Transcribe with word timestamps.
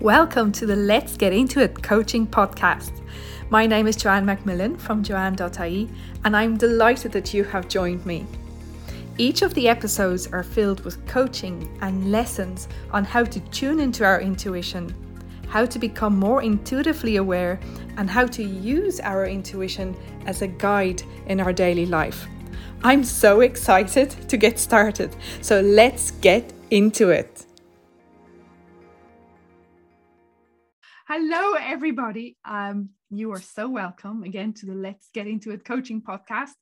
Welcome 0.00 0.50
to 0.52 0.64
the 0.64 0.76
Let's 0.76 1.18
Get 1.18 1.34
Into 1.34 1.60
It 1.60 1.82
coaching 1.82 2.26
podcast. 2.26 3.02
My 3.50 3.66
name 3.66 3.86
is 3.86 3.96
Joanne 3.96 4.24
Macmillan 4.24 4.78
from 4.78 5.02
joanne.ie, 5.02 5.90
and 6.24 6.34
I'm 6.34 6.56
delighted 6.56 7.12
that 7.12 7.34
you 7.34 7.44
have 7.44 7.68
joined 7.68 8.06
me. 8.06 8.24
Each 9.18 9.42
of 9.42 9.52
the 9.52 9.68
episodes 9.68 10.26
are 10.28 10.42
filled 10.42 10.80
with 10.86 11.06
coaching 11.06 11.76
and 11.82 12.10
lessons 12.10 12.66
on 12.92 13.04
how 13.04 13.24
to 13.24 13.40
tune 13.50 13.78
into 13.78 14.02
our 14.02 14.22
intuition, 14.22 14.94
how 15.50 15.66
to 15.66 15.78
become 15.78 16.18
more 16.18 16.40
intuitively 16.40 17.16
aware, 17.16 17.60
and 17.98 18.08
how 18.08 18.24
to 18.28 18.42
use 18.42 19.00
our 19.00 19.26
intuition 19.26 19.94
as 20.24 20.40
a 20.40 20.46
guide 20.46 21.02
in 21.26 21.40
our 21.40 21.52
daily 21.52 21.84
life. 21.84 22.26
I'm 22.82 23.04
so 23.04 23.42
excited 23.42 24.12
to 24.30 24.38
get 24.38 24.58
started, 24.58 25.14
so 25.42 25.60
let's 25.60 26.12
get 26.12 26.54
into 26.70 27.10
it. 27.10 27.44
Hello, 31.12 31.54
everybody. 31.54 32.36
Um, 32.44 32.90
you 33.10 33.32
are 33.32 33.40
so 33.40 33.68
welcome 33.68 34.22
again 34.22 34.52
to 34.52 34.66
the 34.66 34.74
Let's 34.74 35.08
Get 35.12 35.26
Into 35.26 35.50
It 35.50 35.64
coaching 35.64 36.00
podcast. 36.00 36.54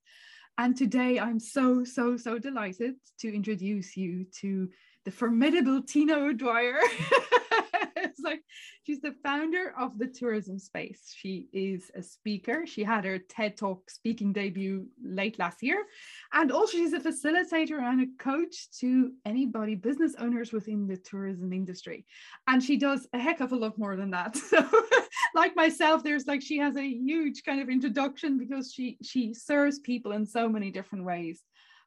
And 0.57 0.75
today 0.75 1.21
I'm 1.21 1.39
so, 1.39 1.85
so, 1.85 2.17
so 2.17 2.39
delighted 2.39 2.95
to 3.21 3.29
introduce 3.29 3.95
you 3.95 4.25
to 4.41 4.71
the 5.05 5.11
formidable 5.11 5.83
Tina 5.83 6.15
O'Dwyer. 6.15 6.79
it's 7.97 8.21
like 8.21 8.41
she's 8.89 9.01
the 9.03 9.15
founder 9.23 9.75
of 9.79 9.99
the 9.99 10.07
tourism 10.07 10.59
space. 10.59 11.13
She 11.15 11.47
is 11.53 11.91
a 11.95 12.03
speaker. 12.03 12.65
She 12.67 12.83
had 12.83 13.05
her 13.05 13.19
TED 13.19 13.59
Talk 13.59 13.91
speaking 13.91 14.33
debut 14.33 14.87
late 15.05 15.39
last 15.39 15.63
year. 15.63 15.85
And 16.33 16.51
also, 16.51 16.79
she's 16.79 16.95
a 16.95 16.99
facilitator 16.99 17.83
and 17.83 18.01
a 18.01 18.23
coach 18.23 18.71
to 18.81 19.13
anybody, 19.27 19.75
business 19.75 20.15
owners 20.19 20.55
within 20.55 20.87
the 20.87 20.97
tourism 20.97 21.53
industry. 21.53 22.07
And 22.47 22.63
she 22.63 22.79
does 22.79 23.07
a 23.13 23.19
heck 23.19 23.41
of 23.41 23.53
a 23.53 23.57
lot 23.57 23.77
more 23.77 23.95
than 23.95 24.11
that. 24.13 24.37
So, 24.49 24.67
like 25.35 25.55
myself, 25.55 26.03
there's 26.03 26.27
like 26.27 26.41
she 26.41 26.57
has 26.59 26.77
a 26.77 26.83
huge 26.83 27.43
kind 27.45 27.61
of 27.61 27.69
introduction 27.69 28.39
because 28.39 28.73
she 28.73 28.97
she 29.03 29.35
serves 29.35 29.79
people 29.81 30.13
in 30.13 30.25
so 30.25 30.49
many 30.49 30.71
different 30.71 31.05
ways. 31.05 31.43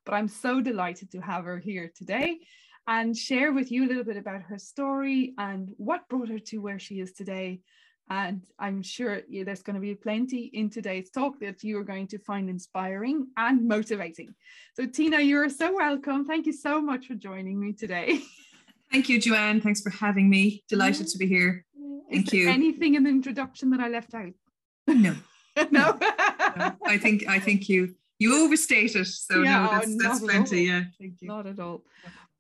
But 0.06 0.14
I'm 0.14 0.28
so 0.28 0.62
delighted 0.62 1.12
to 1.12 1.22
have 1.22 1.46
her 1.46 1.58
here 1.58 1.92
today 1.96 2.40
and 2.88 3.16
share 3.16 3.52
with 3.52 3.72
you 3.72 3.86
a 3.86 3.90
little 3.90 4.04
bit 4.04 4.18
about 4.18 4.42
her 4.44 4.58
story 4.58 5.34
and 5.38 5.72
what 5.78 6.08
brought 6.10 6.30
her 6.30 6.40
to 6.40 6.58
where 6.58 6.80
she 6.80 7.00
is 7.00 7.14
today. 7.14 7.62
And 8.10 8.44
I'm 8.60 8.82
sure 8.82 9.22
yeah, 9.30 9.46
there's 9.46 9.64
going 9.64 9.76
to 9.76 9.80
be 9.80 9.96
plenty 9.96 10.52
in 10.54 10.70
today's 10.70 11.10
talk 11.12 11.40
that 11.40 11.64
you 11.64 11.78
are 11.80 11.84
going 11.84 12.08
to 12.08 12.20
find 12.20 12.50
inspiring 12.50 13.28
and 13.38 13.68
motivating. 13.68 14.36
So, 14.76 14.86
Tina, 14.86 15.22
you're 15.22 15.48
so 15.48 15.74
welcome. 15.74 16.26
Thank 16.26 16.46
you 16.46 16.54
so 16.54 16.82
much 16.82 17.08
for 17.08 17.16
joining 17.16 17.60
me 17.60 17.72
today. 17.72 18.20
Thank 18.92 19.08
you, 19.08 19.20
Joanne. 19.20 19.62
Thanks 19.62 19.80
for 19.80 19.92
having 19.92 20.30
me. 20.30 20.64
Delighted 20.68 21.08
to 21.08 21.18
be 21.18 21.28
here. 21.28 21.66
Mm-hmm. 21.80 22.14
Thank 22.14 22.34
you. 22.34 22.50
Anything 22.50 22.96
in 22.96 23.04
the 23.04 23.10
introduction 23.10 23.70
that 23.70 23.80
I 23.80 23.88
left 23.88 24.14
out? 24.14 24.34
No. 24.88 25.16
no. 25.70 25.98
no. 26.00 26.76
I 26.86 26.98
think 26.98 27.28
I 27.28 27.38
think 27.38 27.68
you 27.70 27.96
you 28.20 28.44
overstated. 28.44 29.08
So 29.08 29.42
yeah, 29.42 29.60
no, 29.60 29.68
oh, 29.68 29.72
that's, 29.72 30.04
that's 30.04 30.20
plenty. 30.20 30.64
Yeah. 30.64 30.84
Thank 31.00 31.22
you. 31.22 31.28
Not 31.28 31.48
at 31.48 31.60
all. 31.60 31.84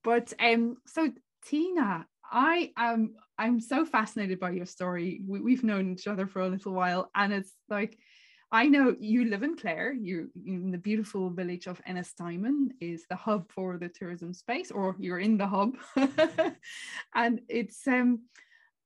But 0.03 0.33
um, 0.39 0.77
so 0.85 1.11
Tina, 1.45 2.05
I 2.31 2.71
am 2.77 3.15
I'm 3.37 3.59
so 3.59 3.85
fascinated 3.85 4.39
by 4.39 4.51
your 4.51 4.65
story. 4.65 5.21
We, 5.27 5.55
have 5.55 5.63
known 5.63 5.91
each 5.91 6.07
other 6.07 6.27
for 6.27 6.41
a 6.41 6.49
little 6.49 6.73
while, 6.73 7.09
and 7.15 7.33
it's 7.33 7.53
like 7.69 7.97
I 8.51 8.67
know 8.67 8.95
you 8.99 9.25
live 9.25 9.43
in 9.43 9.55
Clare. 9.57 9.93
You're 9.93 10.27
in 10.45 10.71
the 10.71 10.77
beautiful 10.77 11.29
village 11.29 11.67
of 11.67 11.81
Ennistymon 11.87 12.71
is 12.79 13.05
the 13.09 13.15
hub 13.15 13.51
for 13.51 13.77
the 13.77 13.89
tourism 13.89 14.33
space, 14.33 14.71
or 14.71 14.95
you're 14.99 15.19
in 15.19 15.37
the 15.37 15.47
hub, 15.47 15.75
and 17.15 17.41
it's 17.49 17.87
um 17.87 18.19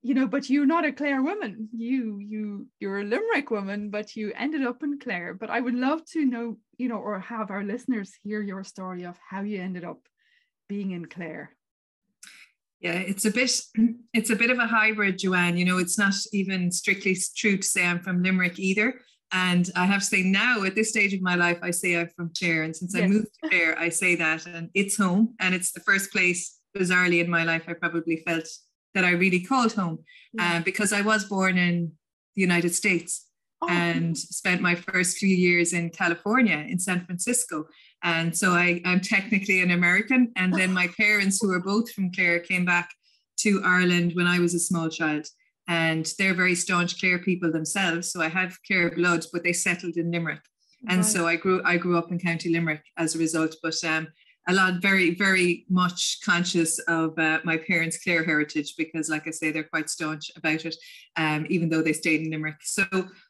you 0.05 0.13
know 0.13 0.27
but 0.27 0.51
you're 0.51 0.67
not 0.67 0.85
a 0.85 0.91
clare 0.91 1.23
woman 1.23 1.67
you 1.73 2.19
you 2.19 2.67
you're 2.79 2.99
a 2.99 3.03
limerick 3.03 3.49
woman 3.49 3.89
but 3.89 4.15
you 4.15 4.31
ended 4.37 4.63
up 4.63 4.83
in 4.83 4.99
clare 4.99 5.33
but 5.33 5.49
i 5.49 5.59
would 5.59 5.73
love 5.73 6.05
to 6.05 6.23
know 6.23 6.57
you 6.77 6.87
know 6.87 6.97
or 6.97 7.19
have 7.19 7.49
our 7.49 7.63
listeners 7.63 8.13
hear 8.21 8.39
your 8.39 8.63
story 8.63 9.03
of 9.03 9.17
how 9.27 9.41
you 9.41 9.59
ended 9.59 9.83
up 9.83 9.97
being 10.67 10.91
in 10.91 11.05
Clare? 11.05 11.51
Yeah, 12.79 12.93
it's 12.93 13.25
a 13.25 13.31
bit 13.31 13.51
it's 14.13 14.29
a 14.29 14.35
bit 14.35 14.49
of 14.49 14.59
a 14.59 14.67
hybrid, 14.67 15.19
Joanne. 15.19 15.57
You 15.57 15.65
know, 15.65 15.77
it's 15.77 15.97
not 15.97 16.13
even 16.33 16.71
strictly 16.71 17.17
true 17.35 17.57
to 17.57 17.63
say 17.63 17.85
I'm 17.85 17.99
from 17.99 18.23
Limerick 18.23 18.59
either. 18.59 19.01
And 19.31 19.69
I 19.75 19.85
have 19.85 20.01
to 20.01 20.05
say 20.05 20.23
now, 20.23 20.63
at 20.63 20.75
this 20.75 20.89
stage 20.89 21.13
of 21.13 21.21
my 21.21 21.35
life, 21.35 21.57
I 21.61 21.71
say 21.71 21.97
I'm 21.97 22.09
from 22.15 22.31
Clare. 22.37 22.63
And 22.63 22.75
since 22.75 22.93
yes. 22.93 23.03
I 23.03 23.07
moved 23.07 23.27
to 23.43 23.49
Clare, 23.49 23.77
I 23.77 23.89
say 23.89 24.15
that. 24.15 24.45
And 24.45 24.69
it's 24.73 24.97
home. 24.97 25.35
And 25.39 25.53
it's 25.55 25.71
the 25.71 25.81
first 25.81 26.11
place, 26.11 26.57
bizarrely, 26.77 27.23
in 27.23 27.29
my 27.29 27.43
life, 27.43 27.63
I 27.67 27.73
probably 27.73 28.23
felt 28.25 28.47
that 28.93 29.03
I 29.03 29.11
really 29.11 29.41
called 29.41 29.73
home 29.73 29.99
yeah. 30.33 30.57
uh, 30.57 30.59
because 30.61 30.93
I 30.93 31.01
was 31.01 31.25
born 31.25 31.57
in 31.57 31.91
the 32.35 32.41
United 32.41 32.73
States 32.75 33.24
oh. 33.67 33.73
and 33.73 34.17
spent 34.17 34.61
my 34.61 34.75
first 34.75 35.17
few 35.17 35.35
years 35.35 35.73
in 35.73 35.89
California, 35.89 36.65
in 36.67 36.79
San 36.79 37.05
Francisco. 37.05 37.65
And 38.03 38.35
so 38.35 38.51
I, 38.51 38.81
I'm 38.85 39.01
technically 39.01 39.61
an 39.61 39.71
American. 39.71 40.31
And 40.35 40.53
then 40.53 40.73
my 40.73 40.87
parents, 40.97 41.39
who 41.41 41.51
are 41.51 41.59
both 41.59 41.91
from 41.91 42.11
Clare, 42.11 42.39
came 42.39 42.65
back 42.65 42.89
to 43.37 43.61
Ireland 43.65 44.13
when 44.15 44.27
I 44.27 44.39
was 44.39 44.53
a 44.53 44.59
small 44.59 44.89
child. 44.89 45.27
And 45.67 46.11
they're 46.19 46.35
very 46.35 46.55
staunch 46.55 46.99
Clare 46.99 47.19
people 47.19 47.51
themselves. 47.51 48.11
So 48.11 48.21
I 48.21 48.29
have 48.29 48.57
Clare 48.67 48.91
blood, 48.91 49.25
but 49.33 49.43
they 49.43 49.53
settled 49.53 49.97
in 49.97 50.11
Limerick. 50.11 50.43
And 50.87 50.97
right. 50.97 51.05
so 51.05 51.27
I 51.27 51.35
grew 51.35 51.61
I 51.65 51.77
grew 51.77 51.97
up 51.97 52.11
in 52.11 52.19
County 52.19 52.49
Limerick 52.49 52.83
as 52.97 53.15
a 53.15 53.19
result. 53.19 53.55
But 53.63 53.83
um, 53.83 54.07
a 54.47 54.53
lot 54.53 54.75
very 54.75 55.15
very 55.15 55.65
much 55.69 56.19
conscious 56.23 56.77
of 56.87 57.17
uh, 57.17 57.39
my 57.43 57.57
parents 57.57 57.97
clare 57.97 58.23
heritage 58.23 58.75
because 58.77 59.09
like 59.09 59.27
i 59.27 59.31
say 59.31 59.51
they're 59.51 59.63
quite 59.63 59.89
staunch 59.89 60.31
about 60.35 60.65
it 60.65 60.75
um, 61.17 61.45
even 61.49 61.69
though 61.69 61.81
they 61.81 61.93
stayed 61.93 62.21
in 62.21 62.31
limerick 62.31 62.57
so 62.61 62.85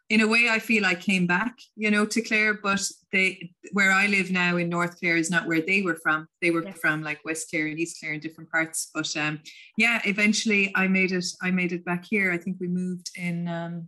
in 0.09 0.21
a 0.21 0.27
way 0.27 0.49
i 0.49 0.59
feel 0.59 0.85
i 0.85 0.93
came 0.93 1.25
back 1.25 1.57
you 1.75 1.89
know 1.89 2.05
to 2.05 2.21
clare 2.21 2.53
but 2.53 2.81
they 3.11 3.51
where 3.71 3.91
i 3.91 4.07
live 4.07 4.31
now 4.31 4.57
in 4.57 4.69
north 4.69 4.99
clare 4.99 5.17
is 5.17 5.31
not 5.31 5.47
where 5.47 5.61
they 5.61 5.81
were 5.81 5.99
from 6.03 6.27
they 6.41 6.51
were 6.51 6.63
yes. 6.63 6.77
from 6.79 7.01
like 7.01 7.23
west 7.23 7.49
clare 7.49 7.67
and 7.67 7.79
east 7.79 7.99
clare 7.99 8.13
in 8.13 8.19
different 8.19 8.49
parts 8.51 8.89
but 8.93 9.15
um, 9.17 9.39
yeah 9.77 10.01
eventually 10.05 10.71
i 10.75 10.87
made 10.87 11.11
it 11.11 11.25
i 11.41 11.49
made 11.49 11.71
it 11.71 11.85
back 11.85 12.03
here 12.05 12.31
i 12.31 12.37
think 12.37 12.57
we 12.59 12.67
moved 12.67 13.09
in 13.15 13.47
um, 13.47 13.87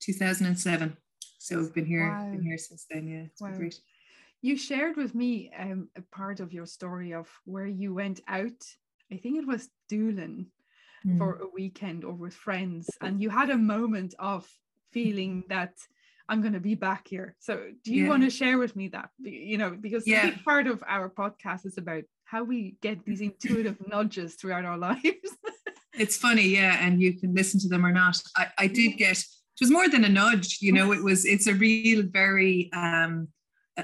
2007 0.00 0.96
so 1.38 1.58
we've 1.58 1.74
been 1.74 1.86
here 1.86 2.08
wow. 2.08 2.30
been 2.30 2.42
here 2.42 2.58
since 2.58 2.86
then 2.90 3.06
yeah 3.06 3.24
it's 3.30 3.40
wow. 3.40 3.56
great 3.56 3.78
you 4.42 4.56
shared 4.56 4.96
with 4.96 5.14
me 5.14 5.50
um, 5.58 5.88
a 5.96 6.02
part 6.14 6.40
of 6.40 6.52
your 6.52 6.66
story 6.66 7.14
of 7.14 7.28
where 7.44 7.66
you 7.66 7.94
went 7.94 8.20
out. 8.26 8.60
I 9.10 9.16
think 9.16 9.38
it 9.38 9.46
was 9.46 9.70
Doolin 9.88 10.46
mm. 11.06 11.18
for 11.18 11.36
a 11.36 11.46
weekend 11.54 12.04
or 12.04 12.12
with 12.12 12.34
friends, 12.34 12.90
and 13.00 13.22
you 13.22 13.30
had 13.30 13.50
a 13.50 13.56
moment 13.56 14.14
of 14.18 14.48
feeling 14.90 15.44
that 15.48 15.74
I'm 16.28 16.40
going 16.40 16.54
to 16.54 16.60
be 16.60 16.74
back 16.74 17.06
here. 17.06 17.36
So, 17.38 17.70
do 17.84 17.94
you 17.94 18.04
yeah. 18.04 18.10
want 18.10 18.24
to 18.24 18.30
share 18.30 18.58
with 18.58 18.74
me 18.74 18.88
that? 18.88 19.10
You 19.20 19.58
know, 19.58 19.76
because 19.80 20.06
yeah. 20.06 20.34
part 20.44 20.66
of 20.66 20.82
our 20.88 21.08
podcast 21.08 21.64
is 21.64 21.78
about 21.78 22.02
how 22.24 22.42
we 22.42 22.76
get 22.82 23.04
these 23.04 23.20
intuitive 23.20 23.76
nudges 23.88 24.34
throughout 24.34 24.64
our 24.64 24.78
lives. 24.88 25.36
it's 25.94 26.16
funny, 26.16 26.48
yeah, 26.48 26.84
and 26.84 27.00
you 27.00 27.16
can 27.16 27.32
listen 27.32 27.60
to 27.60 27.68
them 27.68 27.86
or 27.86 27.92
not. 27.92 28.20
I, 28.36 28.48
I 28.58 28.66
did 28.66 28.96
get. 28.96 29.18
It 29.18 29.60
was 29.60 29.70
more 29.70 29.88
than 29.88 30.04
a 30.04 30.08
nudge, 30.08 30.58
you 30.60 30.72
know. 30.72 30.90
It 30.96 31.04
was. 31.04 31.24
It's 31.24 31.46
a 31.46 31.54
real, 31.54 32.02
very. 32.10 32.70
um 32.72 33.28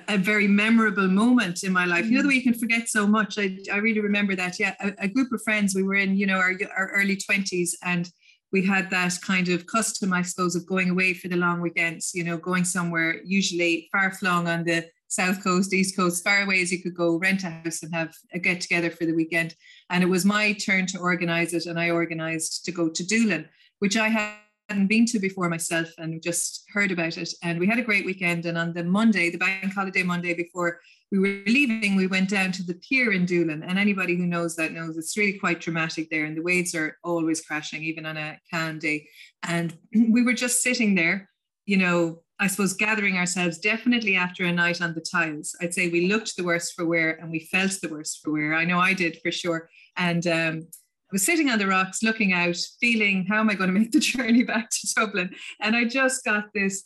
a 0.09 0.19
very 0.19 0.49
memorable 0.49 1.09
moment 1.09 1.65
in 1.65 1.73
my 1.73 1.85
life. 1.85 2.07
You 2.07 2.13
know 2.13 2.23
the 2.23 2.29
mm. 2.29 2.31
way 2.31 2.35
you 2.37 2.43
can 2.43 2.55
forget 2.55 2.89
so 2.89 3.07
much. 3.07 3.39
I, 3.39 3.59
I 3.73 3.79
really 3.79 4.01
remember 4.01 4.37
that. 4.37 4.59
Yeah, 4.59 4.75
a, 4.81 4.93
a 4.99 5.09
group 5.09 5.33
of 5.33 5.43
friends. 5.43 5.75
We 5.75 5.83
were 5.83 5.95
in, 5.95 6.17
you 6.17 6.27
know, 6.27 6.39
our, 6.39 6.53
our 6.77 6.91
early 6.93 7.17
twenties, 7.17 7.77
and 7.83 8.11
we 8.53 8.65
had 8.65 8.91
that 8.91 9.19
kind 9.23 9.49
of 9.49 9.67
custom, 9.67 10.13
I 10.13 10.23
suppose, 10.23 10.57
of 10.57 10.67
going 10.67 10.91
away 10.91 11.15
for 11.15 11.29
the 11.29 11.37
long 11.37 11.61
weekends. 11.61 12.13
You 12.15 12.25
know, 12.25 12.37
going 12.37 12.65
somewhere 12.65 13.21
usually 13.25 13.89
far 13.93 14.13
flung 14.13 14.49
on 14.49 14.65
the 14.65 14.87
south 15.09 15.43
coast, 15.43 15.73
east 15.73 15.97
coast, 15.97 16.23
far 16.23 16.43
away 16.43 16.61
as 16.61 16.71
you 16.71 16.83
could 16.83 16.95
go, 16.95 17.17
rent 17.17 17.43
a 17.43 17.51
house 17.51 17.83
and 17.83 17.95
have 17.95 18.13
a 18.35 18.39
get 18.39 18.61
together 18.61 18.91
for 18.91 19.07
the 19.07 19.15
weekend. 19.15 19.55
And 19.89 20.03
it 20.03 20.07
was 20.07 20.25
my 20.25 20.53
turn 20.53 20.87
to 20.89 20.99
organise 20.99 21.55
it, 21.55 21.67
and 21.67 21.81
I 21.81 21.91
organised 21.91 22.65
to 22.67 22.73
go 22.73 22.89
to 22.91 23.07
Doolin, 23.07 23.49
which 23.79 23.97
I 23.97 24.09
had 24.09 24.35
hadn't 24.69 24.87
been 24.87 25.07
to 25.07 25.19
before 25.19 25.49
myself 25.49 25.89
and 25.99 26.23
just 26.23 26.65
heard 26.73 26.93
about 26.93 27.17
it. 27.17 27.33
And 27.43 27.59
we 27.59 27.67
had 27.67 27.79
a 27.79 27.83
great 27.83 28.05
weekend. 28.05 28.47
And 28.47 28.59
on 28.59 28.75
the 28.75 28.85
Monday, 28.85 29.31
the 29.31 29.39
bank 29.39 29.73
holiday 29.73 30.03
Monday 30.03 30.35
before 30.35 30.81
we 31.11 31.19
were 31.19 31.43
leaving, 31.47 31.97
we 31.97 32.07
went 32.07 32.29
down 32.29 32.53
to 32.53 32.63
the 32.63 32.75
pier 32.75 33.13
in 33.13 33.25
Doolin. 33.25 33.63
And 33.63 33.79
anybody 33.79 34.17
who 34.17 34.27
knows 34.27 34.57
that 34.57 34.73
knows 34.73 34.97
it's 34.97 35.17
really 35.17 35.39
quite 35.39 35.61
dramatic 35.61 36.11
there. 36.11 36.27
And 36.27 36.37
the 36.37 36.43
waves 36.43 36.75
are 36.75 36.99
always 37.03 37.41
crashing, 37.41 37.83
even 37.83 38.05
on 38.05 38.17
a 38.17 38.39
calm 38.53 38.79
day. 38.79 39.09
And 39.43 39.77
we 40.11 40.23
were 40.23 40.35
just 40.35 40.63
sitting 40.63 40.95
there, 40.95 41.31
you 41.65 41.79
know, 41.79 42.23
I 42.41 42.47
suppose 42.47 42.75
gathering 42.75 43.17
ourselves 43.17 43.59
definitely 43.59 44.15
after 44.15 44.45
a 44.45 44.53
night 44.53 44.81
on 44.81 44.95
the 44.95 45.01
tiles. 45.01 45.57
I'd 45.61 45.75
say 45.75 45.89
we 45.89 46.07
looked 46.07 46.37
the 46.37 46.45
worst 46.45 46.75
for 46.75 46.87
wear 46.87 47.13
and 47.13 47.31
we 47.31 47.41
felt 47.41 47.73
the 47.83 47.89
worst 47.89 48.21
for 48.23 48.33
wear. 48.33 48.55
I 48.55 48.65
know 48.65 48.79
I 48.79 48.95
did 48.95 49.19
for 49.23 49.33
sure. 49.33 49.69
And 49.97 50.25
um, 50.27 50.69
I 51.11 51.15
was 51.15 51.25
sitting 51.25 51.49
on 51.49 51.59
the 51.59 51.67
rocks 51.67 52.03
looking 52.03 52.35
out, 52.35 52.57
feeling, 52.81 53.25
how 53.27 53.41
am 53.41 53.49
I 53.49 53.55
going 53.55 53.73
to 53.73 53.79
make 53.79 53.93
the 53.93 54.01
journey 54.13 54.43
back 54.43 54.69
to 54.71 54.95
Dublin? 54.95 55.31
And 55.61 55.75
I 55.75 55.85
just 55.85 56.25
got 56.25 56.53
this 56.53 56.85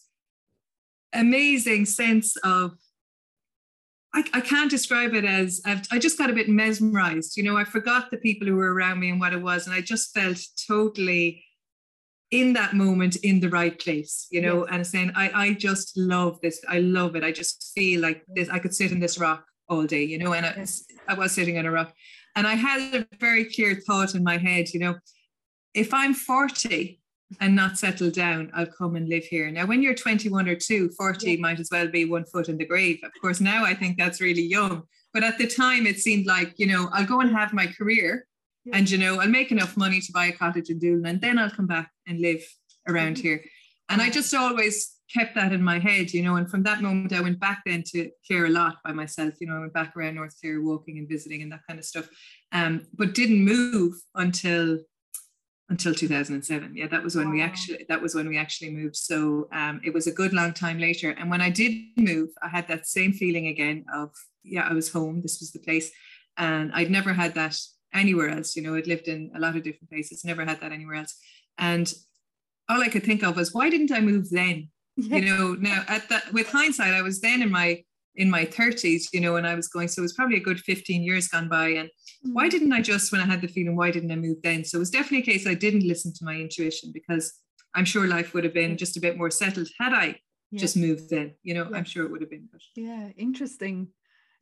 amazing 1.13 1.87
sense 1.87 2.37
of, 2.45 2.73
I, 4.15 4.25
I 4.33 4.41
can't 4.41 4.71
describe 4.71 5.15
it 5.15 5.25
as, 5.25 5.61
I've, 5.65 5.83
I 5.91 5.99
just 5.99 6.19
got 6.19 6.31
a 6.31 6.35
bit 6.35 6.49
mesmerized. 6.49 7.37
You 7.37 7.43
know, 7.43 7.57
I 7.57 7.65
forgot 7.65 8.11
the 8.11 8.19
people 8.19 8.47
who 8.47 8.57
were 8.57 8.73
around 8.73 9.01
me 9.01 9.11
and 9.11 9.19
what 9.19 9.33
it 9.33 9.43
was. 9.43 9.67
And 9.67 9.75
I 9.75 9.81
just 9.81 10.15
felt 10.15 10.39
totally 10.69 11.43
in 12.31 12.53
that 12.53 12.75
moment 12.75 13.17
in 13.17 13.41
the 13.41 13.49
right 13.49 13.79
place, 13.79 14.27
you 14.31 14.41
know, 14.41 14.61
Yes. 14.65 14.69
and 14.73 14.87
saying, 14.87 15.13
I, 15.17 15.31
I 15.35 15.53
just 15.55 15.97
love 15.97 16.41
this. 16.43 16.63
I 16.69 16.79
love 16.79 17.17
it. 17.17 17.25
I 17.25 17.33
just 17.33 17.73
feel 17.75 18.01
like 18.01 18.23
this, 18.35 18.49
I 18.49 18.59
could 18.59 18.75
sit 18.75 18.93
in 18.93 19.01
this 19.01 19.19
rock 19.19 19.45
all 19.69 19.85
day, 19.85 20.05
you 20.05 20.19
know, 20.19 20.33
and 20.33 20.47
I, 20.47 20.55
Yes. 20.57 20.85
I 21.09 21.15
was 21.15 21.33
sitting 21.33 21.57
in 21.57 21.67
a 21.67 21.71
rock. 21.71 21.93
And 22.35 22.47
I 22.47 22.55
had 22.55 22.95
a 22.95 23.07
very 23.19 23.45
clear 23.45 23.75
thought 23.75 24.15
in 24.15 24.25
my 24.25 24.39
head, 24.39 24.73
you 24.73 24.81
know, 24.81 24.97
if 25.75 25.93
I'm 25.93 26.15
40 26.15 27.01
and 27.41 27.55
not 27.57 27.79
settled 27.79 28.15
down, 28.15 28.51
I'll 28.55 28.67
come 28.67 28.97
and 28.97 29.09
live 29.09 29.25
here. 29.25 29.51
Now, 29.51 29.67
when 29.67 29.83
you're 29.83 29.95
21 29.95 30.49
or 30.49 30.55
2, 30.55 30.91
40 30.91 31.33
Yeah. 31.33 31.41
might 31.41 31.61
as 31.61 31.69
well 31.71 31.89
be 31.89 32.05
one 32.05 32.25
foot 32.25 32.49
in 32.49 32.59
the 32.59 32.65
grave. 32.67 33.01
Of 33.03 33.13
course, 33.21 33.41
now 33.41 33.65
I 33.65 33.75
think 33.75 33.97
that's 33.99 34.21
really 34.21 34.43
young. 34.43 34.83
But 35.15 35.25
at 35.25 35.39
the 35.39 35.47
time, 35.47 35.87
it 35.87 35.99
seemed 35.99 36.27
like, 36.27 36.55
you 36.59 36.67
know, 36.67 36.89
I'll 36.93 37.07
go 37.07 37.21
and 37.21 37.31
have 37.31 37.53
my 37.53 37.67
career 37.67 38.27
Yeah. 38.65 38.77
and, 38.77 38.91
you 38.91 38.99
know, 38.99 39.21
I'll 39.21 39.29
make 39.29 39.51
enough 39.51 39.77
money 39.77 40.01
to 40.01 40.13
buy 40.13 40.27
a 40.27 40.33
cottage 40.33 40.71
in 40.71 40.79
Doolin 40.79 41.07
and 41.07 41.21
then 41.21 41.39
I'll 41.39 41.51
come 41.51 41.67
back 41.67 41.91
and 42.07 42.21
live 42.21 42.43
around 42.89 43.17
Mhm. 43.17 43.23
here. 43.23 43.45
And 43.89 44.01
I 44.01 44.09
just 44.11 44.33
always 44.35 44.92
kept 45.13 45.35
that 45.35 45.53
in 45.53 45.63
my 45.63 45.79
head, 45.79 46.13
you 46.13 46.23
know, 46.23 46.37
and 46.37 46.51
from 46.51 46.63
that 46.65 46.83
moment 46.83 47.13
I 47.13 47.21
went 47.21 47.41
back 47.41 47.63
then 47.67 47.83
to 47.89 48.11
Clare 48.27 48.47
a 48.47 48.51
lot 48.51 48.77
by 48.85 48.93
myself, 48.93 49.35
you 49.41 49.47
know, 49.47 49.57
I 49.57 49.61
went 49.61 49.73
back 49.73 49.97
around 49.97 50.15
North 50.15 50.37
Clare 50.41 50.63
walking 50.63 50.99
and 50.99 51.09
visiting 51.09 51.43
and 51.43 51.53
that 51.53 51.67
kind 51.69 51.79
of 51.79 51.85
stuff. 51.85 52.09
Um, 52.53 52.87
but 52.95 53.15
didn't 53.15 53.45
move 53.45 53.95
until 54.15 54.79
until 55.69 55.95
2007. 55.95 56.77
Yeah, 56.77 56.87
that 56.89 57.03
was 57.03 57.17
when 57.17 57.31
we 57.31 57.41
actually 57.41 57.87
that 57.89 58.03
was 58.03 58.15
when 58.15 58.29
we 58.29 58.37
actually 58.37 58.71
moved. 58.71 58.97
So 58.97 59.49
um, 59.53 59.81
it 59.85 59.95
was 59.95 60.07
a 60.07 60.13
good 60.13 60.33
long 60.33 60.53
time 60.53 60.79
later. 60.79 61.11
And 61.11 61.31
when 61.31 61.41
I 61.41 61.51
did 61.51 61.73
move, 61.97 62.29
I 62.43 62.49
had 62.49 62.69
that 62.69 62.87
same 62.87 63.13
feeling 63.13 63.47
again 63.47 63.85
of 63.95 64.11
yeah, 64.45 64.67
I 64.69 64.75
was 64.75 64.93
home. 64.93 65.23
This 65.23 65.41
was 65.41 65.53
the 65.53 65.61
place, 65.61 65.91
and 66.37 66.71
I'd 66.75 66.91
never 66.91 67.13
had 67.13 67.35
that 67.35 67.57
anywhere 67.95 68.29
else. 68.29 68.55
You 68.57 68.63
know, 68.63 68.75
I'd 68.75 68.87
lived 68.87 69.09
in 69.09 69.31
a 69.35 69.41
lot 69.41 69.57
of 69.57 69.63
different 69.63 69.91
places, 69.91 70.25
never 70.25 70.45
had 70.45 70.61
that 70.61 70.73
anywhere 70.73 70.97
else. 70.97 71.17
And 71.59 71.93
all 72.69 72.83
I 72.83 72.89
could 72.89 73.05
think 73.05 73.23
of 73.23 73.37
was 73.37 73.55
why 73.55 73.71
didn't 73.71 73.93
I 73.93 74.01
move 74.01 74.31
then? 74.31 74.69
Yeah. 74.97 75.19
You 75.19 75.25
know, 75.25 75.55
now 75.55 75.85
at 75.89 76.09
that 76.11 76.33
with 76.33 76.49
hindsight, 76.49 76.95
I 76.95 77.03
was 77.03 77.21
then 77.21 77.43
in 77.43 77.51
my 77.51 77.83
in 78.15 78.29
my 78.29 78.45
30s, 78.45 79.05
you 79.15 79.21
know, 79.21 79.37
and 79.37 79.47
I 79.47 79.55
was 79.55 79.69
going, 79.69 79.89
so 79.89 80.01
it 80.01 80.03
was 80.03 80.13
probably 80.13 80.37
a 80.37 80.41
good 80.41 80.61
15 80.61 81.03
years 81.03 81.29
gone 81.29 81.49
by. 81.49 81.69
And 81.69 81.89
Mm. 82.27 82.35
why 82.35 82.49
didn't 82.49 82.73
I 82.73 82.81
just, 82.83 83.11
when 83.11 83.21
I 83.21 83.25
had 83.27 83.41
the 83.41 83.49
feeling, 83.49 83.75
why 83.75 83.91
didn't 83.91 84.13
I 84.13 84.17
move 84.17 84.43
then? 84.43 84.65
So 84.65 84.77
it 84.77 84.79
was 84.81 84.91
definitely 84.91 85.21
a 85.21 85.33
case 85.33 85.45
I 85.47 85.55
didn't 85.55 85.89
listen 85.89 86.13
to 86.13 86.25
my 86.25 86.37
intuition 86.37 86.93
because 86.93 87.41
I'm 87.75 87.85
sure 87.87 88.07
life 88.07 88.33
would 88.35 88.45
have 88.45 88.53
been 88.55 88.77
just 88.77 88.97
a 88.99 89.01
bit 89.01 89.17
more 89.17 89.31
settled 89.31 89.69
had 89.81 89.93
I 89.95 90.21
Yeah. 90.51 90.61
just 90.61 90.77
moved 90.77 91.09
then. 91.11 91.35
You 91.43 91.55
know, 91.55 91.69
Yeah. 91.71 91.77
I'm 91.79 91.85
sure 91.85 92.05
it 92.05 92.11
would 92.13 92.21
have 92.21 92.31
been. 92.31 92.49
But, 92.53 92.61
yeah 92.77 93.09
interesting 93.17 93.89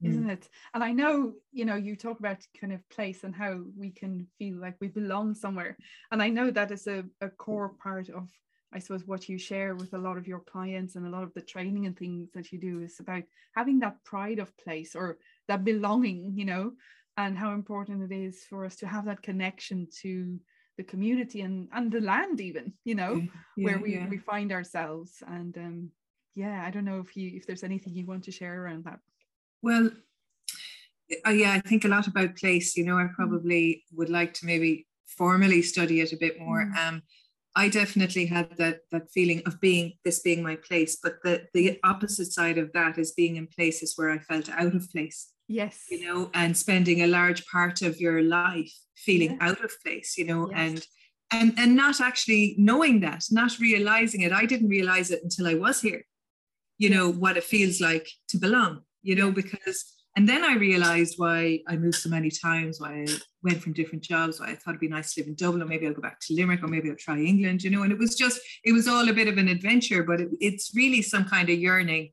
Mm. 0.02 0.08
isn't 0.10 0.30
it 0.30 0.48
and 0.72 0.82
i 0.82 0.92
know 0.92 1.34
you 1.52 1.66
know 1.66 1.76
you 1.76 1.94
talk 1.94 2.18
about 2.20 2.38
kind 2.58 2.72
of 2.72 2.80
place 2.88 3.22
and 3.22 3.34
how 3.34 3.52
we 3.76 3.90
can 3.90 4.26
feel 4.38 4.56
like 4.56 4.76
we 4.80 4.88
belong 4.88 5.34
somewhere 5.34 5.76
and 6.10 6.22
i 6.22 6.28
know 6.30 6.50
that 6.50 6.70
is 6.70 6.86
a, 6.86 7.04
a 7.20 7.28
core 7.28 7.68
part 7.84 8.08
of 8.08 8.26
i 8.72 8.78
suppose 8.78 9.06
what 9.06 9.28
you 9.28 9.38
share 9.38 9.74
with 9.74 9.92
a 9.94 9.98
lot 9.98 10.16
of 10.16 10.26
your 10.26 10.40
clients 10.40 10.96
and 10.96 11.06
a 11.06 11.10
lot 11.10 11.22
of 11.22 11.32
the 11.34 11.40
training 11.40 11.86
and 11.86 11.96
things 11.98 12.30
that 12.34 12.52
you 12.52 12.58
do 12.58 12.80
is 12.82 12.98
about 13.00 13.22
having 13.54 13.78
that 13.80 14.02
pride 14.04 14.38
of 14.38 14.56
place 14.56 14.94
or 14.94 15.18
that 15.48 15.64
belonging 15.64 16.32
you 16.34 16.44
know 16.44 16.72
and 17.16 17.36
how 17.36 17.52
important 17.52 18.10
it 18.10 18.14
is 18.14 18.44
for 18.48 18.64
us 18.64 18.76
to 18.76 18.86
have 18.86 19.04
that 19.04 19.22
connection 19.22 19.86
to 20.02 20.38
the 20.76 20.84
community 20.84 21.40
and 21.42 21.68
and 21.72 21.92
the 21.92 22.00
land 22.00 22.40
even 22.40 22.72
you 22.84 22.94
know 22.94 23.16
Yeah, 23.16 23.64
where 23.64 23.78
we, 23.78 23.94
yeah. 23.94 24.08
we 24.08 24.18
find 24.18 24.52
ourselves 24.52 25.22
and 25.26 25.56
um 25.58 25.90
yeah 26.34 26.64
i 26.66 26.70
don't 26.70 26.84
know 26.84 27.00
if 27.00 27.16
you 27.16 27.32
if 27.36 27.46
there's 27.46 27.64
anything 27.64 27.94
you 27.94 28.06
want 28.06 28.24
to 28.24 28.32
share 28.32 28.62
around 28.62 28.84
that 28.84 29.00
Well, 29.62 29.90
uh, 31.26 31.30
yeah, 31.30 31.52
I 31.52 31.60
think 31.60 31.84
a 31.84 31.88
lot 31.88 32.06
about 32.06 32.36
place. 32.36 32.76
You 32.76 32.84
know, 32.84 32.96
Mm. 32.96 33.04
I 33.10 33.14
probably 33.14 33.84
would 33.92 34.10
like 34.10 34.32
to 34.34 34.46
maybe 34.46 34.86
formally 35.06 35.62
study 35.62 36.00
it 36.00 36.12
a 36.12 36.16
bit 36.16 36.38
more. 36.38 36.64
Mm. 36.64 36.76
Um, 36.88 37.02
I 37.56 37.68
definitely 37.68 38.26
had 38.26 38.56
that 38.58 38.80
that 38.92 39.10
feeling 39.10 39.42
of 39.46 39.60
being 39.60 39.94
this 40.04 40.20
being 40.20 40.42
my 40.42 40.56
place, 40.56 40.96
but 41.02 41.16
the 41.24 41.46
the 41.54 41.78
opposite 41.84 42.32
side 42.32 42.58
of 42.58 42.72
that 42.72 42.98
is 42.98 43.12
being 43.12 43.36
in 43.36 43.46
places 43.48 43.94
where 43.96 44.10
I 44.10 44.18
felt 44.18 44.48
out 44.48 44.74
of 44.74 44.90
place. 44.90 45.32
yes 45.48 45.86
You 45.90 46.04
know, 46.04 46.30
and 46.32 46.56
spending 46.56 47.02
a 47.02 47.06
large 47.08 47.44
part 47.46 47.82
of 47.82 48.00
your 48.00 48.22
life 48.22 48.72
feeling 48.96 49.36
out 49.40 49.64
of 49.64 49.72
place. 49.84 50.16
You 50.18 50.26
know, 50.26 50.50
Yes. 50.50 50.58
and 50.64 50.86
and 51.32 51.58
and 51.58 51.76
not 51.76 52.00
actually 52.00 52.54
knowing 52.58 53.00
that, 53.00 53.24
not 53.30 53.58
realizing 53.58 54.20
it. 54.22 54.32
I 54.32 54.46
didn't 54.46 54.68
realize 54.68 55.10
it 55.10 55.22
until 55.22 55.46
I 55.48 55.54
was 55.54 55.80
here. 55.80 56.02
You 56.78 56.90
know 56.90 57.10
what 57.22 57.36
it 57.36 57.44
feels 57.44 57.80
like 57.80 58.08
to 58.28 58.38
belong. 58.38 58.82
You 59.02 59.16
know, 59.16 59.30
because 59.32 59.78
and 60.16 60.28
then 60.28 60.44
I 60.44 60.56
realized 60.56 61.14
why 61.18 61.60
I 61.68 61.76
moved 61.76 61.96
so 61.96 62.10
many 62.10 62.30
times, 62.30 62.80
why 62.80 63.04
I 63.04 63.06
went 63.42 63.62
from 63.62 63.72
different 63.72 64.02
jobs, 64.02 64.40
why 64.40 64.46
I 64.46 64.54
thought 64.56 64.70
it'd 64.70 64.80
be 64.80 64.88
nice 64.88 65.14
to 65.14 65.20
live 65.20 65.28
in 65.28 65.34
Dublin, 65.34 65.62
or 65.62 65.66
maybe 65.66 65.86
I'll 65.86 65.94
go 65.94 66.02
back 66.02 66.18
to 66.20 66.34
Limerick, 66.34 66.62
or 66.62 66.68
maybe 66.68 66.90
I'll 66.90 66.96
try 66.96 67.18
England, 67.18 67.62
you 67.62 67.70
know. 67.70 67.82
And 67.82 67.92
it 67.92 67.98
was 67.98 68.16
just, 68.16 68.40
it 68.64 68.72
was 68.72 68.88
all 68.88 69.08
a 69.08 69.12
bit 69.12 69.28
of 69.28 69.38
an 69.38 69.48
adventure, 69.48 70.02
but 70.02 70.20
it, 70.20 70.28
it's 70.40 70.72
really 70.74 71.00
some 71.00 71.24
kind 71.24 71.48
of 71.48 71.58
yearning 71.58 72.10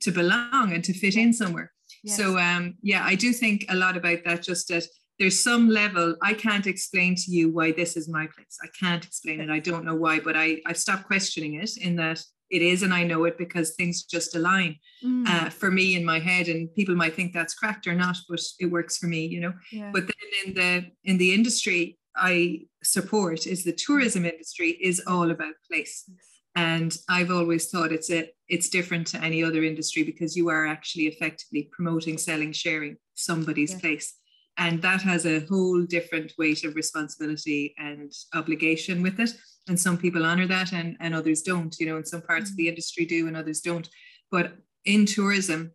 to 0.00 0.12
belong 0.12 0.72
and 0.72 0.84
to 0.84 0.94
fit 0.94 1.16
in 1.16 1.32
somewhere. 1.32 1.72
yes. 2.04 2.16
So 2.16 2.38
um, 2.38 2.76
yeah, 2.82 3.04
I 3.04 3.16
do 3.16 3.32
think 3.32 3.66
a 3.68 3.74
lot 3.74 3.96
about 3.96 4.20
that. 4.24 4.42
Just 4.42 4.68
that 4.68 4.84
there's 5.18 5.42
some 5.42 5.68
level 5.68 6.16
I 6.22 6.34
can't 6.34 6.66
explain 6.66 7.14
to 7.16 7.30
you 7.30 7.50
why 7.50 7.72
this 7.72 7.96
is 7.96 8.08
my 8.08 8.26
place. 8.26 8.58
I 8.62 8.68
can't 8.78 9.04
explain 9.04 9.40
it. 9.40 9.50
I 9.50 9.58
don't 9.58 9.84
know 9.84 9.96
why, 9.96 10.20
but 10.20 10.36
I 10.36 10.60
I've 10.66 10.78
stopped 10.78 11.06
questioning 11.06 11.54
it 11.54 11.76
in 11.76 11.96
that 11.96 12.22
it 12.50 12.62
is, 12.62 12.82
and 12.82 12.92
I 12.92 13.04
know 13.04 13.24
it 13.24 13.38
because 13.38 13.74
things 13.74 14.04
just 14.04 14.34
align 14.36 14.76
Mm, 15.02 15.26
uh, 15.26 15.48
for 15.48 15.70
me 15.70 15.96
in 15.96 16.04
my 16.04 16.18
head. 16.18 16.48
And 16.48 16.74
people 16.74 16.94
might 16.94 17.14
think 17.14 17.32
that's 17.32 17.54
cracked 17.54 17.86
or 17.86 17.94
not, 17.94 18.16
but 18.28 18.40
it 18.58 18.66
works 18.66 18.98
for 18.98 19.06
me, 19.06 19.24
you 19.26 19.40
know. 19.40 19.54
yeah. 19.72 19.90
But 19.94 20.04
then 20.08 20.30
in 20.44 20.54
the 20.54 20.90
in 21.10 21.16
the 21.18 21.32
industry 21.32 21.98
I 22.16 22.62
support 22.82 23.46
is 23.46 23.64
the 23.64 23.72
tourism 23.72 24.24
industry 24.26 24.70
is 24.82 25.00
all 25.06 25.30
about 25.30 25.54
place. 25.70 26.04
Yes. 26.08 26.18
And 26.56 26.96
I've 27.08 27.30
always 27.30 27.70
thought 27.70 27.92
it's 27.92 28.10
a 28.10 28.28
it's 28.48 28.68
different 28.68 29.06
to 29.08 29.22
any 29.24 29.42
other 29.42 29.62
industry 29.64 30.02
because 30.02 30.36
you 30.36 30.48
are 30.50 30.66
actually 30.66 31.06
effectively 31.06 31.68
promoting, 31.72 32.18
selling, 32.18 32.52
sharing 32.52 32.96
somebody's 33.14 33.72
Yeah. 33.72 33.78
place. 33.80 34.14
And 34.56 34.82
that 34.82 35.02
has 35.02 35.24
a 35.24 35.40
whole 35.46 35.82
different 35.82 36.34
weight 36.36 36.64
of 36.64 36.74
responsibility 36.74 37.74
and 37.78 38.12
obligation 38.34 39.02
with 39.02 39.18
it. 39.18 39.30
And 39.68 39.78
some 39.78 39.96
people 39.96 40.26
honor 40.26 40.46
that 40.46 40.72
and, 40.72 40.96
and 41.00 41.14
others 41.14 41.42
don't, 41.42 41.74
you 41.80 41.86
know, 41.86 41.96
in 41.96 42.04
some 42.04 42.22
parts 42.22 42.50
of 42.50 42.56
the 42.56 42.68
industry 42.68 43.04
do 43.06 43.26
and 43.26 43.36
others 43.36 43.60
don't. 43.60 43.88
But 44.30 44.56
in 44.84 45.06
tourism, 45.06 45.72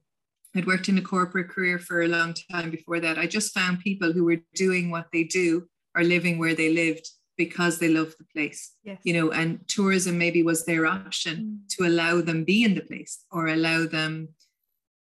I'd 0.55 0.67
worked 0.67 0.87
in 0.87 0.97
a 0.97 1.01
corporate 1.01 1.49
career 1.49 1.79
for 1.79 2.01
a 2.01 2.07
long 2.07 2.35
time 2.51 2.69
before 2.71 2.99
that. 2.99 3.17
I 3.17 3.27
just 3.27 3.53
found 3.53 3.79
people 3.79 4.13
who 4.13 4.23
were 4.23 4.37
doing 4.53 4.91
what 4.91 5.07
they 5.11 5.23
do 5.23 5.67
or 5.95 6.03
living 6.03 6.37
where 6.37 6.55
they 6.55 6.71
lived 6.73 7.09
because 7.37 7.79
they 7.79 7.89
love 7.89 8.13
the 8.17 8.25
place 8.33 8.73
yes. 8.83 8.99
you 9.03 9.13
know 9.13 9.31
and 9.31 9.59
tourism 9.67 10.17
maybe 10.17 10.41
was 10.43 10.65
their 10.65 10.85
option 10.85 11.35
Mm. 11.35 11.69
to 11.69 11.85
allow 11.85 12.21
them 12.21 12.43
be 12.45 12.63
in 12.63 12.75
the 12.75 12.81
place 12.81 13.23
or 13.31 13.47
allow 13.47 13.85
them 13.85 14.29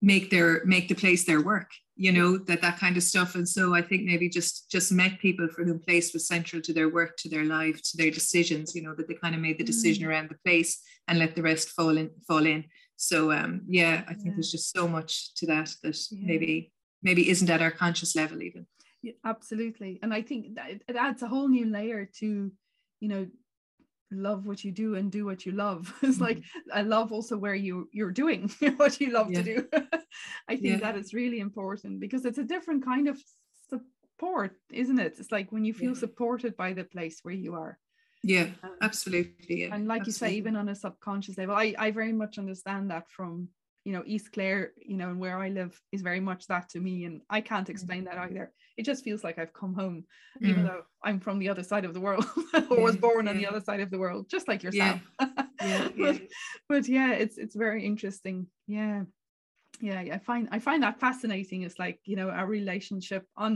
make 0.03 0.31
their 0.31 0.65
make 0.65 0.89
the 0.89 0.95
place 0.95 1.25
their 1.25 1.41
work 1.41 1.71
you 2.01 2.13
know 2.13 2.39
that 2.39 2.63
that 2.63 2.79
kind 2.79 2.97
of 2.97 3.03
stuff 3.03 3.35
and 3.35 3.49
so 3.57 3.75
i 3.75 3.83
think 3.83 4.05
maybe 4.05 4.29
just 4.29 4.71
just 4.71 4.93
met 4.93 5.19
people 5.19 5.49
for 5.49 5.65
whom 5.65 5.81
place 5.81 6.13
was 6.13 6.29
central 6.29 6.63
to 6.63 6.73
their 6.73 6.89
work 6.89 7.17
to 7.19 7.29
their 7.29 7.45
life 7.45 7.83
to 7.83 7.97
their 7.97 8.11
decisions 8.11 8.75
you 8.75 8.83
know 8.83 8.95
that 8.95 9.09
they 9.09 9.15
kind 9.15 9.35
of 9.35 9.41
made 9.41 9.59
the 9.59 9.65
decision 9.73 10.05
Mm. 10.05 10.09
around 10.09 10.29
the 10.31 10.39
place 10.47 10.81
and 11.09 11.19
let 11.19 11.35
the 11.35 11.43
rest 11.43 11.71
fall 11.71 11.97
in 11.99 12.09
fall 12.29 12.47
in 12.47 12.65
so 12.97 13.33
um 13.33 13.63
yeah 13.69 14.05
i 14.07 14.15
think 14.15 14.27
Yeah. 14.27 14.33
there's 14.37 14.53
just 14.53 14.73
so 14.73 14.87
much 14.87 15.35
to 15.39 15.47
that 15.47 15.69
that 15.83 15.99
Yeah. 16.11 16.27
maybe 16.31 16.73
maybe 17.03 17.29
isn't 17.33 17.51
at 17.51 17.63
our 17.63 17.73
conscious 17.85 18.15
level 18.15 18.41
even 18.49 18.65
Yeah, 19.03 19.17
absolutely 19.25 19.99
and 20.03 20.15
i 20.15 20.23
think 20.23 20.55
that 20.57 20.71
it, 20.71 20.83
it 20.91 20.97
adds 20.97 21.23
a 21.23 21.29
whole 21.33 21.49
new 21.49 21.67
layer 21.79 22.03
to 22.21 22.29
you 23.03 23.09
know 23.13 23.27
love 24.11 24.47
what 24.47 24.65
you 24.65 24.73
do 24.73 24.95
and 24.95 25.13
do 25.13 25.25
what 25.25 25.45
you 25.47 25.53
love. 25.53 25.93
It's 26.03 26.21
like 26.21 26.43
i 26.73 26.83
love 26.83 27.13
also 27.13 27.37
where 27.37 27.55
you 27.55 27.89
you're 27.93 28.13
doing 28.13 28.51
what 28.77 29.01
you 29.01 29.11
love 29.13 29.33
to 29.33 29.43
do. 29.43 29.69
I 30.49 30.57
think 30.57 30.65
Yeah. 30.65 30.77
that 30.81 30.97
is 30.97 31.13
really 31.15 31.41
important 31.41 32.01
because 32.01 32.25
it's 32.25 32.39
a 32.39 32.45
different 32.45 32.85
kind 32.85 33.09
of 33.09 33.21
support 33.69 34.57
isn't 34.73 34.99
it? 34.99 35.17
It's 35.19 35.31
like 35.33 35.53
when 35.53 35.65
you 35.65 35.75
feel 35.75 35.95
Yeah. 35.95 36.01
supported 36.01 36.57
by 36.57 36.73
the 36.73 36.85
place 36.85 37.21
where 37.23 37.35
you 37.35 37.55
are. 37.55 37.79
Yeah 38.23 38.49
Um, 38.63 38.77
absolutely 38.81 39.61
yeah 39.63 39.75
and 39.75 39.87
like 39.87 40.07
you 40.07 40.13
say 40.13 40.33
even 40.35 40.57
on 40.57 40.69
a 40.69 40.75
subconscious 40.75 41.39
level 41.39 41.55
i 41.55 41.75
i 41.79 41.91
very 41.91 42.13
much 42.13 42.39
understand 42.39 42.91
that 42.91 43.09
from 43.17 43.49
you 43.89 43.95
know 43.95 44.03
east 44.15 44.29
clare 44.35 44.73
you 44.91 44.99
know 44.99 45.09
and 45.13 45.19
where 45.19 45.39
i 45.39 45.49
live 45.49 45.73
is 45.93 46.03
very 46.03 46.21
much 46.21 46.43
that 46.47 46.69
to 46.69 46.79
me 46.79 46.95
and 47.07 47.23
i 47.31 47.41
can't 47.41 47.71
explain 47.71 48.05
that 48.05 48.19
either. 48.27 48.53
It 48.77 48.85
just 48.91 49.03
feels 49.03 49.25
like 49.25 49.39
i've 49.39 49.55
come 49.61 49.75
home 49.83 50.05
even 50.43 50.63
Mm. 50.63 50.69
though 50.69 50.83
i'm 51.07 51.21
from 51.27 51.39
the 51.39 51.49
other 51.53 51.63
side 51.71 51.87
of 51.87 51.95
the 51.95 52.05
world 52.07 52.27
or 52.71 52.83
was 52.87 52.97
Yeah, 52.97 53.01
born 53.07 53.25
on 53.29 53.37
the 53.41 53.47
other 53.51 53.63
side 53.69 53.81
of 53.81 53.91
the 53.91 53.99
world 54.05 54.23
just 54.35 54.47
like 54.51 54.63
Yeah, 54.63 54.69
yourself. 54.69 55.01
yeah, 55.71 55.81
but, 55.97 55.97
yeah. 55.97 56.19
but 56.71 56.83
yeah 56.97 57.11
it's 57.23 57.37
it's 57.45 57.57
very 57.67 57.83
interesting. 57.93 58.47
Yeah 58.67 59.01
yeah 59.81 60.01
i 60.17 60.19
find 60.19 60.45
i 60.57 60.59
find 60.69 60.83
that 60.83 61.01
fascinating. 61.07 61.63
It's 61.63 61.79
like 61.79 61.99
you 62.11 62.17
know 62.19 62.29
our 62.39 62.47
relationship 62.47 63.25
on 63.45 63.53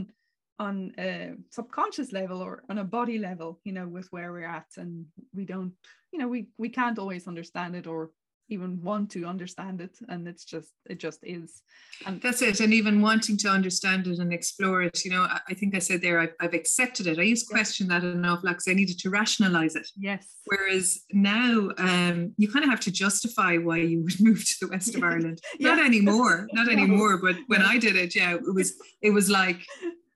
on 0.59 0.75
a 0.97 1.33
subconscious 1.57 2.11
level 2.19 2.39
or 2.47 2.63
on 2.69 2.77
a 2.77 2.83
body 2.97 3.17
level 3.29 3.59
you 3.67 3.73
know 3.77 3.87
with 3.95 4.07
where 4.13 4.31
we're 4.31 4.53
at 4.59 4.69
and 4.77 5.05
we 5.37 5.43
don't 5.45 5.73
you 6.11 6.19
know 6.19 6.29
we 6.35 6.47
we 6.63 6.69
can't 6.69 6.99
always 6.99 7.27
understand 7.27 7.75
it 7.75 7.87
or 7.87 8.11
even 8.49 8.81
want 8.81 9.09
to 9.11 9.25
understand 9.25 9.81
it 9.81 9.97
and 10.09 10.27
it's 10.27 10.43
just 10.43 10.69
it 10.85 10.99
just 10.99 11.19
is. 11.23 11.61
And 12.05 12.21
that's 12.21 12.41
it 12.41 12.59
and 12.59 12.73
even 12.73 13.01
wanting 13.01 13.37
to 13.37 13.47
understand 13.49 14.07
it 14.07 14.19
and 14.19 14.33
explore 14.33 14.81
it 14.81 15.05
you 15.05 15.11
know 15.11 15.21
i, 15.21 15.39
I 15.49 15.53
think 15.53 15.75
i 15.75 15.79
said 15.79 16.01
there 16.01 16.19
I've, 16.19 16.33
I've, 16.39 16.53
accepted 16.53 17.07
it. 17.07 17.19
I 17.19 17.23
used 17.23 17.47
to 17.47 17.53
question 17.53 17.87
that 17.87 18.03
enough 18.03 18.43
like 18.43 18.57
i 18.67 18.73
needed 18.73 18.99
to 18.99 19.09
rationalize 19.09 19.75
it. 19.75 19.87
Yes. 19.97 20.35
Whereas 20.45 21.01
now 21.11 21.69
um, 21.77 22.33
you 22.37 22.51
kind 22.51 22.63
of 22.65 22.69
have 22.69 22.79
to 22.81 22.91
justify 22.91 23.57
why 23.57 23.77
you 23.77 24.03
would 24.03 24.19
move 24.27 24.43
to 24.45 24.55
the 24.61 24.67
west 24.67 24.95
of 24.95 25.03
ireland. 25.11 25.39
Yeah. 25.59 25.69
not 25.75 25.85
anymore 25.85 26.47
not 26.53 26.69
anymore 26.69 27.17
but 27.17 27.35
when 27.47 27.61
i 27.61 27.77
did 27.77 27.95
it 27.95 28.15
yeah 28.15 28.35
it 28.35 28.53
was 28.53 28.73
it 29.01 29.11
was 29.11 29.29
like 29.29 29.59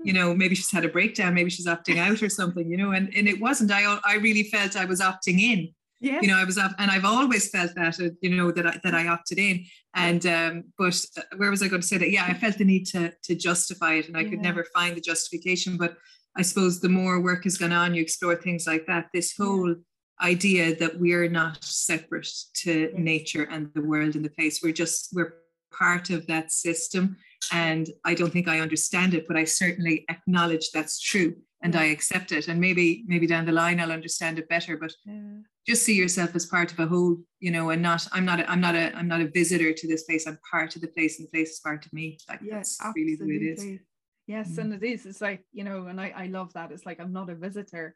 you 0.04 0.14
know 0.14 0.34
maybe 0.34 0.56
she's 0.56 0.72
had 0.72 0.86
a 0.86 0.90
breakdown 0.90 1.34
maybe 1.34 1.50
she's 1.50 1.68
opting 1.68 1.98
out 1.98 2.22
or 2.22 2.30
something 2.30 2.70
you 2.70 2.78
know 2.78 2.92
and, 2.92 3.12
and 3.16 3.28
it 3.28 3.40
wasn't. 3.40 3.72
I 3.72 4.00
i 4.06 4.16
really 4.16 4.44
felt 4.44 4.76
i 4.76 4.86
was 4.86 5.02
opting 5.02 5.40
in 5.40 5.70
yeah. 6.00 6.20
You 6.22 6.28
know, 6.28 6.38
I 6.38 6.44
was 6.44 6.58
up 6.58 6.74
and 6.78 6.92
I've 6.92 7.06
always 7.06 7.50
felt 7.50 7.74
that, 7.76 8.00
uh, 8.00 8.10
you 8.22 8.36
know, 8.36 8.52
that 8.52 8.68
I, 8.68 8.80
that 8.84 8.94
I 8.94 9.08
opted 9.08 9.40
in. 9.40 9.66
And, 9.96 10.26
um, 10.26 10.64
but 10.78 11.00
uh, 11.18 11.22
where 11.38 11.50
was 11.50 11.64
I 11.64 11.68
going 11.68 11.82
to 11.82 11.88
say 11.88 11.98
that? 11.98 12.12
Yeah, 12.12 12.26
I 12.28 12.34
felt 12.34 12.58
the 12.58 12.66
need 12.66 12.86
to, 12.88 13.14
to 13.24 13.36
justify 13.36 13.94
it 13.96 14.08
and 14.08 14.16
I 14.16 14.22
yeah. 14.22 14.30
could 14.30 14.42
never 14.42 14.64
find 14.66 14.96
the 14.96 15.02
justification. 15.02 15.78
But 15.78 15.98
I 16.36 16.44
suppose 16.44 16.80
the 16.80 16.90
more 16.90 17.20
work 17.20 17.46
has 17.46 17.58
gone 17.58 17.72
on, 17.72 17.96
you 17.96 18.02
explore 18.02 18.36
things 18.36 18.68
like 18.68 18.86
that. 18.86 19.08
This 19.14 19.36
whole 19.36 19.76
idea 20.22 20.76
that 20.76 21.00
we're 21.00 21.30
not 21.30 21.64
separate 21.64 22.30
to 22.64 22.92
nature 22.96 23.48
and 23.50 23.72
the 23.74 23.82
world 23.82 24.16
and 24.16 24.24
the 24.24 24.30
place. 24.30 24.62
We're 24.62 24.74
just, 24.74 25.10
we're 25.14 25.36
part 25.72 26.10
of 26.10 26.28
that 26.28 26.52
system. 26.52 27.18
And 27.52 27.90
I 28.04 28.14
don't 28.14 28.32
think 28.32 28.48
I 28.48 28.60
understand 28.60 29.14
it, 29.14 29.26
but 29.28 29.38
I 29.38 29.46
certainly 29.46 30.06
acknowledge 30.10 30.72
that's 30.72 31.00
true 31.00 31.36
and 31.64 31.76
I 31.76 31.86
accept 31.86 32.32
it. 32.32 32.48
And 32.48 32.60
maybe, 32.60 33.04
maybe 33.08 33.28
down 33.28 33.46
the 33.46 33.52
line 33.52 33.80
I'll 33.80 33.92
understand 33.92 34.38
it 34.38 34.50
better. 34.50 34.78
But 34.78 34.94
yeah. 35.06 35.40
just 35.66 35.84
see 35.84 35.96
yourself 35.96 36.36
as 36.36 36.46
part 36.46 36.72
of 36.72 36.80
a 36.80 36.88
whole 36.88 37.18
you 37.40 37.52
know 37.52 37.70
and 37.70 37.82
not 37.82 38.08
i'm 38.12 38.26
not 38.26 38.40
a, 38.40 38.50
i'm 38.50 38.62
not 38.62 38.76
a 38.76 38.96
i'm 38.96 39.08
not 39.08 39.22
a 39.22 39.28
visitor 39.28 39.74
to 39.74 39.88
this 39.88 40.04
place. 40.04 40.28
I'm 40.28 40.40
part 40.50 40.76
of 40.76 40.82
the 40.82 40.88
place 40.88 41.20
and 41.20 41.28
the 41.28 41.32
place 41.32 41.52
is 41.52 41.60
part 41.60 41.86
of 41.86 41.94
me. 41.94 42.18
Like 42.30 42.40
yes 42.44 42.78
that's 42.78 42.96
really 42.96 43.16
the 43.16 43.26
way 43.26 43.36
it 43.36 43.54
is. 43.54 43.80
yes 44.28 44.50
mm. 44.52 44.58
and 44.60 44.74
it 44.74 44.84
is. 44.84 45.06
It's 45.06 45.22
like 45.22 45.44
you 45.52 45.64
know 45.64 45.88
and 45.88 46.00
I, 46.00 46.14
I 46.16 46.28
love 46.28 46.54
that. 46.54 46.72
It's 46.72 46.86
like 46.86 47.00
i'm 47.00 47.14
not 47.14 47.30
a 47.30 47.36
visitor. 47.36 47.96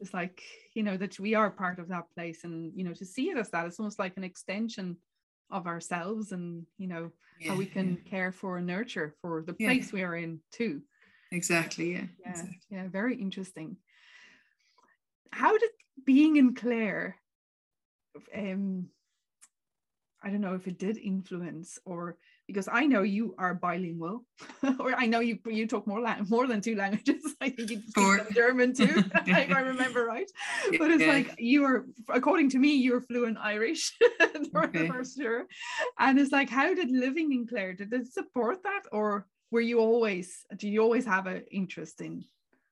It's 0.00 0.14
like 0.14 0.42
you 0.74 0.82
know 0.82 0.96
that 0.96 1.18
we 1.20 1.34
are 1.34 1.50
part 1.50 1.78
of 1.78 1.88
that 1.88 2.10
place 2.14 2.44
and 2.44 2.72
you 2.74 2.84
know 2.84 2.94
to 2.94 3.04
see 3.04 3.30
it 3.30 3.38
as 3.38 3.50
that 3.50 3.66
it's 3.66 3.78
almost 3.78 3.98
like 3.98 4.16
an 4.16 4.24
extension 4.24 4.96
of 5.52 5.66
ourselves 5.66 6.32
and 6.32 6.66
you 6.78 6.88
know 6.88 7.12
yeah, 7.40 7.52
how 7.52 7.56
we 7.56 7.66
can 7.66 8.00
yeah. 8.04 8.10
care 8.10 8.32
for 8.32 8.58
and 8.58 8.66
nurture 8.66 9.14
for 9.22 9.42
the 9.42 9.52
place 9.52 9.86
yeah. 9.86 9.92
we 9.92 10.02
are 10.02 10.16
in 10.16 10.40
too 10.50 10.82
exactly 11.30 11.92
yeah 11.92 12.06
yeah, 12.20 12.30
exactly. 12.30 12.58
yeah 12.70 12.88
very 12.88 13.14
interesting 13.14 13.76
how 15.32 15.56
did 15.56 15.70
being 16.04 16.36
in 16.36 16.54
Clare, 16.54 17.16
um, 18.36 18.88
I 20.22 20.30
don't 20.30 20.40
know 20.40 20.54
if 20.54 20.66
it 20.66 20.78
did 20.78 20.98
influence 20.98 21.78
or 21.84 22.16
because 22.52 22.68
I 22.70 22.86
know 22.86 23.02
you 23.02 23.34
are 23.38 23.54
bilingual, 23.54 24.24
or 24.78 24.94
I 24.94 25.06
know 25.06 25.20
you 25.20 25.38
you 25.46 25.66
talk 25.66 25.86
more 25.86 26.00
lang- 26.00 26.26
more 26.28 26.46
than 26.46 26.60
two 26.60 26.76
languages. 26.76 27.22
I 27.40 27.48
think 27.48 27.70
you 27.70 27.80
speak 27.88 28.34
German 28.34 28.74
too, 28.74 29.04
if 29.26 29.50
I 29.50 29.60
remember 29.60 30.04
right. 30.04 30.30
But 30.78 30.90
it's 30.90 31.02
yeah. 31.02 31.12
like 31.12 31.34
you 31.38 31.64
are, 31.64 31.86
according 32.08 32.50
to 32.50 32.58
me, 32.58 32.76
you're 32.76 33.00
fluent 33.00 33.38
Irish 33.38 33.96
for 34.52 34.64
okay. 34.64 34.90
year, 35.16 35.46
and 35.98 36.18
it's 36.18 36.32
like, 36.32 36.50
how 36.50 36.74
did 36.74 36.90
living 36.90 37.32
in 37.32 37.46
Clare 37.46 37.72
did 37.72 37.92
it 37.92 38.12
support 38.12 38.62
that, 38.62 38.82
or 38.92 39.26
were 39.50 39.60
you 39.60 39.78
always 39.80 40.44
do 40.56 40.68
you 40.68 40.82
always 40.82 41.06
have 41.06 41.26
an 41.26 41.44
interest 41.50 42.00
in 42.00 42.24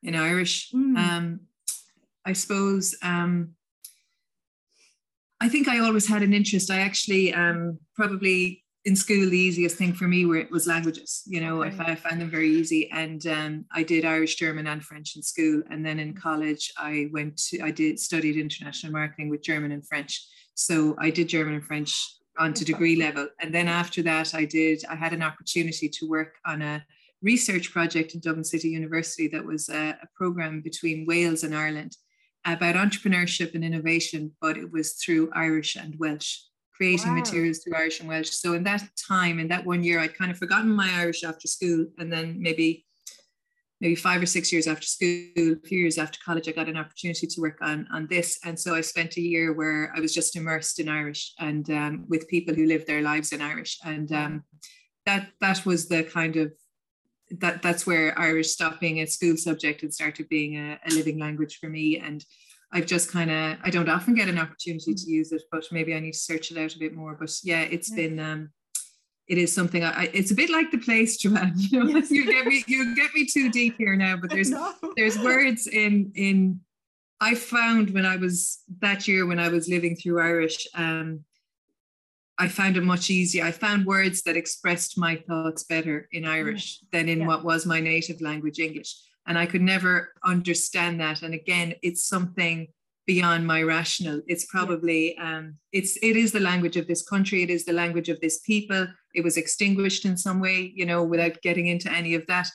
in 0.02 0.14
Irish? 0.14 0.70
Mm. 0.72 0.96
Um, 0.96 1.40
I 2.24 2.34
suppose 2.34 2.96
um, 3.02 3.54
I 5.40 5.48
think 5.48 5.68
I 5.68 5.78
always 5.78 6.06
had 6.06 6.22
an 6.22 6.34
interest. 6.34 6.70
I 6.70 6.80
actually 6.80 7.32
um, 7.32 7.78
probably 7.94 8.59
in 8.84 8.96
school 8.96 9.28
the 9.28 9.38
easiest 9.38 9.76
thing 9.76 9.92
for 9.92 10.08
me 10.08 10.24
were, 10.24 10.46
was 10.50 10.66
languages. 10.66 11.22
You 11.26 11.40
know, 11.40 11.62
okay. 11.62 11.76
I, 11.78 11.92
I, 11.92 11.94
found 11.94 12.20
them 12.20 12.30
very 12.30 12.48
easy, 12.48 12.90
and 12.90 13.26
um, 13.26 13.64
I 13.72 13.82
did 13.82 14.04
Irish, 14.04 14.36
German, 14.36 14.66
and 14.66 14.82
French 14.82 15.16
in 15.16 15.22
school. 15.22 15.62
And 15.70 15.84
then 15.84 15.98
in 15.98 16.14
college, 16.14 16.72
I 16.78 17.08
went 17.12 17.36
to 17.48 17.60
I 17.60 17.70
did 17.70 18.00
studied 18.00 18.36
international 18.36 18.92
marketing 18.92 19.28
with 19.28 19.42
German 19.42 19.72
and 19.72 19.86
French. 19.86 20.26
So 20.54 20.96
I 20.98 21.10
did 21.10 21.28
German 21.28 21.54
and 21.54 21.64
French 21.64 21.94
on 22.38 22.54
to 22.54 22.64
degree 22.64 22.96
level, 22.96 23.28
and 23.40 23.54
then 23.54 23.68
after 23.68 24.02
that, 24.02 24.34
I 24.34 24.44
did 24.44 24.84
I 24.88 24.94
had 24.94 25.12
an 25.12 25.22
opportunity 25.22 25.88
to 25.88 26.08
work 26.08 26.36
on 26.46 26.62
a 26.62 26.84
research 27.22 27.70
project 27.70 28.14
in 28.14 28.20
Dublin 28.20 28.44
City 28.44 28.70
University 28.70 29.28
that 29.28 29.44
was 29.44 29.68
a, 29.68 29.90
a 30.02 30.08
program 30.16 30.62
between 30.62 31.06
Wales 31.06 31.42
and 31.42 31.54
Ireland 31.54 31.96
about 32.46 32.76
entrepreneurship 32.76 33.54
and 33.54 33.62
innovation, 33.62 34.32
but 34.40 34.56
it 34.56 34.72
was 34.72 34.94
through 34.94 35.30
Irish 35.34 35.76
and 35.76 35.98
Welsh, 35.98 36.38
creating 36.80 37.08
wow. 37.08 37.18
materials 37.18 37.58
through 37.58 37.76
Irish 37.76 38.00
and 38.00 38.08
Welsh. 38.08 38.30
So 38.30 38.54
in 38.54 38.64
that 38.64 38.82
time, 39.06 39.38
in 39.38 39.48
that 39.48 39.66
one 39.66 39.84
year, 39.84 40.00
I'd 40.00 40.16
kind 40.16 40.30
of 40.30 40.38
forgotten 40.38 40.70
my 40.70 40.90
Irish 40.94 41.22
after 41.22 41.46
school. 41.46 41.84
And 41.98 42.10
then 42.10 42.40
maybe 42.40 42.86
maybe 43.82 43.94
five 43.94 44.22
or 44.22 44.26
six 44.26 44.50
years 44.50 44.66
after 44.66 44.86
school, 44.86 45.52
a 45.62 45.66
few 45.68 45.78
years 45.78 45.98
after 45.98 46.18
college, 46.24 46.48
I 46.48 46.52
got 46.52 46.70
an 46.70 46.78
opportunity 46.78 47.26
to 47.26 47.40
work 47.40 47.58
on, 47.60 47.86
on 47.92 48.06
this. 48.08 48.38
And 48.44 48.58
so 48.58 48.74
I 48.74 48.80
spent 48.80 49.16
a 49.16 49.20
year 49.20 49.52
where 49.52 49.92
I 49.94 50.00
was 50.00 50.14
just 50.14 50.36
immersed 50.36 50.80
in 50.80 50.88
Irish 50.88 51.32
and 51.38 51.68
um, 51.70 52.04
with 52.08 52.28
people 52.28 52.54
who 52.54 52.66
live 52.66 52.86
their 52.86 53.02
lives 53.02 53.32
in 53.32 53.42
Irish. 53.42 53.78
And 53.84 54.10
um, 54.12 54.44
that 55.04 55.28
that 55.42 55.66
was 55.66 55.86
the 55.88 56.02
kind 56.04 56.36
of 56.36 56.52
that 57.42 57.60
that's 57.60 57.86
where 57.86 58.18
Irish 58.18 58.48
stopped 58.48 58.80
being 58.80 59.00
a 59.00 59.06
school 59.06 59.36
subject 59.36 59.82
and 59.82 59.92
started 59.92 60.30
being 60.30 60.56
a, 60.56 60.78
a 60.86 60.90
living 60.94 61.18
language 61.18 61.58
for 61.60 61.68
me. 61.68 61.98
And 61.98 62.24
I've 62.72 62.86
just 62.86 63.10
kind 63.10 63.30
of 63.30 63.58
I 63.62 63.70
don't 63.70 63.88
often 63.88 64.14
get 64.14 64.28
an 64.28 64.38
opportunity 64.38 64.94
to 64.94 65.10
use 65.10 65.32
it, 65.32 65.42
but 65.50 65.64
maybe 65.72 65.94
I 65.94 66.00
need 66.00 66.12
to 66.12 66.18
search 66.18 66.50
it 66.50 66.58
out 66.58 66.74
a 66.74 66.78
bit 66.78 66.94
more. 66.94 67.16
But 67.18 67.32
yeah, 67.42 67.62
it's 67.62 67.90
been 67.90 68.18
um 68.20 68.50
it 69.26 69.38
is 69.38 69.54
something 69.54 69.84
I, 69.84 70.10
it's 70.12 70.32
a 70.32 70.34
bit 70.34 70.50
like 70.50 70.70
the 70.70 70.78
place, 70.78 71.16
Joanne. 71.16 71.54
You 71.56 71.84
know, 71.84 71.90
yes. 71.90 72.10
you 72.10 72.26
get 72.26 72.46
me 72.46 72.64
you 72.66 72.94
get 72.96 73.14
me 73.14 73.26
too 73.26 73.50
deep 73.50 73.76
here 73.78 73.96
now, 73.96 74.16
but 74.16 74.30
there's 74.30 74.52
there's 74.96 75.18
words 75.18 75.66
in 75.66 76.12
in 76.14 76.60
I 77.20 77.34
found 77.34 77.90
when 77.90 78.06
I 78.06 78.16
was 78.16 78.60
that 78.80 79.06
year 79.06 79.26
when 79.26 79.38
I 79.38 79.48
was 79.48 79.68
living 79.68 79.94
through 79.94 80.20
Irish, 80.20 80.66
um, 80.74 81.24
I 82.38 82.48
found 82.48 82.78
it 82.78 82.82
much 82.82 83.10
easier. 83.10 83.44
I 83.44 83.52
found 83.52 83.84
words 83.84 84.22
that 84.22 84.36
expressed 84.36 84.96
my 84.96 85.16
thoughts 85.28 85.64
better 85.64 86.08
in 86.10 86.24
Irish 86.24 86.80
yeah. 86.80 86.98
than 86.98 87.08
in 87.10 87.20
yeah. 87.20 87.26
what 87.26 87.44
was 87.44 87.66
my 87.66 87.80
native 87.80 88.22
language, 88.22 88.58
English. 88.58 88.96
And 89.30 89.38
I 89.38 89.46
could 89.46 89.62
never 89.62 90.12
understand 90.24 91.00
that. 91.00 91.22
And 91.22 91.34
again, 91.34 91.74
it's 91.84 92.04
something 92.04 92.66
beyond 93.06 93.46
my 93.46 93.62
rational. 93.62 94.20
It's 94.26 94.46
probably 94.46 95.16
um, 95.18 95.54
it's 95.70 95.96
it 96.02 96.16
is 96.16 96.32
the 96.32 96.40
language 96.40 96.76
of 96.76 96.88
this 96.88 97.02
country. 97.08 97.44
It 97.44 97.48
is 97.48 97.64
the 97.64 97.72
language 97.72 98.08
of 98.08 98.20
this 98.20 98.40
people. 98.40 98.88
It 99.14 99.22
was 99.22 99.36
extinguished 99.36 100.04
in 100.04 100.16
some 100.16 100.40
way, 100.40 100.72
you 100.74 100.84
know, 100.84 101.04
without 101.04 101.40
getting 101.42 101.68
into 101.68 101.88
any 101.92 102.16
of 102.16 102.26
that. 102.26 102.48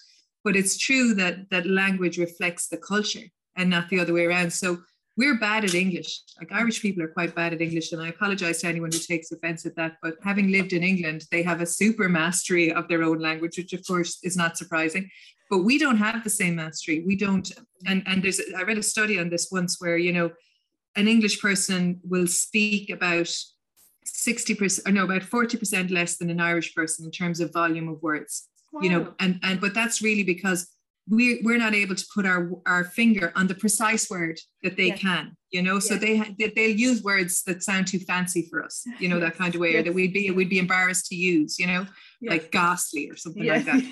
But 0.43 0.57
it's 0.57 0.77
true 0.77 1.13
that 1.13 1.49
that 1.49 1.65
language 1.65 2.17
reflects 2.17 2.67
the 2.67 2.77
culture 2.91 3.27
and 3.55 3.69
not 3.69 3.87
the 3.87 4.01
other 4.01 4.13
way 4.13 4.25
around. 4.25 4.51
So 4.51 4.79
we're 5.15 5.39
bad 5.39 5.63
at 5.63 5.75
English. 5.75 6.23
Like 6.39 6.51
Irish 6.51 6.81
people 6.81 7.03
are 7.03 7.17
quite 7.19 7.33
bad 7.33 7.53
at 7.53 7.61
English, 7.61 7.93
and 7.93 8.01
I 8.01 8.09
apologize 8.09 8.59
to 8.59 8.67
anyone 8.67 8.91
who 8.91 8.99
takes 8.99 9.31
offense 9.31 9.65
at 9.65 9.77
that. 9.77 9.93
But 10.03 10.15
having 10.21 10.51
lived 10.51 10.73
in 10.73 10.83
England, 10.83 11.23
they 11.31 11.41
have 11.43 11.61
a 11.61 11.65
super 11.65 12.09
mastery 12.09 12.73
of 12.73 12.89
their 12.89 13.01
own 13.01 13.19
language, 13.19 13.57
which 13.57 13.71
of 13.71 13.87
course 13.87 14.19
is 14.23 14.35
not 14.35 14.57
surprising. 14.57 15.09
But 15.49 15.59
we 15.59 15.77
don't 15.77 15.97
have 15.97 16.23
the 16.23 16.29
same 16.29 16.55
mastery. 16.55 17.03
We 17.05 17.15
don't. 17.15 17.51
And 17.85 18.03
and 18.05 18.23
there's 18.23 18.41
I 18.57 18.63
read 18.63 18.77
a 18.77 18.83
study 18.83 19.19
on 19.19 19.29
this 19.29 19.49
once 19.51 19.79
where 19.79 19.97
you 19.97 20.11
know 20.11 20.31
an 20.95 21.07
English 21.07 21.41
person 21.41 21.99
will 22.03 22.27
speak 22.27 22.89
about 22.89 23.29
60% 24.05 24.87
or 24.87 24.91
no 24.91 25.03
about 25.03 25.23
40% 25.23 25.91
less 25.91 26.17
than 26.17 26.29
an 26.29 26.39
Irish 26.39 26.73
person 26.73 27.05
in 27.05 27.11
terms 27.11 27.39
of 27.39 27.51
volume 27.51 27.89
of 27.89 28.01
words. 28.01 28.47
Wow. 28.71 28.81
You 28.81 28.89
know, 28.89 29.13
and 29.19 29.39
and 29.43 29.61
but 29.61 29.73
that's 29.73 30.01
really 30.01 30.23
because 30.23 30.74
we, 31.07 31.41
we're 31.43 31.57
not 31.57 31.75
able 31.75 31.95
to 31.95 32.05
put 32.13 32.25
our, 32.25 32.49
our 32.65 32.83
finger 32.83 33.31
on 33.35 33.47
the 33.47 33.53
precise 33.53 34.09
word 34.09 34.39
that 34.63 34.75
they 34.75 34.87
yes. 34.87 34.99
can, 34.99 35.37
you 35.51 35.61
know, 35.61 35.75
yes. 35.75 35.87
so 35.87 35.95
they, 35.95 36.35
they, 36.39 36.51
they'll 36.55 36.75
use 36.75 37.03
words 37.03 37.43
that 37.43 37.63
sound 37.63 37.87
too 37.87 37.99
fancy 37.99 38.47
for 38.49 38.63
us, 38.63 38.83
you 38.99 39.07
know, 39.07 39.17
yes. 39.17 39.29
that 39.29 39.37
kind 39.37 39.53
of 39.53 39.61
way, 39.61 39.75
or 39.75 39.83
that 39.83 39.93
we'd 39.93 40.13
be, 40.13 40.31
we'd 40.31 40.49
be 40.49 40.57
embarrassed 40.57 41.05
to 41.07 41.15
use, 41.15 41.59
you 41.59 41.67
know, 41.67 41.85
like 42.23 42.51
ghastly 42.51 43.09
or 43.09 43.15
something 43.15 43.45
like 43.45 43.65
that. 43.65 43.83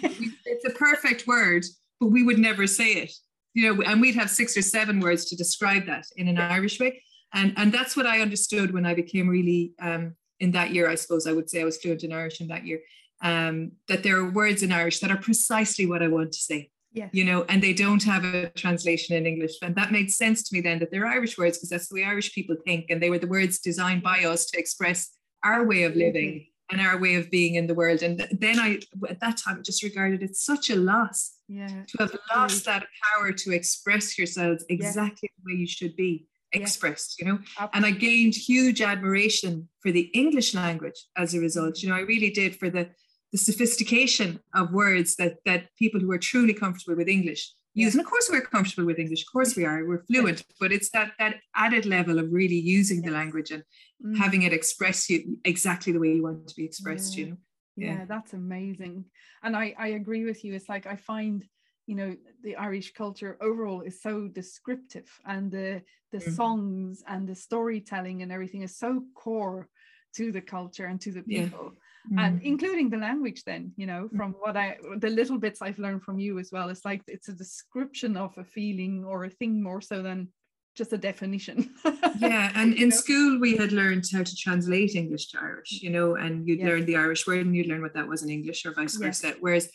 it's 0.45 0.65
a 0.65 0.71
perfect 0.71 1.27
word, 1.27 1.63
but 1.99 2.07
we 2.07 2.23
would 2.23 2.39
never 2.39 2.65
say 2.65 2.93
it, 2.93 3.13
you 3.53 3.73
know, 3.73 3.83
and 3.83 4.01
we'd 4.01 4.15
have 4.15 4.29
six 4.29 4.57
or 4.57 4.63
seven 4.63 4.99
words 4.99 5.25
to 5.25 5.35
describe 5.35 5.85
that 5.85 6.05
in 6.15 6.27
an 6.27 6.39
Irish 6.39 6.79
way. 6.79 7.03
And, 7.31 7.53
and 7.57 7.71
that's 7.71 7.95
what 7.95 8.07
I 8.07 8.21
understood 8.21 8.73
when 8.73 8.87
I 8.87 8.95
became 8.95 9.27
really, 9.27 9.73
um, 9.79 10.15
in 10.39 10.51
that 10.51 10.71
year, 10.71 10.89
I 10.89 10.95
suppose 10.95 11.27
I 11.27 11.31
would 11.31 11.49
say 11.49 11.61
I 11.61 11.65
was 11.65 11.77
fluent 11.77 12.03
in 12.03 12.11
Irish 12.11 12.41
in 12.41 12.47
that 12.47 12.65
year, 12.65 12.81
um, 13.21 13.73
that 13.87 14.03
there 14.03 14.17
are 14.17 14.29
words 14.29 14.63
in 14.63 14.71
Irish 14.71 14.99
that 14.99 15.11
are 15.11 15.17
precisely 15.17 15.85
what 15.85 16.03
I 16.03 16.07
want 16.07 16.31
to 16.31 16.39
say 16.39 16.71
yeah. 16.93 17.09
you 17.11 17.25
know, 17.25 17.43
and 17.49 17.61
they 17.61 17.73
don't 17.73 18.03
have 18.03 18.23
a 18.23 18.49
translation 18.51 19.15
in 19.15 19.25
English. 19.25 19.53
And 19.61 19.75
that 19.75 19.91
made 19.91 20.11
sense 20.11 20.43
to 20.43 20.55
me 20.55 20.61
then 20.61 20.79
that 20.79 20.91
they're 20.91 21.05
Irish 21.05 21.37
words 21.37 21.57
because 21.57 21.69
that's 21.69 21.89
the 21.89 21.95
way 21.95 22.03
Irish 22.03 22.33
people 22.33 22.55
think. 22.65 22.85
And 22.89 23.01
they 23.01 23.09
were 23.09 23.19
the 23.19 23.27
words 23.27 23.59
designed 23.59 24.03
by 24.03 24.23
us 24.23 24.45
to 24.47 24.59
express 24.59 25.09
our 25.43 25.65
way 25.65 25.83
of 25.83 25.95
living 25.95 26.47
and 26.71 26.79
our 26.79 26.97
way 26.97 27.15
of 27.15 27.29
being 27.29 27.55
in 27.55 27.67
the 27.67 27.73
world. 27.73 28.01
And 28.03 28.25
then 28.31 28.59
I, 28.59 28.79
at 29.09 29.19
that 29.19 29.37
time, 29.37 29.61
just 29.63 29.83
regarded 29.83 30.23
it 30.23 30.35
such 30.35 30.69
a 30.69 30.75
loss 30.75 31.33
yeah. 31.47 31.67
to 31.67 31.97
have 31.99 32.15
lost 32.35 32.65
that 32.65 32.85
power 33.15 33.31
to 33.31 33.51
express 33.51 34.17
yourselves 34.17 34.63
exactly 34.69 35.29
yeah. 35.29 35.43
the 35.43 35.53
way 35.53 35.59
you 35.59 35.67
should 35.67 35.95
be 35.95 36.27
expressed, 36.53 37.19
you 37.19 37.25
know. 37.25 37.39
Absolutely. 37.59 37.69
And 37.73 37.85
I 37.85 37.91
gained 37.91 38.35
huge 38.35 38.81
admiration 38.81 39.67
for 39.81 39.91
the 39.91 40.09
English 40.13 40.53
language 40.53 41.05
as 41.17 41.33
a 41.33 41.39
result. 41.39 41.75
Mm. 41.75 41.83
You 41.83 41.89
know, 41.89 41.95
I 41.95 42.01
really 42.01 42.29
did 42.29 42.55
for 42.55 42.69
the 42.69 42.89
the 43.33 43.39
sophistication 43.39 44.39
of 44.53 44.71
words 44.71 45.15
that 45.17 45.37
that 45.45 45.67
people 45.77 45.99
who 45.99 46.11
are 46.11 46.19
truly 46.19 46.53
comfortable 46.53 46.95
with 46.95 47.09
English 47.09 47.51
use. 47.73 47.95
And 47.95 48.01
of 48.01 48.07
course, 48.07 48.29
we're 48.31 48.41
comfortable 48.41 48.85
with 48.85 48.99
English. 48.99 49.23
Of 49.23 49.31
course, 49.33 49.55
we 49.55 49.65
are. 49.65 49.83
We're 49.85 50.03
fluent. 50.03 50.45
But 50.59 50.71
it's 50.71 50.91
that 50.91 51.13
that 51.17 51.37
added 51.55 51.85
level 51.87 52.19
of 52.19 52.31
really 52.31 52.59
using 52.59 53.01
the 53.01 53.11
language 53.11 53.49
and 53.49 53.63
mm. 54.05 54.15
having 54.15 54.43
it 54.43 54.53
express 54.53 55.09
you 55.09 55.39
exactly 55.43 55.91
the 55.91 55.99
way 55.99 56.13
you 56.13 56.23
want 56.23 56.47
to 56.47 56.55
be 56.55 56.63
expressed. 56.63 57.17
Yeah. 57.17 57.25
You 57.25 57.31
know. 57.31 57.37
Yeah. 57.75 57.93
yeah, 57.93 58.05
that's 58.05 58.33
amazing. 58.33 59.05
And 59.41 59.57
I 59.57 59.73
I 59.79 59.87
agree 59.87 60.25
with 60.25 60.45
you. 60.45 60.53
It's 60.53 60.69
like 60.69 60.85
I 60.85 60.95
find 60.95 61.43
you 61.87 61.95
know 61.95 62.15
the 62.43 62.55
irish 62.55 62.93
culture 62.93 63.37
overall 63.41 63.81
is 63.81 64.01
so 64.01 64.27
descriptive 64.27 65.09
and 65.25 65.51
the 65.51 65.81
the 66.11 66.19
mm-hmm. 66.19 66.31
songs 66.31 67.03
and 67.07 67.27
the 67.27 67.35
storytelling 67.35 68.21
and 68.21 68.31
everything 68.31 68.61
is 68.61 68.77
so 68.77 69.01
core 69.15 69.67
to 70.15 70.31
the 70.31 70.39
culture 70.39 70.85
and 70.85 71.01
to 71.01 71.11
the 71.11 71.23
people 71.23 71.73
mm-hmm. 72.07 72.19
and 72.19 72.41
including 72.41 72.89
the 72.89 72.97
language 72.97 73.43
then 73.43 73.71
you 73.75 73.85
know 73.85 74.09
from 74.15 74.33
mm-hmm. 74.33 74.41
what 74.41 74.57
i 74.57 74.77
the 74.97 75.09
little 75.09 75.37
bits 75.37 75.61
i've 75.61 75.79
learned 75.79 76.03
from 76.03 76.19
you 76.19 76.39
as 76.39 76.51
well 76.51 76.69
it's 76.69 76.85
like 76.85 77.01
it's 77.07 77.29
a 77.29 77.33
description 77.33 78.17
of 78.17 78.31
a 78.37 78.43
feeling 78.43 79.03
or 79.05 79.25
a 79.25 79.29
thing 79.29 79.61
more 79.61 79.81
so 79.81 80.01
than 80.01 80.27
just 80.75 80.93
a 80.93 80.97
definition 80.97 81.69
yeah 82.17 82.51
and 82.55 82.73
in 82.73 82.89
know? 82.89 82.95
school 82.95 83.39
we 83.39 83.55
had 83.55 83.71
learned 83.71 84.03
how 84.11 84.23
to 84.23 84.35
translate 84.35 84.95
english 84.95 85.27
to 85.27 85.39
irish 85.39 85.81
you 85.81 85.89
know 85.89 86.15
and 86.15 86.47
you'd 86.47 86.59
yes. 86.59 86.67
learn 86.67 86.85
the 86.85 86.95
irish 86.95 87.27
word 87.27 87.45
and 87.45 87.55
you'd 87.55 87.67
learn 87.67 87.81
what 87.81 87.93
that 87.93 88.07
was 88.07 88.23
in 88.23 88.29
english 88.29 88.65
or 88.65 88.73
vice 88.73 88.95
versa 88.95 89.35
whereas 89.39 89.69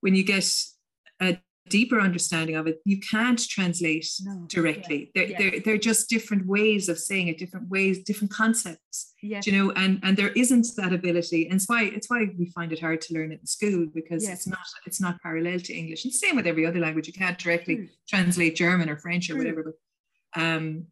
when 0.00 0.14
you 0.14 0.24
get 0.24 0.46
a 1.20 1.38
deeper 1.68 2.00
understanding 2.00 2.56
of 2.56 2.66
it, 2.66 2.80
you 2.84 2.98
can't 2.98 3.38
translate 3.48 4.08
no. 4.24 4.44
directly. 4.48 5.10
Yeah. 5.14 5.22
They're, 5.22 5.30
yeah. 5.30 5.38
they're, 5.38 5.60
they're 5.60 5.78
just 5.78 6.08
different 6.08 6.46
ways 6.46 6.88
of 6.88 6.98
saying 6.98 7.28
it, 7.28 7.38
different 7.38 7.68
ways, 7.68 8.02
different 8.02 8.32
concepts. 8.32 9.14
Yes. 9.22 9.46
You 9.46 9.52
know, 9.52 9.72
and 9.72 10.00
and 10.02 10.16
there 10.16 10.30
isn't 10.30 10.66
that 10.76 10.92
ability. 10.92 11.46
And 11.46 11.54
it's 11.54 11.68
why 11.68 11.84
it's 11.84 12.10
why 12.10 12.26
we 12.36 12.46
find 12.46 12.72
it 12.72 12.80
hard 12.80 13.00
to 13.02 13.14
learn 13.14 13.32
it 13.32 13.40
in 13.40 13.46
school 13.46 13.86
because 13.94 14.24
yes. 14.24 14.32
it's 14.34 14.46
not 14.46 14.66
it's 14.86 15.00
not 15.00 15.22
parallel 15.22 15.60
to 15.60 15.72
English. 15.72 16.04
And 16.04 16.12
same 16.12 16.36
with 16.36 16.46
every 16.46 16.66
other 16.66 16.80
language. 16.80 17.06
You 17.06 17.12
can't 17.12 17.38
directly 17.38 17.76
True. 17.76 17.88
translate 18.08 18.56
German 18.56 18.90
or 18.90 18.98
French 18.98 19.30
or 19.30 19.34
True. 19.34 19.42
whatever. 19.42 19.74
But 20.34 20.42
um 20.42 20.86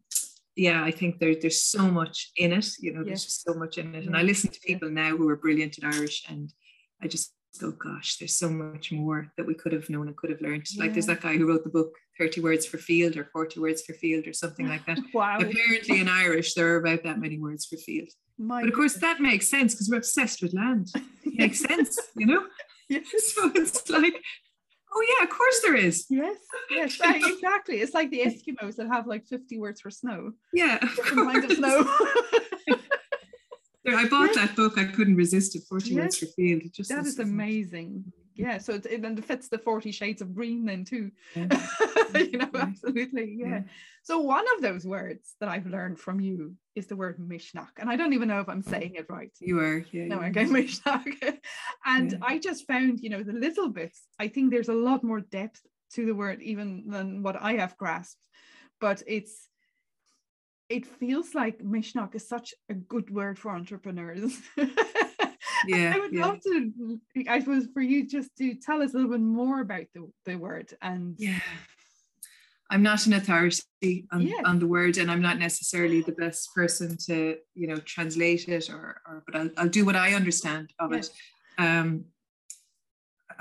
yeah, 0.55 0.83
I 0.83 0.91
think 0.91 1.19
there, 1.19 1.33
there's 1.33 1.61
so 1.63 1.89
much 1.89 2.31
in 2.35 2.51
it. 2.51 2.67
You 2.79 2.93
know, 2.93 2.99
yes. 2.99 3.07
there's 3.07 3.23
just 3.23 3.43
so 3.43 3.53
much 3.53 3.77
in 3.77 3.95
it. 3.95 4.05
And 4.05 4.17
I 4.17 4.21
listen 4.21 4.49
to 4.51 4.59
people 4.59 4.89
now 4.89 5.15
who 5.15 5.27
are 5.29 5.37
brilliant 5.37 5.77
in 5.77 5.85
Irish 5.85 6.25
and 6.29 6.53
I 7.01 7.07
just 7.07 7.33
oh 7.61 7.71
gosh, 7.71 8.17
there's 8.17 8.35
so 8.35 8.49
much 8.49 8.91
more 8.91 9.31
that 9.37 9.45
we 9.45 9.53
could 9.53 9.73
have 9.73 9.89
known 9.89 10.07
and 10.07 10.15
could 10.15 10.29
have 10.29 10.41
learned. 10.41 10.65
Yeah. 10.71 10.83
Like 10.83 10.93
there's 10.93 11.05
that 11.07 11.21
guy 11.21 11.37
who 11.37 11.47
wrote 11.47 11.63
the 11.63 11.69
book 11.69 11.93
30 12.17 12.41
words 12.41 12.65
for 12.65 12.77
field 12.77 13.17
or 13.17 13.25
40 13.25 13.59
words 13.59 13.81
for 13.81 13.93
field 13.93 14.27
or 14.27 14.33
something 14.33 14.67
like 14.67 14.85
that. 14.85 14.99
wow. 15.13 15.37
Apparently 15.39 15.99
in 15.99 16.07
Irish 16.07 16.53
there 16.53 16.73
are 16.73 16.77
about 16.77 17.03
that 17.03 17.19
many 17.19 17.39
words 17.39 17.65
for 17.65 17.77
field. 17.77 18.09
My 18.37 18.61
but 18.61 18.69
of 18.69 18.75
course 18.75 18.95
that 18.95 19.19
makes 19.19 19.49
sense 19.49 19.73
because 19.73 19.89
we're 19.89 19.97
obsessed 19.97 20.41
with 20.41 20.53
land. 20.53 20.89
It 21.23 21.33
makes 21.37 21.59
sense, 21.59 21.99
you 22.15 22.25
know? 22.25 22.45
Yes. 22.89 23.05
So 23.35 23.51
it's 23.55 23.89
like, 23.89 24.15
oh 24.93 25.05
yeah, 25.17 25.23
of 25.25 25.29
course 25.29 25.61
there 25.63 25.75
is. 25.75 26.05
Yes, 26.09 26.37
yes, 26.69 26.99
exactly. 27.03 27.81
It's 27.81 27.93
like 27.93 28.11
the 28.11 28.21
Eskimos 28.21 28.75
that 28.75 28.87
have 28.87 29.07
like 29.07 29.25
50 29.27 29.59
words 29.59 29.81
for 29.81 29.91
snow. 29.91 30.31
Yeah. 30.53 30.79
Different 30.79 31.45
of 31.45 31.57
snow. 31.57 31.97
I 33.87 34.07
bought 34.07 34.33
that 34.35 34.55
book. 34.55 34.77
I 34.77 34.85
couldn't 34.85 35.15
resist 35.15 35.55
it. 35.55 35.63
Forty 35.67 35.93
yes. 35.93 36.17
for 36.17 36.27
field. 36.27 36.63
It 36.63 36.73
just 36.73 36.89
that 36.89 37.05
is 37.05 37.19
amazing. 37.19 38.11
Yeah, 38.35 38.57
so 38.57 38.73
it, 38.73 38.85
it, 38.85 39.03
and 39.03 39.17
it 39.17 39.25
fits 39.25 39.49
the 39.49 39.57
Forty 39.57 39.91
Shades 39.91 40.21
of 40.21 40.33
Green 40.33 40.65
then 40.65 40.85
too. 40.85 41.11
Yeah. 41.35 41.47
you 42.15 42.37
know, 42.37 42.49
absolutely. 42.55 43.35
Yeah. 43.37 43.47
yeah. 43.47 43.61
So 44.03 44.19
one 44.19 44.45
of 44.55 44.61
those 44.61 44.85
words 44.85 45.35
that 45.39 45.49
I've 45.49 45.67
learned 45.67 45.99
from 45.99 46.19
you 46.19 46.55
is 46.75 46.87
the 46.87 46.95
word 46.95 47.17
misneach, 47.19 47.77
and 47.77 47.89
I 47.89 47.95
don't 47.95 48.13
even 48.13 48.29
know 48.29 48.39
if 48.39 48.49
I'm 48.49 48.63
saying 48.63 48.95
it 48.95 49.07
right. 49.09 49.31
You 49.39 49.59
are. 49.59 49.85
Yeah. 49.91 50.05
No, 50.05 50.21
okay, 50.21 50.45
misneach. 50.45 51.39
and 51.85 52.11
yeah. 52.11 52.17
I 52.21 52.39
just 52.39 52.65
found, 52.65 52.99
you 53.01 53.09
know, 53.09 53.23
the 53.23 53.33
little 53.33 53.69
bits. 53.69 54.03
I 54.17 54.27
think 54.27 54.51
there's 54.51 54.69
a 54.69 54.73
lot 54.73 55.03
more 55.03 55.21
depth 55.21 55.61
to 55.93 56.05
the 56.05 56.15
word 56.15 56.41
even 56.41 56.85
than 56.87 57.23
what 57.23 57.35
I 57.41 57.53
have 57.53 57.77
grasped, 57.77 58.17
but 58.79 59.03
it's 59.07 59.49
it 60.71 60.85
feels 60.85 61.35
like 61.35 61.59
Misneach 61.59 62.15
is 62.15 62.27
such 62.27 62.53
a 62.69 62.73
good 62.73 63.09
word 63.09 63.37
for 63.37 63.51
entrepreneurs. 63.51 64.39
yeah, 65.67 65.93
I 65.93 65.99
would 65.99 66.13
yeah. 66.13 66.25
love 66.25 66.39
to. 66.43 66.99
I 67.27 67.39
suppose 67.39 67.67
for 67.73 67.81
you 67.81 68.07
just 68.07 68.35
to 68.37 68.55
tell 68.55 68.81
us 68.81 68.93
a 68.93 68.97
little 68.97 69.11
bit 69.11 69.21
more 69.21 69.59
about 69.59 69.85
the, 69.93 70.09
the 70.25 70.35
word 70.35 70.73
and. 70.81 71.15
Yeah, 71.17 71.39
I'm 72.69 72.83
not 72.83 73.05
an 73.05 73.13
authority 73.13 74.07
on, 74.13 74.21
yeah. 74.21 74.41
on 74.45 74.59
the 74.59 74.67
word, 74.67 74.97
and 74.97 75.11
I'm 75.11 75.21
not 75.21 75.37
necessarily 75.37 76.01
the 76.01 76.13
best 76.13 76.55
person 76.55 76.97
to 77.07 77.37
you 77.53 77.67
know 77.67 77.77
translate 77.77 78.47
it 78.47 78.69
or 78.69 79.01
or. 79.05 79.23
But 79.25 79.35
I'll 79.35 79.49
I'll 79.57 79.69
do 79.69 79.85
what 79.85 79.97
I 79.97 80.13
understand 80.13 80.71
of 80.79 80.93
yeah. 80.93 80.99
it. 80.99 81.09
Um, 81.57 82.05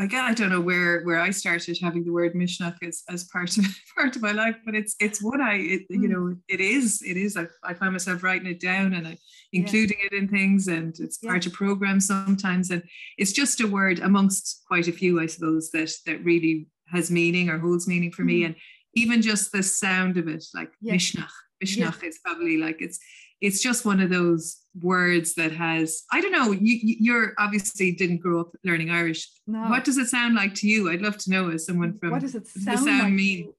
again, 0.00 0.24
I 0.24 0.34
don't 0.34 0.50
know 0.50 0.60
where 0.60 1.02
where 1.02 1.20
I 1.20 1.30
started 1.30 1.78
having 1.80 2.04
the 2.04 2.12
word 2.12 2.34
misneach 2.34 2.76
as, 2.82 3.02
as 3.08 3.24
part 3.24 3.56
of 3.56 3.64
part 3.96 4.16
of 4.16 4.22
my 4.22 4.32
life, 4.32 4.56
but 4.64 4.74
it's 4.74 4.96
it's 5.00 5.22
what 5.22 5.40
I 5.40 5.54
it, 5.54 5.82
you 5.90 6.00
hmm. 6.00 6.12
know 6.12 6.36
it 6.48 6.60
is 6.60 7.02
it 7.02 7.16
is 7.16 7.36
I, 7.36 7.46
I 7.62 7.74
find 7.74 7.92
myself 7.92 8.22
writing 8.22 8.48
it 8.48 8.60
down 8.60 8.94
and 8.94 9.06
I, 9.06 9.18
including 9.52 9.98
yeah. 10.00 10.06
it 10.06 10.12
in 10.12 10.28
things 10.28 10.68
and 10.68 10.98
it's 10.98 11.18
yeah. 11.22 11.30
part 11.30 11.46
of 11.46 11.52
programs 11.52 12.06
sometimes 12.06 12.70
and 12.70 12.82
it's 13.18 13.32
just 13.32 13.60
a 13.60 13.66
word 13.66 14.00
amongst 14.00 14.62
quite 14.66 14.88
a 14.88 14.92
few 14.92 15.20
I 15.20 15.26
suppose 15.26 15.70
that 15.72 15.92
that 16.06 16.24
really 16.24 16.68
has 16.88 17.10
meaning 17.10 17.48
or 17.48 17.58
holds 17.58 17.86
meaning 17.86 18.12
for 18.12 18.22
mm. 18.22 18.26
me 18.26 18.40
hmm. 18.40 18.46
and 18.46 18.54
even 18.94 19.22
just 19.22 19.52
the 19.52 19.62
sound 19.62 20.16
of 20.16 20.28
it 20.28 20.44
like 20.54 20.72
yeah. 20.80 20.94
misneach 20.94 21.30
misneach 21.62 22.02
is 22.02 22.18
probably 22.24 22.56
like 22.56 22.80
it's 22.80 22.98
it's 23.40 23.62
just 23.62 23.84
one 23.84 24.00
of 24.00 24.10
those 24.10 24.58
words 24.80 25.34
that 25.34 25.50
has 25.50 26.04
i 26.12 26.20
don't 26.20 26.32
know 26.32 26.52
you 26.52 26.78
you're 26.82 27.32
obviously 27.38 27.90
didn't 27.92 28.18
grow 28.18 28.40
up 28.40 28.54
learning 28.64 28.90
irish. 28.90 29.28
No. 29.46 29.68
what 29.68 29.84
does 29.84 29.98
it 29.98 30.06
sound 30.06 30.34
like 30.34 30.54
to 30.56 30.68
you? 30.68 30.90
I'd 30.90 31.02
love 31.02 31.18
to 31.18 31.30
know 31.30 31.50
as 31.50 31.66
someone 31.66 31.98
from 31.98 32.10
what 32.10 32.20
does 32.20 32.34
it 32.34 32.46
sound, 32.46 32.78
sound 32.80 33.02
like 33.02 33.12
mean. 33.12 33.52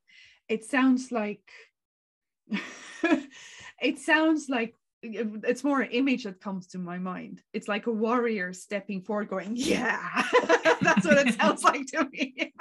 it 0.48 0.64
sounds 0.64 1.12
like 1.12 1.42
it 3.82 4.00
sounds 4.00 4.48
like 4.50 4.76
it's 5.04 5.64
more 5.64 5.82
an 5.82 5.90
image 5.92 6.26
that 6.26 6.40
comes 6.40 6.68
to 6.68 6.78
my 6.78 7.00
mind. 7.00 7.42
It's 7.54 7.68
like 7.68 7.88
a 7.88 7.92
warrior 7.92 8.54
stepping 8.54 9.02
forward 9.02 9.30
going 9.30 9.54
yeah. 9.56 10.00
That's 10.82 11.06
what 11.06 11.28
it 11.28 11.34
sounds 11.40 11.64
like 11.64 11.88
to 11.88 12.08
me. 12.12 12.54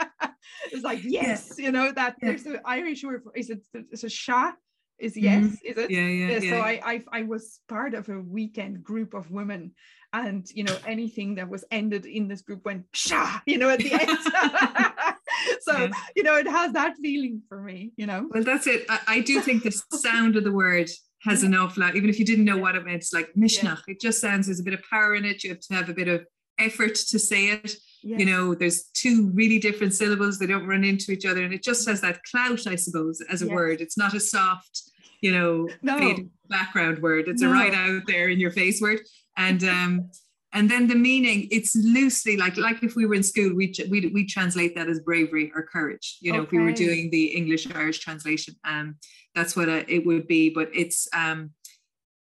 It's 0.73 0.83
like 0.83 1.01
yes 1.03 1.55
you 1.59 1.71
know 1.71 1.93
that 1.93 2.17
yeah. 2.21 2.29
there's 2.29 2.47
an 2.47 2.61
irish 2.65 3.05
word 3.05 3.23
for 3.23 3.33
is 3.37 3.51
it 3.51 3.61
it's 3.75 4.05
a 4.05 4.09
shah 4.09 4.53
is 5.01 5.13
mm-hmm. 5.13 5.25
yes 5.25 5.45
mm-hmm. 5.45 5.67
is 5.71 5.79
it? 5.79 5.91
Yeah, 5.91 6.07
yeah, 6.07 6.39
yeah 6.39 6.51
so 6.51 6.61
I, 6.61 6.81
I 6.85 7.05
i 7.13 7.23
was 7.23 7.61
part 7.69 7.95
of 7.95 8.09
a 8.09 8.21
weekend 8.21 8.85
group 8.85 9.15
of 9.15 9.31
women 9.31 9.73
and 10.13 10.47
you 10.55 10.65
know 10.65 10.77
anything 10.87 11.37
that 11.37 11.49
was 11.49 11.65
ended 11.71 12.07
in 12.07 12.29
this 12.29 12.43
group 12.43 12.65
went 12.65 12.91
Psha! 12.93 13.43
you 13.47 13.59
know 13.59 13.71
at 13.71 13.79
the 13.79 13.93
end. 13.93 14.19
So 15.63 15.77
yeah. 15.77 15.91
you 16.17 16.23
know 16.23 16.37
it 16.37 16.47
has 16.47 16.73
that 16.73 16.97
feeling 17.01 17.43
for 17.49 17.63
me 17.63 17.93
you 17.97 18.07
know? 18.07 18.29
Well 18.31 18.45
that's 18.45 18.67
it. 18.67 18.85
I, 18.89 18.99
I 19.07 19.21
do 19.21 19.41
think 19.41 19.63
the 19.63 19.71
sound 19.97 20.37
of 20.37 20.45
the 20.45 20.53
word 20.53 20.91
has 21.23 21.43
enough 21.45 21.77
like 21.77 21.95
even 21.95 22.11
if 22.11 22.19
you 22.19 22.25
didn't 22.25 22.45
know 22.45 22.59
what 22.59 22.77
it 22.77 22.85
meant 22.85 22.97
it's 22.97 23.13
like 23.13 23.29
misneach 23.37 23.83
it 23.87 24.01
just 24.01 24.21
sounds 24.21 24.47
there's 24.47 24.61
a 24.61 24.63
bit 24.63 24.75
of 24.75 24.83
power 24.91 25.15
in 25.15 25.25
it. 25.25 25.43
You 25.43 25.51
have 25.51 25.61
to 25.61 25.75
have 25.75 25.89
a 25.89 25.95
bit 25.95 26.09
of 26.09 26.27
effort 26.59 26.95
to 26.95 27.19
say 27.19 27.47
it 27.47 27.75
you 28.03 28.25
know 28.25 28.55
there's 28.55 28.85
two 28.95 29.31
really 29.35 29.59
different 29.59 29.93
syllables 29.93 30.39
they 30.39 30.47
don't 30.47 30.67
run 30.67 30.85
into 30.85 31.13
each 31.13 31.27
other 31.27 31.43
and 31.43 31.53
it 31.53 31.63
just 31.63 31.89
has 31.89 32.01
that 32.01 32.23
clout 32.25 32.67
i 32.67 32.75
suppose 32.75 33.21
as 33.31 33.43
a 33.43 33.47
yes. 33.47 33.55
word 33.55 33.81
it's 33.81 33.99
not 33.99 34.15
a 34.15 34.21
soft 34.21 34.83
you 35.21 35.33
know 35.33 35.69
no. 35.83 36.17
background 36.49 37.01
word 37.01 37.29
it's 37.29 37.43
no. 37.43 37.51
a 37.51 37.53
right 37.53 37.75
out 37.75 38.03
there 38.07 38.29
in 38.29 38.41
your 38.41 38.51
face 38.51 38.81
word 38.81 39.01
and 39.37 39.65
um 39.65 40.11
and 40.53 40.69
then 40.69 40.89
the 40.89 40.95
meaning 40.95 41.47
it's 41.51 41.77
loosely 41.77 42.37
like 42.37 42.57
like 42.57 42.83
if 42.83 42.97
we 42.97 43.07
were 43.07 43.15
in 43.15 43.23
school 43.23 43.55
we 43.55 43.73
we 43.91 44.07
we 44.09 44.27
translate 44.27 44.75
that 44.75 44.89
as 44.89 45.01
bravery 45.01 45.53
or 45.55 45.63
courage 45.63 46.19
you 46.21 46.33
know 46.33 46.41
okay. 46.41 46.47
if 46.47 46.53
we 46.53 46.59
were 46.59 46.73
doing 46.73 47.11
the 47.11 47.27
english 47.27 47.71
irish 47.75 47.99
translation 47.99 48.55
um 48.65 48.97
that's 49.35 49.55
what 49.55 49.69
uh, 49.69 49.85
it 49.89 50.05
would 50.07 50.27
be 50.27 50.51
but 50.51 50.69
it's 50.75 51.09
um 51.15 51.51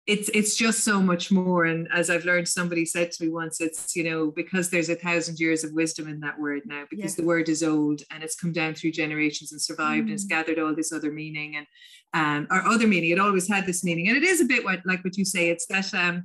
it's 0.10 0.28
it's 0.30 0.56
just 0.56 0.84
so 0.84 1.00
much 1.00 1.30
more 1.30 1.66
and 1.66 1.88
as 1.94 2.10
i've 2.10 2.26
learned 2.26 2.48
somebody 2.48 2.84
said 2.84 3.12
to 3.12 3.24
me 3.24 3.30
once 3.30 3.62
it's 3.62 3.96
you 3.96 4.04
know 4.04 4.32
because 4.32 4.70
there's 4.70 4.90
a 4.90 4.96
thousand 4.96 5.40
years 5.40 5.64
of 5.64 5.72
wisdom 5.74 6.08
in 6.08 6.20
that 6.20 6.40
word 6.40 6.64
now 6.66 6.84
because 6.90 7.16
the 7.16 7.24
word 7.24 7.48
is 7.48 7.62
old 7.62 8.02
and 8.12 8.24
it's 8.24 8.36
come 8.36 8.52
down 8.52 8.74
through 8.74 8.92
generations 8.92 9.52
and 9.52 9.62
survived 9.62 10.00
mm. 10.00 10.08
and 10.08 10.12
it's 10.12 10.26
mm. 10.26 10.30
gathered 10.30 10.58
all 10.58 10.76
this 10.76 10.92
other 10.92 11.12
meaning 11.12 11.58
and 11.58 11.68
um 12.14 12.48
or 12.50 12.66
other 12.66 12.88
meaning 12.88 13.12
it 13.12 13.20
always 13.20 13.48
had 13.48 13.68
this 13.68 13.84
meaning 13.84 14.08
and 14.08 14.18
it 14.18 14.24
is 14.24 14.42
a 14.42 14.46
bit 14.46 14.66
what 14.66 14.80
like 14.84 15.04
what 15.04 15.16
you 15.16 15.24
say 15.24 15.50
it's 15.50 15.68
that 15.68 15.94
um 15.94 16.24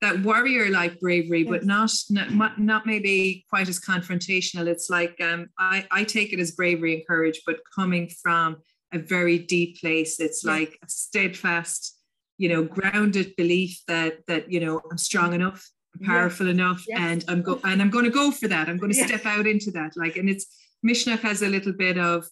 that 0.00 0.22
warrior 0.22 0.70
like 0.70 0.98
bravery 0.98 1.42
yes. 1.42 1.50
but 1.50 1.64
not, 1.64 1.90
not 2.30 2.58
not 2.58 2.86
maybe 2.86 3.44
quite 3.50 3.68
as 3.68 3.78
confrontational 3.78 4.66
it's 4.66 4.88
like 4.88 5.14
um 5.20 5.46
i 5.58 5.86
i 5.90 6.04
take 6.04 6.32
it 6.32 6.40
as 6.40 6.52
bravery 6.52 6.94
and 6.94 7.06
courage 7.06 7.42
but 7.44 7.56
coming 7.74 8.08
from 8.22 8.56
a 8.94 8.98
very 8.98 9.38
deep 9.38 9.78
place 9.78 10.20
it's 10.20 10.42
yes. 10.42 10.50
like 10.50 10.78
a 10.82 10.88
steadfast 10.88 11.98
you 12.38 12.48
know 12.48 12.64
grounded 12.64 13.34
belief 13.36 13.80
that 13.88 14.18
that 14.26 14.50
you 14.50 14.60
know 14.60 14.80
i'm 14.90 14.98
strong 14.98 15.32
enough 15.32 15.68
I'm 15.94 16.06
powerful 16.06 16.46
yes. 16.46 16.54
enough 16.54 16.84
yes. 16.88 16.98
and 17.00 17.24
i'm 17.28 17.42
go 17.42 17.60
and 17.64 17.80
i'm 17.80 17.90
going 17.90 18.04
to 18.04 18.10
go 18.10 18.30
for 18.30 18.48
that 18.48 18.68
i'm 18.68 18.78
going 18.78 18.92
to 18.92 18.98
yes. 18.98 19.08
step 19.08 19.26
out 19.26 19.46
into 19.46 19.70
that 19.72 19.92
like 19.96 20.16
and 20.16 20.28
it's 20.28 20.46
misneach 20.84 21.20
has 21.20 21.42
a 21.42 21.48
little 21.48 21.72
bit 21.72 21.98
of 21.98 22.26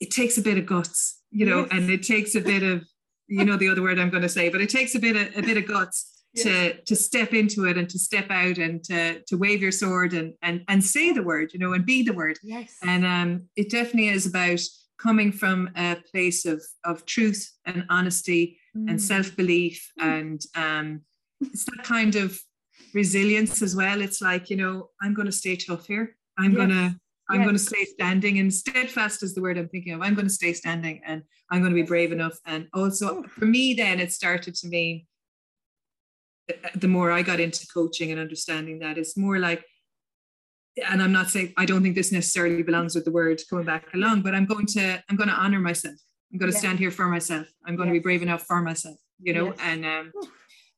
it 0.00 0.10
takes 0.10 0.38
a 0.38 0.42
bit 0.42 0.58
of 0.58 0.66
guts 0.66 1.20
you 1.30 1.44
know 1.44 1.66
and 1.70 1.90
it 1.90 2.02
takes 2.02 2.34
a 2.34 2.40
bit 2.40 2.62
of 2.62 2.84
you 3.28 3.44
know 3.44 3.56
the 3.56 3.68
other 3.68 3.82
word 3.82 3.98
I'm 3.98 4.10
going 4.10 4.22
to 4.22 4.28
say, 4.28 4.48
but 4.48 4.60
it 4.60 4.70
takes 4.70 4.94
a 4.94 4.98
bit 4.98 5.16
of 5.16 5.36
a 5.36 5.42
bit 5.42 5.56
of 5.56 5.66
guts 5.66 6.24
to 6.36 6.74
to 6.82 6.94
step 6.94 7.32
into 7.32 7.64
it 7.64 7.76
and 7.76 7.88
to 7.88 7.98
step 7.98 8.30
out 8.30 8.58
and 8.58 8.82
to 8.84 9.20
to 9.22 9.36
wave 9.36 9.62
your 9.62 9.72
sword 9.72 10.12
and 10.12 10.34
and 10.42 10.62
and 10.68 10.82
say 10.84 11.12
the 11.12 11.22
word, 11.22 11.52
you 11.52 11.58
know, 11.58 11.72
and 11.72 11.86
be 11.86 12.02
the 12.02 12.12
word. 12.12 12.38
Yes. 12.42 12.76
And 12.82 13.04
um, 13.04 13.42
it 13.56 13.70
definitely 13.70 14.08
is 14.08 14.26
about 14.26 14.60
coming 14.98 15.32
from 15.32 15.70
a 15.76 15.96
place 16.10 16.44
of 16.44 16.62
of 16.84 17.04
truth 17.04 17.52
and 17.64 17.84
honesty 17.90 18.58
mm. 18.76 18.90
and 18.90 19.00
self 19.00 19.34
belief 19.36 19.92
and 20.00 20.42
um, 20.54 21.02
it's 21.40 21.64
that 21.64 21.82
kind 21.84 22.16
of 22.16 22.38
resilience 22.94 23.62
as 23.62 23.76
well. 23.76 24.00
It's 24.00 24.20
like 24.20 24.50
you 24.50 24.56
know, 24.56 24.90
I'm 25.02 25.14
going 25.14 25.26
to 25.26 25.32
stay 25.32 25.56
tough 25.56 25.86
here. 25.86 26.16
I'm 26.38 26.52
yes. 26.52 26.58
gonna 26.58 27.00
I'm 27.28 27.40
yes. 27.40 27.46
going 27.46 27.56
to 27.56 27.62
stay 27.62 27.84
standing 27.84 28.38
and 28.38 28.52
steadfast 28.52 29.22
is 29.22 29.34
the 29.34 29.42
word 29.42 29.58
I'm 29.58 29.68
thinking 29.68 29.92
of. 29.94 30.02
I'm 30.02 30.14
going 30.14 30.28
to 30.28 30.32
stay 30.32 30.52
standing 30.52 31.02
and 31.04 31.22
I'm 31.50 31.60
going 31.60 31.72
to 31.72 31.82
be 31.82 31.86
brave 31.86 32.12
enough. 32.12 32.38
And 32.46 32.68
also 32.72 33.24
for 33.24 33.46
me, 33.46 33.74
then 33.74 33.98
it 33.98 34.12
started 34.12 34.54
to 34.56 34.68
mean 34.68 35.06
the 36.74 36.88
more 36.88 37.10
I 37.10 37.22
got 37.22 37.40
into 37.40 37.66
coaching 37.66 38.12
and 38.12 38.20
understanding 38.20 38.78
that, 38.80 38.98
it's 38.98 39.16
more 39.16 39.38
like, 39.38 39.64
and 40.88 41.02
I'm 41.02 41.12
not 41.12 41.28
saying 41.28 41.54
I 41.56 41.64
don't 41.64 41.82
think 41.82 41.94
this 41.94 42.12
necessarily 42.12 42.62
belongs 42.62 42.94
with 42.94 43.04
the 43.04 43.10
word 43.10 43.40
coming 43.48 43.64
back 43.64 43.92
along, 43.94 44.22
but 44.22 44.34
I'm 44.34 44.46
going 44.46 44.66
to 44.66 45.02
I'm 45.08 45.16
going 45.16 45.30
to 45.30 45.34
honor 45.34 45.58
myself. 45.58 45.96
I'm 46.32 46.38
going 46.38 46.52
to 46.52 46.58
stand 46.58 46.78
here 46.78 46.90
for 46.90 47.06
myself. 47.06 47.46
I'm 47.64 47.76
going 47.76 47.88
to 47.88 47.92
be 47.92 47.98
brave 48.00 48.22
enough 48.22 48.42
for 48.42 48.60
myself, 48.60 48.96
you 49.20 49.32
know, 49.32 49.46
yes. 49.46 49.56
and 49.62 49.86
um, 49.86 50.12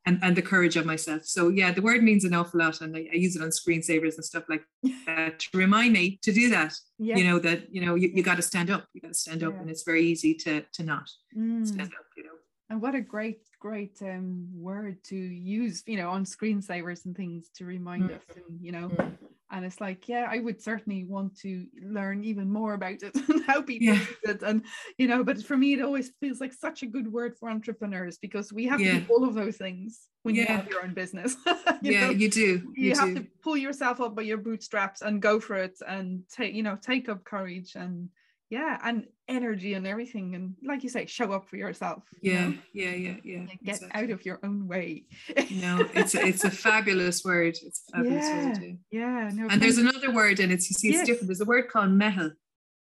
and 0.06 0.18
and 0.22 0.36
the 0.36 0.42
courage 0.42 0.76
of 0.76 0.86
myself. 0.86 1.24
So 1.24 1.48
yeah, 1.48 1.70
the 1.72 1.82
word 1.82 2.02
means 2.02 2.24
an 2.24 2.34
awful 2.34 2.60
lot, 2.60 2.80
and 2.80 2.96
I, 2.96 3.08
I 3.12 3.16
use 3.16 3.36
it 3.36 3.42
on 3.42 3.48
screensavers 3.48 4.16
and 4.16 4.24
stuff 4.24 4.44
like 4.48 4.62
that 5.06 5.38
to 5.40 5.58
remind 5.58 5.92
me 5.92 6.18
to 6.22 6.32
do 6.32 6.50
that. 6.50 6.74
You 6.98 7.24
know 7.24 7.38
that 7.40 7.72
you 7.74 7.84
know 7.84 7.94
you, 7.94 8.10
you 8.14 8.22
got 8.22 8.36
to 8.36 8.42
stand 8.42 8.70
up. 8.70 8.86
You 8.92 9.00
got 9.00 9.08
to 9.08 9.14
stand 9.14 9.42
up, 9.42 9.54
yeah. 9.54 9.60
and 9.60 9.70
it's 9.70 9.84
very 9.84 10.04
easy 10.04 10.34
to 10.34 10.64
to 10.74 10.82
not 10.82 11.08
mm. 11.36 11.66
stand 11.66 11.92
up. 11.98 12.06
You 12.16 12.24
know. 12.24 12.30
And 12.70 12.82
what 12.82 12.94
a 12.94 13.00
great, 13.00 13.40
great 13.60 13.96
um, 14.02 14.46
word 14.54 15.02
to 15.04 15.16
use, 15.16 15.82
you 15.86 15.96
know, 15.96 16.10
on 16.10 16.26
screensavers 16.26 17.06
and 17.06 17.16
things 17.16 17.48
to 17.56 17.64
remind 17.64 18.10
mm. 18.10 18.16
us, 18.16 18.22
and 18.36 18.60
you 18.60 18.72
know, 18.72 18.88
mm. 18.90 19.16
And 19.50 19.64
it's 19.64 19.80
like, 19.80 20.08
yeah, 20.08 20.28
I 20.30 20.40
would 20.40 20.60
certainly 20.60 21.04
want 21.04 21.38
to 21.40 21.66
learn 21.82 22.22
even 22.24 22.52
more 22.52 22.74
about 22.74 23.02
it 23.02 23.14
and 23.28 23.44
how 23.44 23.62
people 23.62 23.94
yeah. 23.94 24.00
use 24.00 24.16
it, 24.24 24.42
and 24.42 24.62
you 24.98 25.08
know, 25.08 25.24
but 25.24 25.42
for 25.42 25.56
me, 25.56 25.74
it 25.74 25.82
always 25.82 26.10
feels 26.20 26.40
like 26.40 26.52
such 26.52 26.82
a 26.82 26.86
good 26.86 27.10
word 27.10 27.36
for 27.36 27.48
entrepreneurs 27.48 28.18
because 28.18 28.52
we 28.52 28.66
have 28.66 28.80
yeah. 28.80 28.94
to 28.94 29.00
do 29.00 29.06
all 29.12 29.24
of 29.24 29.34
those 29.34 29.56
things 29.56 30.08
when 30.22 30.34
yeah. 30.34 30.42
you 30.42 30.48
have 30.48 30.68
your 30.68 30.84
own 30.84 30.94
business. 30.94 31.36
you 31.82 31.92
yeah, 31.92 32.06
know? 32.06 32.10
you 32.10 32.30
do. 32.30 32.72
You, 32.74 32.90
you 32.90 32.94
have 32.94 33.08
do. 33.08 33.14
to 33.16 33.26
pull 33.42 33.56
yourself 33.56 34.00
up 34.00 34.14
by 34.14 34.22
your 34.22 34.38
bootstraps 34.38 35.02
and 35.02 35.22
go 35.22 35.40
for 35.40 35.56
it, 35.56 35.78
and 35.86 36.22
take, 36.30 36.54
you 36.54 36.62
know, 36.62 36.76
take 36.80 37.08
up 37.08 37.24
courage 37.24 37.72
and 37.74 38.08
yeah 38.50 38.78
and 38.82 39.06
energy 39.28 39.74
and 39.74 39.86
everything 39.86 40.34
and 40.34 40.54
like 40.64 40.82
you 40.82 40.88
say 40.88 41.04
show 41.04 41.32
up 41.32 41.48
for 41.48 41.56
yourself 41.56 42.02
yeah 42.22 42.46
you 42.46 42.48
know? 42.48 42.58
yeah 42.72 42.90
yeah 42.90 43.16
yeah 43.22 43.38
get 43.62 43.74
exactly. 43.74 44.02
out 44.02 44.10
of 44.10 44.24
your 44.24 44.38
own 44.42 44.66
way 44.66 45.04
no 45.50 45.86
it's 45.94 46.14
a, 46.14 46.26
it's 46.26 46.44
a 46.44 46.50
fabulous 46.66 47.24
word 47.24 47.56
it's 47.62 47.82
a 47.92 47.96
fabulous 47.96 48.24
yeah, 48.24 48.46
word 48.46 48.54
too. 48.54 48.78
yeah 48.90 49.30
no, 49.34 49.48
and 49.50 49.60
there's 49.60 49.78
another 49.78 50.12
word 50.12 50.40
and 50.40 50.50
it's 50.50 50.70
you 50.70 50.74
see 50.74 50.88
it's 50.88 50.98
yes. 50.98 51.06
different 51.06 51.28
there's 51.28 51.42
a 51.42 51.44
word 51.44 51.68
called 51.68 51.90
meitheal 51.90 52.32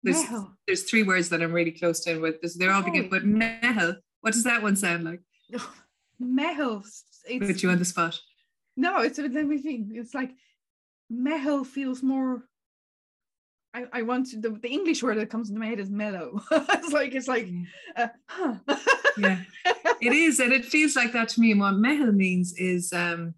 there's 0.02 0.22
meitheal. 0.24 0.50
there's 0.66 0.84
three 0.84 1.02
words 1.02 1.28
that 1.28 1.42
i'm 1.42 1.52
really 1.52 1.72
close 1.72 2.00
to 2.00 2.18
with 2.18 2.36
they're 2.56 2.72
all 2.72 2.82
begin 2.82 3.10
but 3.10 3.24
meitheal 3.24 3.96
what 4.22 4.32
does 4.32 4.44
that 4.44 4.62
one 4.62 4.76
sound 4.76 5.04
like 5.04 5.20
meitheal 6.22 6.82
it's 7.26 7.46
put 7.46 7.62
you 7.62 7.70
on 7.70 7.78
the 7.78 7.84
spot 7.84 8.18
no 8.76 9.02
it's 9.02 9.18
let 9.18 9.32
me 9.46 9.58
think 9.58 9.88
it's 9.92 10.14
like 10.14 10.30
meitheal 11.12 11.66
feels 11.66 12.02
more 12.02 12.42
I, 13.74 13.86
I 13.92 14.02
want 14.02 14.26
to, 14.30 14.40
the, 14.40 14.50
the 14.50 14.68
English 14.68 15.02
word 15.02 15.18
that 15.18 15.30
comes 15.30 15.48
into 15.48 15.60
my 15.60 15.66
head 15.66 15.80
is 15.80 15.90
mellow. 15.90 16.40
it's 16.50 16.92
like 16.92 17.14
it's 17.14 17.28
like 17.28 17.48
uh, 17.96 18.08
huh. 18.26 18.54
yeah, 19.16 19.38
it 20.00 20.12
is, 20.12 20.40
and 20.40 20.52
it 20.52 20.64
feels 20.64 20.94
like 20.94 21.12
that 21.12 21.28
to 21.30 21.40
me. 21.40 21.52
And 21.52 21.60
what 21.60 21.74
meitheal 21.74 22.14
means 22.14 22.52
is 22.58 22.92
um, 22.92 23.34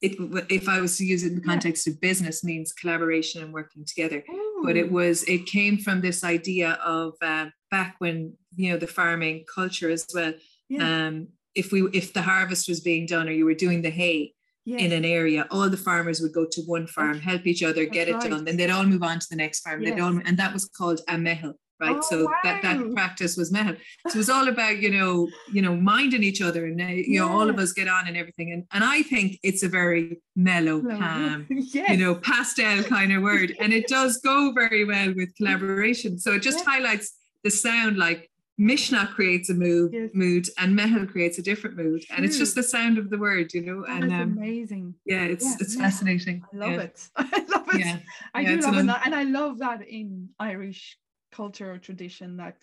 it 0.00 0.16
if 0.50 0.68
I 0.68 0.80
was 0.80 0.96
to 0.98 1.04
use 1.04 1.24
it 1.24 1.32
in 1.32 1.34
the 1.36 1.40
context 1.40 1.86
yeah. 1.86 1.92
of 1.92 2.00
business 2.00 2.44
means 2.44 2.72
collaboration 2.72 3.42
and 3.42 3.52
working 3.52 3.84
together. 3.84 4.22
Ooh. 4.30 4.62
But 4.64 4.76
it 4.76 4.90
was 4.90 5.24
it 5.24 5.46
came 5.46 5.78
from 5.78 6.00
this 6.00 6.22
idea 6.22 6.72
of 6.84 7.14
uh, 7.20 7.46
back 7.70 7.96
when 7.98 8.34
you 8.54 8.70
know 8.70 8.78
the 8.78 8.86
farming 8.86 9.46
culture 9.52 9.90
as 9.90 10.06
well. 10.14 10.32
Yeah. 10.68 11.06
Um, 11.06 11.28
if 11.56 11.72
we 11.72 11.88
if 11.92 12.12
the 12.12 12.22
harvest 12.22 12.68
was 12.68 12.80
being 12.80 13.06
done 13.06 13.28
or 13.28 13.32
you 13.32 13.46
were 13.46 13.54
doing 13.54 13.82
the 13.82 13.90
hay, 13.90 14.34
yes. 14.66 14.82
in 14.82 14.92
an 14.92 15.04
area, 15.04 15.46
all 15.50 15.70
the 15.70 15.76
farmers 15.76 16.20
would 16.20 16.32
go 16.32 16.44
to 16.50 16.60
one 16.62 16.86
farm, 16.86 17.20
help 17.20 17.46
each 17.46 17.62
other, 17.62 17.84
That's 17.84 17.94
get 17.94 18.08
it 18.08 18.14
right. 18.14 18.30
done, 18.30 18.44
then 18.44 18.56
they'd 18.56 18.70
all 18.70 18.84
move 18.84 19.02
on 19.02 19.18
to 19.20 19.26
the 19.30 19.36
next 19.36 19.60
farm. 19.60 19.82
Yes. 19.82 19.94
They'd 19.94 20.00
all, 20.00 20.20
and 20.24 20.36
that 20.36 20.52
was 20.52 20.66
called 20.66 21.00
a 21.08 21.14
meitheal, 21.14 21.54
right? 21.80 21.96
Oh, 21.96 22.00
so 22.02 22.24
wow. 22.24 22.32
that 22.42 22.62
that 22.62 22.92
practice 22.92 23.36
was 23.36 23.52
meitheal. 23.52 23.78
So 24.08 24.16
it 24.16 24.16
was 24.16 24.28
all 24.28 24.48
about 24.48 24.78
you 24.78 24.90
know 24.90 25.28
you 25.52 25.62
know 25.62 25.74
minding 25.76 26.24
each 26.24 26.42
other, 26.42 26.66
and 26.66 26.80
uh, 26.80 26.84
you 26.84 27.04
yes. 27.06 27.20
know 27.20 27.28
all 27.28 27.48
of 27.48 27.58
us 27.58 27.72
get 27.72 27.88
on 27.88 28.08
and 28.08 28.16
everything. 28.16 28.52
And 28.52 28.64
and 28.72 28.84
I 28.84 29.02
think 29.02 29.38
it's 29.42 29.62
a 29.62 29.68
very 29.68 30.20
mellow, 30.34 30.82
calm, 30.82 31.46
you 31.48 31.96
know, 31.96 32.16
pastel 32.16 32.82
kind 32.82 33.12
of 33.12 33.22
word, 33.22 33.54
and 33.60 33.72
it 33.72 33.86
does 33.86 34.18
go 34.18 34.52
very 34.52 34.84
well 34.84 35.14
with 35.14 35.34
collaboration. 35.36 36.18
So 36.18 36.32
it 36.32 36.42
just 36.42 36.64
highlights 36.64 37.14
the 37.44 37.50
sound 37.50 37.96
like 37.96 38.28
Misneach 38.58 39.10
creates 39.10 39.50
a 39.50 39.54
mood, 39.54 39.92
yes. 39.92 40.10
mood, 40.14 40.48
and 40.58 40.78
Meitheal 40.78 41.10
creates 41.10 41.38
a 41.38 41.42
different 41.42 41.76
mood, 41.76 42.02
True. 42.02 42.16
and 42.16 42.24
it's 42.24 42.38
just 42.38 42.54
the 42.54 42.62
sound 42.62 42.96
of 42.96 43.10
the 43.10 43.18
word, 43.18 43.52
you 43.52 43.60
know. 43.60 43.84
That 43.86 44.02
and 44.02 44.12
um, 44.12 44.20
amazing. 44.38 44.94
Yeah, 45.04 45.24
it's 45.24 45.44
yeah, 45.44 45.56
it's 45.60 45.76
yeah. 45.76 45.82
fascinating. 45.82 46.42
I 46.52 46.56
love 46.56 46.72
yeah. 46.72 46.80
it. 46.80 47.08
I 47.16 47.44
love 47.48 47.68
it. 47.74 47.80
Yeah. 47.80 47.98
I 48.34 48.44
do 48.44 48.60
love 48.60 48.78
it, 48.78 48.88
and 49.04 49.14
I 49.14 49.24
love 49.24 49.58
that 49.58 49.86
in 49.86 50.30
Irish 50.40 50.98
culture 51.32 51.70
or 51.70 51.78
tradition 51.78 52.38
that 52.38 52.56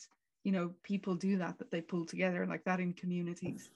you 0.44 0.52
know 0.52 0.72
people 0.82 1.16
do 1.16 1.38
that 1.38 1.60
that 1.60 1.70
they 1.70 1.82
pull 1.82 2.06
together 2.06 2.48
like 2.48 2.64
that 2.64 2.80
in 2.80 2.94
communities. 2.94 3.70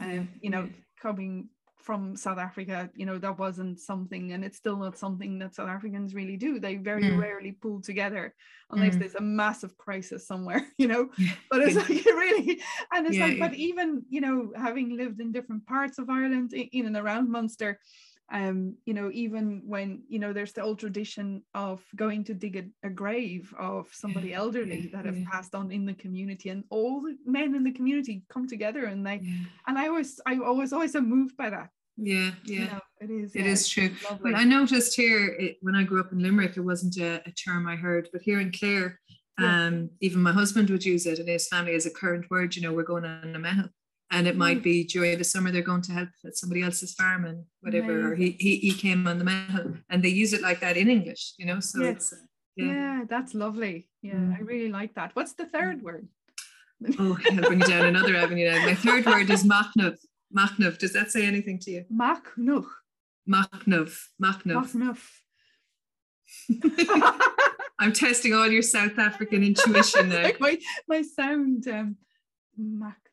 And 0.00 0.20
um, 0.20 0.28
you 0.40 0.50
know, 0.50 0.68
coming 1.00 1.50
from 1.80 2.16
South 2.16 2.38
Africa, 2.38 2.90
you 2.94 3.06
know, 3.06 3.18
that 3.18 3.38
wasn't 3.38 3.78
something, 3.78 4.32
and 4.32 4.44
it's 4.44 4.58
still 4.58 4.76
not 4.76 4.98
something 4.98 5.38
that 5.38 5.54
South 5.54 5.68
Africans 5.68 6.14
really 6.14 6.36
do. 6.36 6.60
They 6.60 6.76
very 6.76 7.04
mm. 7.04 7.18
rarely 7.18 7.52
pull 7.52 7.80
together 7.80 8.34
unless 8.70 8.94
mm. 8.94 9.00
there's 9.00 9.14
a 9.14 9.20
massive 9.20 9.76
crisis 9.78 10.26
somewhere, 10.26 10.66
you 10.78 10.88
know. 10.88 11.10
But 11.50 11.62
it's 11.62 11.76
like 11.76 11.88
really, 12.04 12.60
and 12.92 13.06
it's 13.06 13.16
yeah, 13.16 13.26
like, 13.26 13.38
yeah. 13.38 13.48
but 13.48 13.56
even, 13.56 14.02
you 14.08 14.20
know, 14.20 14.52
having 14.56 14.96
lived 14.96 15.20
in 15.20 15.32
different 15.32 15.66
parts 15.66 15.98
of 15.98 16.10
Ireland, 16.10 16.52
in 16.52 16.86
and 16.86 16.96
around 16.96 17.30
Munster, 17.30 17.80
um, 18.32 18.76
you 18.84 18.94
know, 18.94 19.10
even 19.12 19.62
when, 19.66 20.02
you 20.08 20.18
know, 20.18 20.32
there's 20.32 20.52
the 20.52 20.62
old 20.62 20.78
tradition 20.78 21.42
of 21.54 21.82
going 21.96 22.24
to 22.24 22.34
dig 22.34 22.56
a, 22.56 22.86
a 22.86 22.90
grave 22.90 23.52
of 23.58 23.88
somebody 23.92 24.32
elderly 24.32 24.82
yeah, 24.82 24.96
that 24.96 25.06
have 25.06 25.18
yeah. 25.18 25.26
passed 25.30 25.54
on 25.54 25.72
in 25.72 25.84
the 25.84 25.94
community 25.94 26.48
and 26.48 26.64
all 26.70 27.00
the 27.00 27.16
men 27.26 27.54
in 27.54 27.64
the 27.64 27.72
community 27.72 28.22
come 28.28 28.46
together 28.46 28.84
and 28.84 29.04
they, 29.04 29.20
yeah. 29.22 29.44
and 29.66 29.78
I 29.78 29.88
always, 29.88 30.20
I 30.26 30.38
always, 30.38 30.72
always 30.72 30.94
am 30.94 31.08
moved 31.08 31.36
by 31.36 31.50
that. 31.50 31.70
Yeah, 31.96 32.30
yeah. 32.44 32.58
You 32.58 32.64
know, 32.66 32.80
it 33.00 33.10
is. 33.10 33.36
It 33.36 33.46
is 33.46 33.68
true. 33.68 33.90
But 34.22 34.34
I 34.34 34.44
noticed 34.44 34.94
here 34.94 35.26
it, 35.26 35.58
when 35.60 35.74
I 35.74 35.82
grew 35.82 36.00
up 36.00 36.12
in 36.12 36.20
Limerick, 36.20 36.56
it 36.56 36.60
wasn't 36.60 36.96
a, 36.98 37.20
a 37.26 37.32
term 37.32 37.66
I 37.66 37.76
heard, 37.76 38.08
but 38.12 38.22
here 38.22 38.40
in 38.40 38.52
Clare, 38.52 38.98
um, 39.38 39.90
even 40.00 40.22
my 40.22 40.32
husband 40.32 40.68
would 40.70 40.84
use 40.84 41.06
it 41.06 41.18
and 41.18 41.28
his 41.28 41.48
family 41.48 41.74
as 41.74 41.86
a 41.86 41.90
current 41.90 42.30
word, 42.30 42.54
you 42.54 42.62
know, 42.62 42.72
we're 42.72 42.82
going 42.82 43.04
on 43.04 43.34
a 43.34 43.38
meitheal 43.38 43.70
and 44.10 44.26
it 44.26 44.36
might 44.36 44.60
mm. 44.60 44.64
be 44.64 44.84
during 44.84 45.16
the 45.16 45.24
summer 45.24 45.50
they're 45.50 45.62
going 45.62 45.82
to 45.82 45.92
help 45.92 46.08
at 46.24 46.36
somebody 46.36 46.62
else's 46.62 46.94
farm 46.94 47.24
and 47.24 47.44
whatever 47.60 47.92
Amazing. 47.92 48.12
or 48.12 48.14
he, 48.16 48.30
he 48.38 48.56
he 48.56 48.72
came 48.72 49.06
on 49.06 49.18
the 49.18 49.24
meitheal 49.24 49.82
and 49.88 50.02
they 50.02 50.08
use 50.08 50.32
it 50.32 50.42
like 50.42 50.60
that 50.60 50.76
in 50.76 50.88
english 50.88 51.34
you 51.38 51.46
know 51.46 51.60
so 51.60 51.82
yes. 51.82 51.96
it's 51.96 52.12
uh, 52.12 52.16
yeah. 52.56 52.66
yeah. 52.66 53.04
that's 53.08 53.34
lovely 53.34 53.88
yeah 54.02 54.14
mm. 54.14 54.36
i 54.36 54.40
really 54.40 54.70
like 54.70 54.94
that 54.94 55.14
what's 55.14 55.34
the 55.34 55.46
third 55.46 55.80
mm. 55.80 55.84
word 55.84 56.08
oh 56.98 57.18
i'll 57.30 57.42
bring 57.42 57.60
you 57.60 57.66
down 57.66 57.86
another 57.86 58.16
avenue 58.16 58.50
now 58.50 58.64
my 58.66 58.74
third 58.74 59.06
word 59.06 59.30
is 59.30 59.44
machnamh 59.44 59.96
machnamh 60.36 60.78
does 60.78 60.92
that 60.92 61.10
say 61.10 61.26
anything 61.26 61.58
to 61.58 61.70
you 61.70 61.84
machnamh 61.92 62.66
machnamh 63.28 63.96
machnamh 64.22 64.98
i'm 67.80 67.92
testing 67.92 68.32
all 68.32 68.48
your 68.48 68.62
south 68.62 68.98
african 68.98 69.42
intuition 69.42 70.08
now 70.10 70.22
like 70.22 70.40
my 70.40 70.58
my 70.88 71.02
sound 71.02 71.66
um 71.68 71.96
mac 72.56 73.09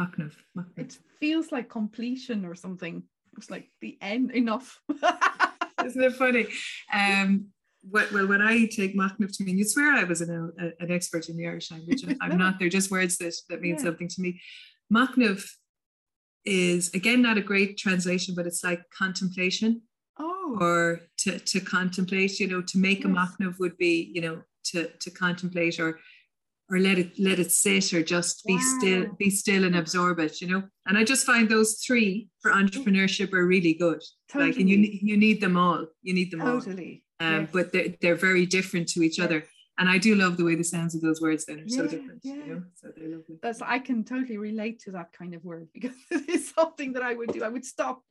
Machnamh. 0.00 0.34
It 0.76 0.98
feels 1.18 1.52
like 1.52 1.68
completion 1.68 2.44
or 2.44 2.54
something. 2.54 3.02
It's 3.36 3.50
like 3.50 3.68
the 3.80 3.98
end 4.00 4.30
enough. 4.32 4.80
Isn't 5.84 6.02
it 6.02 6.14
funny? 6.14 6.46
Um, 6.92 7.46
well, 7.82 8.26
when 8.26 8.42
I 8.42 8.66
take 8.66 8.94
Machnamh 8.94 9.36
to 9.36 9.44
mean, 9.44 9.56
you 9.56 9.64
swear 9.64 9.94
I 9.94 10.04
was 10.04 10.20
an, 10.20 10.52
a, 10.58 10.82
an 10.82 10.90
expert 10.90 11.28
in 11.28 11.36
the 11.36 11.46
Irish 11.46 11.70
language. 11.70 12.04
I'm 12.20 12.36
not. 12.44 12.58
They're 12.58 12.68
just 12.68 12.90
words 12.90 13.16
that, 13.18 13.34
that 13.48 13.60
mean 13.60 13.76
yeah. 13.76 13.82
something 13.82 14.08
to 14.08 14.20
me. 14.20 14.40
Machnamh 14.92 15.44
is, 16.44 16.92
again, 16.94 17.22
not 17.22 17.38
a 17.38 17.42
great 17.42 17.78
translation, 17.78 18.34
but 18.34 18.46
it's 18.46 18.64
like 18.64 18.82
contemplation. 18.90 19.82
Oh. 20.18 20.58
Or 20.60 21.00
to, 21.18 21.38
to 21.38 21.60
contemplate, 21.60 22.38
you 22.38 22.48
know, 22.48 22.60
to 22.62 22.78
make 22.78 23.04
yes. 23.04 23.06
a 23.06 23.08
Machnamh 23.08 23.58
would 23.58 23.78
be, 23.78 24.10
you 24.14 24.20
know, 24.20 24.42
to, 24.64 24.88
to 24.88 25.10
contemplate 25.10 25.80
or 25.80 25.98
or 26.70 26.78
let 26.78 26.98
it 26.98 27.18
let 27.18 27.38
it 27.38 27.50
sit 27.50 27.92
or 27.92 28.02
just 28.02 28.44
be 28.44 28.54
wow. 28.54 28.76
still 28.78 29.06
be 29.18 29.30
still 29.30 29.64
and 29.64 29.76
absorb 29.76 30.18
it 30.18 30.40
you 30.40 30.46
know 30.46 30.62
and 30.86 30.96
i 30.96 31.04
just 31.04 31.26
find 31.26 31.48
those 31.48 31.82
three 31.84 32.28
for 32.40 32.52
entrepreneurship 32.52 33.32
are 33.32 33.46
really 33.46 33.74
good 33.74 34.00
totally. 34.30 34.50
like 34.50 34.60
and 34.60 34.68
you 34.68 34.78
you 34.78 35.16
need 35.16 35.40
them 35.40 35.56
all 35.56 35.86
you 36.02 36.14
need 36.14 36.30
them 36.30 36.40
totally 36.40 37.02
all 37.20 37.26
um, 37.26 37.40
yes. 37.42 37.50
but 37.52 37.72
they're, 37.72 37.94
they're 38.00 38.14
very 38.14 38.46
different 38.46 38.88
to 38.88 39.02
each 39.02 39.18
yes. 39.18 39.26
other 39.26 39.44
and 39.78 39.88
I 39.88 39.96
do 39.96 40.14
love 40.14 40.36
the 40.36 40.44
way 40.44 40.56
the 40.56 40.62
sounds 40.62 40.94
of 40.94 41.00
those 41.00 41.22
words 41.22 41.46
then 41.46 41.60
are 41.60 41.68
so 41.68 41.86
different. 41.86 42.20
yeah. 42.22 42.34
You 42.34 42.46
know, 42.46 42.62
so 42.74 42.88
they're 42.94 43.08
lovely. 43.08 43.38
That's 43.42 43.62
I 43.62 43.78
can 43.78 44.04
totally 44.04 44.36
relate 44.36 44.80
to 44.80 44.90
that 44.90 45.10
kind 45.14 45.34
of 45.34 45.42
word 45.42 45.68
because 45.74 45.94
it 46.10 46.28
is 46.28 46.50
something 46.50 46.92
that 46.92 47.02
I 47.02 47.14
would 47.14 47.32
do. 47.32 47.42
I 47.42 47.48
would 47.48 47.64
stop 47.64 48.02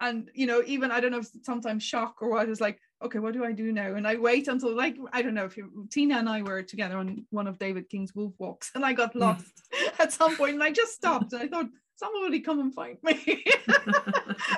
and 0.00 0.30
you 0.32 0.46
know, 0.46 0.62
even 0.66 0.90
I 0.90 1.00
don't 1.00 1.10
know 1.10 1.18
if 1.18 1.28
sometimes 1.42 1.82
shock 1.82 2.16
or 2.20 2.30
what 2.30 2.48
is 2.48 2.60
like, 2.60 2.78
okay, 3.02 3.18
what 3.18 3.34
do 3.34 3.44
I 3.44 3.52
do 3.52 3.72
now? 3.72 3.94
And 3.94 4.06
I 4.06 4.16
wait 4.16 4.48
until 4.48 4.74
like 4.74 4.96
I 5.12 5.22
don't 5.22 5.34
know 5.34 5.44
if 5.44 5.56
you, 5.56 5.86
Tina 5.90 6.16
and 6.18 6.28
I 6.28 6.42
were 6.42 6.62
together 6.62 6.96
on 6.98 7.26
one 7.30 7.46
of 7.46 7.58
David 7.58 7.88
King's 7.88 8.14
wolf 8.14 8.34
walks 8.38 8.70
and 8.74 8.84
I 8.84 8.92
got 8.92 9.14
lost 9.14 9.52
at 9.98 10.12
some 10.12 10.36
point 10.36 10.54
and 10.54 10.62
I 10.62 10.70
just 10.70 10.94
stopped 10.94 11.32
and 11.32 11.42
I 11.42 11.48
thought 11.48 11.68
somebody 11.96 12.40
come 12.40 12.60
and 12.60 12.74
find 12.74 12.98
me. 13.02 13.44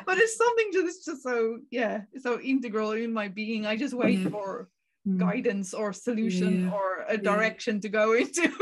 but 0.06 0.18
it's 0.18 0.36
something 0.36 0.70
that's 0.72 1.04
just 1.04 1.22
so 1.22 1.58
yeah, 1.70 2.02
so 2.20 2.40
integral 2.40 2.92
in 2.92 3.12
my 3.12 3.28
being. 3.28 3.66
I 3.66 3.76
just 3.76 3.94
wait 3.94 4.18
Yeah. 4.20 4.30
for 4.30 4.68
Mm. 5.08 5.16
guidance 5.18 5.72
or 5.72 5.94
solution 5.94 6.64
Yeah. 6.64 6.72
or 6.74 7.04
a 7.08 7.14
Yeah. 7.14 7.22
direction 7.22 7.80
to 7.80 7.88
go 7.88 8.12
into. 8.12 8.52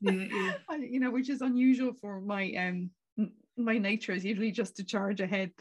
yeah, 0.00 0.12
yeah. 0.12 0.52
You 0.92 0.98
know, 0.98 1.12
which 1.12 1.30
is 1.30 1.40
unusual 1.40 1.92
for 2.00 2.20
my 2.20 2.52
um 2.54 2.90
my 3.56 3.78
nature 3.78 4.12
is 4.12 4.24
usually 4.24 4.50
just 4.50 4.74
to 4.76 4.84
charge 4.84 5.20
ahead, 5.20 5.52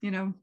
you 0.00 0.10
know. 0.10 0.34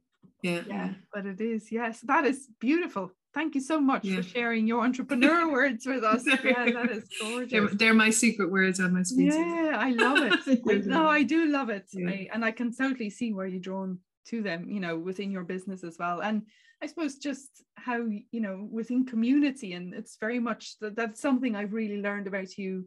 Yeah, 0.44 0.62
Yeah, 0.68 0.94
but 1.14 1.26
it 1.26 1.40
is, 1.42 1.72
yes, 1.72 2.02
that 2.02 2.26
is 2.26 2.48
beautiful. 2.60 3.12
Thank 3.34 3.56
you 3.56 3.62
so 3.62 3.80
much 3.82 4.04
Yeah. 4.06 4.18
for 4.18 4.24
sharing 4.24 4.68
your 4.68 4.84
entrepreneur 4.84 5.50
words 5.58 5.88
with 5.88 6.04
us. 6.04 6.24
Yeah, 6.28 6.66
that 6.72 6.92
is 6.92 7.08
They're, 7.20 7.62
gorgeous. 7.62 7.74
they're 7.80 7.94
my 7.96 8.12
secret 8.12 8.52
words 8.52 8.80
on 8.80 8.94
my 8.94 9.04
screen. 9.04 9.28
Yeah, 9.32 9.76
I 9.80 9.92
love 9.92 10.20
it. 10.46 10.62
I, 10.70 10.74
no. 10.86 11.08
I 11.08 11.24
do 11.24 11.48
love 11.48 11.70
it. 11.70 11.88
Yeah. 11.94 12.10
I, 12.10 12.28
and 12.34 12.46
I 12.46 12.52
can 12.52 12.72
totally 12.76 13.10
see 13.10 13.34
where 13.34 13.48
you're 13.48 13.60
drawn 13.62 14.00
to 14.28 14.44
them, 14.44 14.70
you 14.70 14.80
know, 14.80 14.98
within 15.00 15.32
your 15.32 15.44
business 15.44 15.84
as 15.84 15.96
well. 15.98 16.22
And 16.22 16.44
I 16.82 16.88
suppose 16.88 17.16
just 17.16 17.64
how, 17.76 18.06
you 18.32 18.42
know, 18.42 18.68
within 18.70 19.06
community, 19.06 19.74
and 19.74 19.94
it's 19.94 20.18
very 20.20 20.40
much 20.40 20.78
that 20.82 20.96
that's 20.98 21.22
something 21.22 21.56
I've 21.56 21.74
really 21.74 22.02
learned 22.02 22.28
about 22.28 22.58
you, 22.58 22.86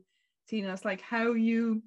Tina. 0.49 0.73
It's 0.75 0.85
like 0.85 1.01
how 1.01 1.33
you, 1.33 1.83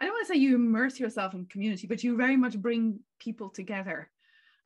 I 0.00 0.04
don't 0.04 0.12
want 0.14 0.26
to 0.26 0.32
say 0.34 0.38
you 0.40 0.56
immerse 0.56 0.98
yourself 0.98 1.34
in 1.34 1.46
community, 1.46 1.86
but 1.86 2.02
you 2.02 2.16
very 2.16 2.36
much 2.36 2.58
bring 2.58 2.98
people 3.20 3.48
together 3.48 4.10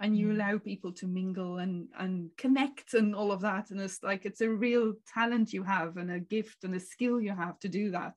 and 0.00 0.16
you 0.16 0.28
Mm. 0.28 0.34
allow 0.34 0.58
people 0.58 0.92
to 0.92 1.06
mingle 1.06 1.58
and 1.58 1.88
and 1.98 2.30
connect 2.36 2.94
and 2.94 3.14
all 3.14 3.32
of 3.32 3.40
that 3.40 3.70
and 3.70 3.80
it's 3.80 4.02
like 4.02 4.24
it's 4.26 4.40
a 4.40 4.48
real 4.50 4.94
talent 5.06 5.52
you 5.52 5.62
have 5.62 5.96
and 5.96 6.10
a 6.10 6.20
gift 6.20 6.64
and 6.64 6.74
a 6.74 6.80
skill 6.80 7.20
you 7.20 7.34
have 7.34 7.58
to 7.60 7.68
do 7.68 7.90
that 7.90 8.16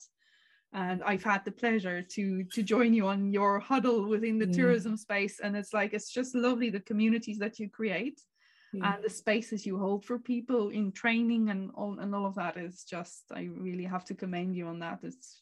and 0.74 1.04
i've 1.04 1.24
had 1.24 1.44
the 1.44 1.52
pleasure 1.52 2.02
to 2.02 2.44
to 2.46 2.63
join 2.63 2.94
you 2.94 3.08
on 3.08 3.32
your 3.34 3.60
huddle 3.60 4.08
within 4.08 4.38
the 4.39 4.46
Yeah. 4.46 4.54
tourism 4.54 4.96
space 4.98 5.39
and 5.39 5.56
it's 5.56 5.74
like 5.74 5.94
it's 5.94 6.12
just 6.12 6.36
lovely 6.36 6.70
the 6.70 6.80
communities 6.80 7.39
that 7.39 7.60
you 7.60 7.70
create 7.70 8.22
Yeah. 8.74 8.94
and 8.94 9.04
the 9.04 9.10
spaces 9.10 9.65
you 9.65 9.78
hold 9.78 10.06
for 10.06 10.17
people 10.20 10.70
in 10.70 10.91
training 10.91 11.50
and 11.50 11.72
all 11.76 12.00
and 12.00 12.15
all 12.15 12.26
of 12.26 12.36
that 12.36 12.58
is 12.58 12.84
just 12.84 13.24
i 13.34 13.50
really 13.58 13.84
have 13.84 14.06
to 14.06 14.15
commend 14.15 14.56
you 14.56 14.67
on 14.67 14.80
that 14.80 15.00
it's 15.04 15.40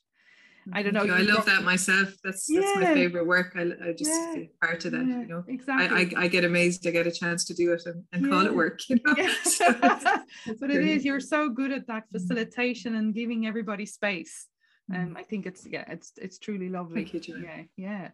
I 0.73 0.83
don't 0.83 0.93
know. 0.93 1.05
I 1.13 1.21
love 1.21 1.45
that 1.45 1.63
myself. 1.63 2.13
That's 2.23 2.45
that's 2.47 2.75
my 2.75 2.85
favorite 2.93 3.25
work. 3.27 3.53
I, 3.55 3.63
I 3.87 3.93
just 3.93 4.11
Yeah. 4.11 4.43
part 4.61 4.85
of 4.85 4.91
that. 4.93 5.05
yeah, 5.07 5.21
You 5.21 5.27
know, 5.27 5.43
exactly 5.47 6.15
I, 6.17 6.21
I 6.21 6.23
I 6.25 6.27
get 6.27 6.43
amazed. 6.43 6.85
I 6.87 6.91
get 6.91 7.07
a 7.07 7.11
chance 7.11 7.45
to 7.45 7.53
do 7.53 7.73
it 7.73 7.83
and, 7.85 8.03
and 8.13 8.29
call 8.29 8.45
it 8.45 8.53
work. 8.53 8.79
You 8.89 8.97
know, 9.05 9.13
Yeah. 9.17 9.33
So 9.43 9.65
it's- 9.69 10.19
it's 10.47 10.59
but 10.59 10.69
it 10.71 10.75
great. 10.75 11.03
you're 11.03 11.19
so 11.19 11.49
good 11.49 11.71
at 11.71 11.87
that 11.87 12.03
Mm. 12.05 12.11
facilitation 12.13 12.95
and 12.95 13.13
giving 13.13 13.47
everybody 13.47 13.85
space 13.85 14.47
Mm. 14.91 15.03
um 15.03 15.17
i 15.21 15.23
think 15.29 15.45
it's 15.45 15.67
yeah 15.67 15.85
it's 15.95 16.09
it's 16.17 16.39
truly 16.39 16.67
lovely 16.67 17.05
Thank 17.05 17.27
you, 17.27 17.35
yeah 17.47 17.61
yeah 17.77 18.07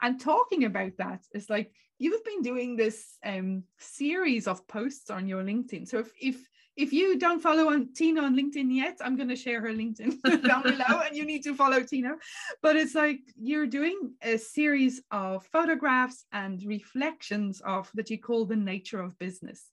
and 0.00 0.20
talking 0.20 0.62
about 0.64 0.92
that 0.98 1.20
it's 1.32 1.50
like 1.50 1.72
you've 1.98 2.24
been 2.24 2.42
doing 2.42 2.76
this 2.76 2.98
um 3.24 3.64
series 3.78 4.46
of 4.46 4.64
posts 4.68 5.10
on 5.10 5.26
your 5.26 5.42
linkedin 5.42 5.88
so 5.88 5.98
if 5.98 6.10
if 6.30 6.36
if 6.80 6.92
you 6.92 7.18
don't 7.18 7.40
follow 7.40 7.70
on 7.70 7.92
Tina 7.94 8.22
on 8.22 8.34
LinkedIn 8.36 8.74
yet, 8.74 8.98
I'm 9.04 9.16
going 9.16 9.28
to 9.28 9.36
share 9.36 9.60
her 9.60 9.68
LinkedIn 9.68 10.22
down 10.46 10.62
below, 10.62 11.00
and 11.06 11.14
you 11.16 11.24
need 11.26 11.42
to 11.44 11.54
follow 11.54 11.82
Tina. 11.82 12.14
But 12.62 12.76
it's 12.76 12.94
like 12.94 13.20
you're 13.40 13.66
doing 13.66 14.14
a 14.22 14.38
series 14.38 15.02
of 15.10 15.44
photographs 15.52 16.24
and 16.32 16.62
reflections 16.64 17.60
of 17.64 17.90
that 17.94 18.10
you 18.10 18.18
call 18.18 18.46
the 18.46 18.56
nature 18.56 19.00
of 19.00 19.18
business, 19.18 19.64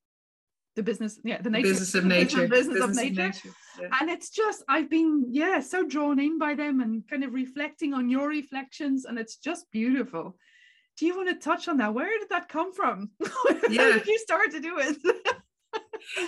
the 0.76 0.84
business, 0.84 1.20
yeah, 1.24 1.42
the 1.42 1.50
nature, 1.50 1.70
business 1.70 1.96
of 1.96 2.06
nature. 2.18 2.48
business, 2.48 2.84
of 2.84 2.96
nature 2.96 3.54
Yeah. 3.82 3.90
and 4.00 4.10
it's 4.10 4.30
just 4.32 4.64
i've 4.68 4.90
been 4.90 5.26
yeah 5.30 5.60
so 5.60 5.86
drawn 5.86 6.20
in 6.20 6.40
by 6.40 6.56
them 6.56 6.82
and 6.82 7.08
kind 7.08 7.24
of 7.24 7.32
reflecting 7.34 7.94
on 7.94 8.10
your 8.10 8.28
reflections 8.28 9.06
and 9.06 9.20
it's 9.20 9.36
just 9.38 9.70
beautiful 9.72 10.36
do 10.98 11.06
you 11.06 11.16
want 11.16 11.30
to 11.30 11.36
touch 11.50 11.68
on 11.68 11.78
that 11.78 11.94
where 11.94 12.10
did 12.20 12.30
that 12.30 12.50
come 12.50 12.74
from 12.74 13.12
how 13.26 13.56
Yeah. 13.70 13.94
did 13.94 14.08
you 14.08 14.18
start 14.18 14.50
to 14.52 14.60
do 14.60 14.74
it 14.80 14.98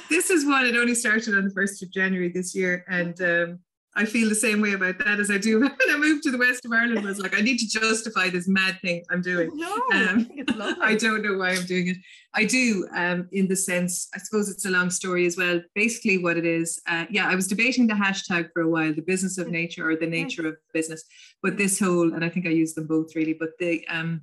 This 0.10 0.30
is 0.30 0.46
one. 0.46 0.66
It 0.66 0.76
only 0.76 0.96
started 0.96 1.38
on 1.38 1.46
the 1.46 1.52
first 1.52 1.82
of 1.84 1.92
January 1.92 2.30
this 2.30 2.56
year, 2.56 2.86
and 2.88 3.20
um, 3.22 3.60
I 3.96 4.06
feel 4.06 4.30
the 4.30 4.36
same 4.36 4.62
way 4.62 4.74
about 4.74 5.00
that 5.00 5.20
as 5.20 5.32
I 5.32 5.38
do 5.38 5.60
when 5.62 5.72
I 5.90 5.98
moved 5.98 6.24
to 6.24 6.32
the 6.32 6.38
west 6.38 6.64
of 6.66 6.72
Ireland. 6.72 7.00
I 7.00 7.10
was 7.10 7.20
like, 7.20 7.38
I 7.38 7.42
need 7.42 7.58
to 7.58 7.68
justify 7.68 8.30
this 8.30 8.48
mad 8.48 8.80
thing 8.82 9.04
I'm 9.10 9.22
doing. 9.22 9.50
no 9.54 9.82
i 9.92 10.04
Um, 10.10 10.30
lovely 10.56 10.82
I 10.82 10.96
don't 10.96 11.22
know 11.24 11.38
why 11.38 11.52
I'm 11.52 11.66
doing 11.66 11.90
it. 11.90 11.98
I 12.34 12.46
do, 12.46 12.88
um, 12.96 13.28
in 13.32 13.48
the 13.48 13.56
sense, 13.56 14.08
I 14.16 14.20
suppose 14.20 14.50
it's 14.50 14.66
a 14.66 14.70
long 14.70 14.90
story 14.92 15.26
as 15.26 15.36
well. 15.36 15.62
Basically, 15.74 16.18
what 16.20 16.38
it 16.38 16.46
is, 16.46 16.80
uh, 16.88 17.06
yeah, 17.10 17.28
I 17.28 17.36
was 17.36 17.48
debating 17.48 17.88
the 17.88 17.96
hashtag 17.96 18.50
for 18.54 18.62
a 18.62 18.70
while, 18.70 18.94
the 18.94 19.02
business 19.02 19.38
of 19.38 19.50
nature 19.50 19.90
or 19.90 19.96
the 19.96 20.08
nature 20.08 20.48
of 20.48 20.56
business. 20.74 21.04
But 21.42 21.58
this 21.58 21.80
whole, 21.80 22.14
and 22.14 22.24
I 22.24 22.30
think 22.30 22.46
I 22.46 22.52
use 22.52 22.76
them 22.76 22.88
both 22.88 23.16
really, 23.16 23.34
but 23.34 23.50
the, 23.60 23.86
um, 23.88 24.22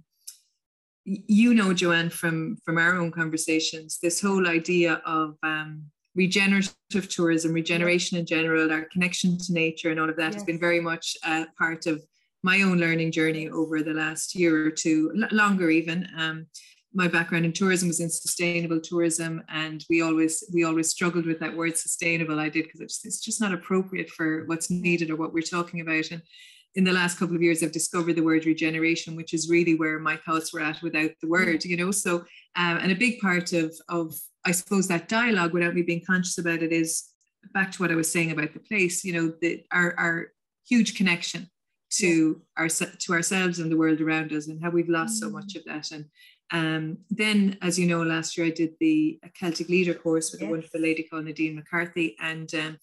you 1.07 1.55
know, 1.55 1.73
Joanne, 1.73 2.11
from 2.11 2.57
from 2.65 2.79
our 2.79 2.97
own 2.97 3.13
conversations, 3.13 3.99
this 4.03 4.21
whole 4.21 4.49
idea 4.49 5.01
of 5.07 5.37
um, 5.43 5.85
regenerative 6.17 7.09
tourism, 7.09 7.53
regeneration 7.53 8.19
in 8.19 8.27
general, 8.27 8.73
our 8.73 8.87
connection 8.93 9.39
to 9.39 9.53
nature, 9.53 9.91
and 9.91 10.01
all 10.01 10.11
of 10.11 10.17
that 10.17 10.35
has 10.35 10.43
been 10.43 10.59
very 10.59 10.81
much 10.81 11.17
uh, 11.25 11.45
part 11.57 11.87
of 11.87 12.03
my 12.43 12.63
own 12.63 12.79
learning 12.79 13.13
journey 13.13 13.49
over 13.49 13.83
the 13.83 13.95
last 13.95 14.35
year 14.35 14.67
or 14.67 14.71
two, 14.71 15.13
longer 15.31 15.71
even. 15.71 16.09
Um, 16.17 16.47
my 16.93 17.07
background 17.07 17.45
in 17.45 17.53
tourism 17.53 17.89
was 17.89 18.01
in 18.01 18.11
sustainable 18.11 18.81
tourism, 18.81 19.45
and 19.49 19.85
we 19.89 20.03
always 20.03 20.43
we 20.53 20.65
always 20.65 20.91
struggled 20.91 21.27
with 21.27 21.39
that 21.39 21.57
word 21.57 21.77
sustainable. 21.77 22.41
I 22.41 22.49
did 22.49 22.65
because 22.65 22.81
it's, 22.81 23.05
it's 23.05 23.21
just 23.21 23.41
not 23.41 23.53
appropriate 23.53 24.11
for 24.11 24.45
what's 24.47 24.71
needed 24.71 25.11
or 25.11 25.17
what 25.17 25.33
we're 25.33 25.43
talking 25.43 25.81
about. 25.83 26.11
And 26.11 26.23
in 26.77 26.85
the 26.85 26.93
last 26.93 27.19
couple 27.19 27.35
of 27.35 27.43
years, 27.43 27.63
I've 27.63 27.73
discovered 27.73 28.17
the 28.17 28.23
word 28.31 28.45
regeneration, 28.45 29.17
which 29.17 29.33
is 29.33 29.49
really 29.51 29.75
where 29.75 29.99
my 29.99 30.17
thoughts 30.19 30.53
were 30.53 30.61
at 30.61 30.83
without 30.83 31.11
the 31.21 31.29
word. 31.29 31.65
You 31.65 31.77
know, 31.79 31.91
so 31.91 32.19
um, 32.55 32.77
and 32.83 32.93
a 32.93 32.95
big 32.97 33.19
part 33.19 33.53
of 33.53 33.75
of 33.89 34.15
I 34.45 34.53
suppose 34.53 34.87
that 34.89 35.09
dialogue, 35.09 35.53
without 35.55 35.75
me 35.75 35.83
being 35.83 36.05
conscious 36.07 36.39
about 36.39 36.63
it, 36.63 36.73
is 36.73 36.91
back 37.55 37.73
to 37.73 37.83
what 37.83 37.91
I 37.91 37.97
was 37.97 38.13
saying 38.13 38.31
about 38.31 38.53
the 38.53 38.61
place. 38.61 39.05
You 39.05 39.15
know, 39.15 39.33
the 39.41 39.65
our 39.73 39.95
our 39.99 40.17
huge 40.69 40.97
connection 40.97 41.49
to 41.93 42.43
our 42.59 42.69
to 42.69 43.13
ourselves 43.13 43.59
and 43.59 43.73
the 43.73 43.77
world 43.79 44.01
around 44.03 44.33
us, 44.33 44.47
and 44.49 44.63
how 44.63 44.71
we've 44.71 44.89
lost 44.89 45.19
so 45.19 45.29
Mm. 45.29 45.33
much 45.33 45.57
of 45.57 45.65
that. 45.65 45.91
And 45.93 46.05
um, 46.53 46.99
then, 47.11 47.57
as 47.63 47.79
you 47.79 47.87
know, 47.87 48.03
last 48.03 48.37
year 48.37 48.47
I 48.47 48.51
did 48.51 48.73
the 48.81 49.19
Celtic 49.41 49.69
Leader 49.69 49.95
course 49.95 50.31
with 50.31 50.43
a 50.43 50.45
Yes. 50.45 50.51
wonderful 50.51 50.81
lady 50.81 51.05
called 51.05 51.25
Nadine 51.25 51.57
McCarthy, 51.57 52.17
and 52.21 52.55
um, 52.55 52.79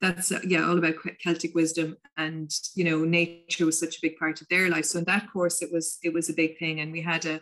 that's 0.00 0.30
uh, 0.30 0.40
yeah 0.44 0.66
all 0.66 0.78
about 0.78 0.94
Celtic 1.22 1.54
wisdom 1.54 1.96
and 2.16 2.50
you 2.74 2.84
know 2.84 3.04
nature 3.04 3.66
was 3.66 3.78
such 3.78 3.96
a 3.96 4.00
big 4.02 4.16
part 4.16 4.40
of 4.40 4.48
their 4.48 4.68
life. 4.68 4.84
So 4.84 4.98
in 4.98 5.04
that 5.04 5.30
course, 5.32 5.62
it 5.62 5.72
was 5.72 5.98
it 6.02 6.12
was 6.12 6.28
a 6.28 6.34
big 6.34 6.58
thing, 6.58 6.80
and 6.80 6.92
we 6.92 7.00
had 7.00 7.24
a 7.26 7.40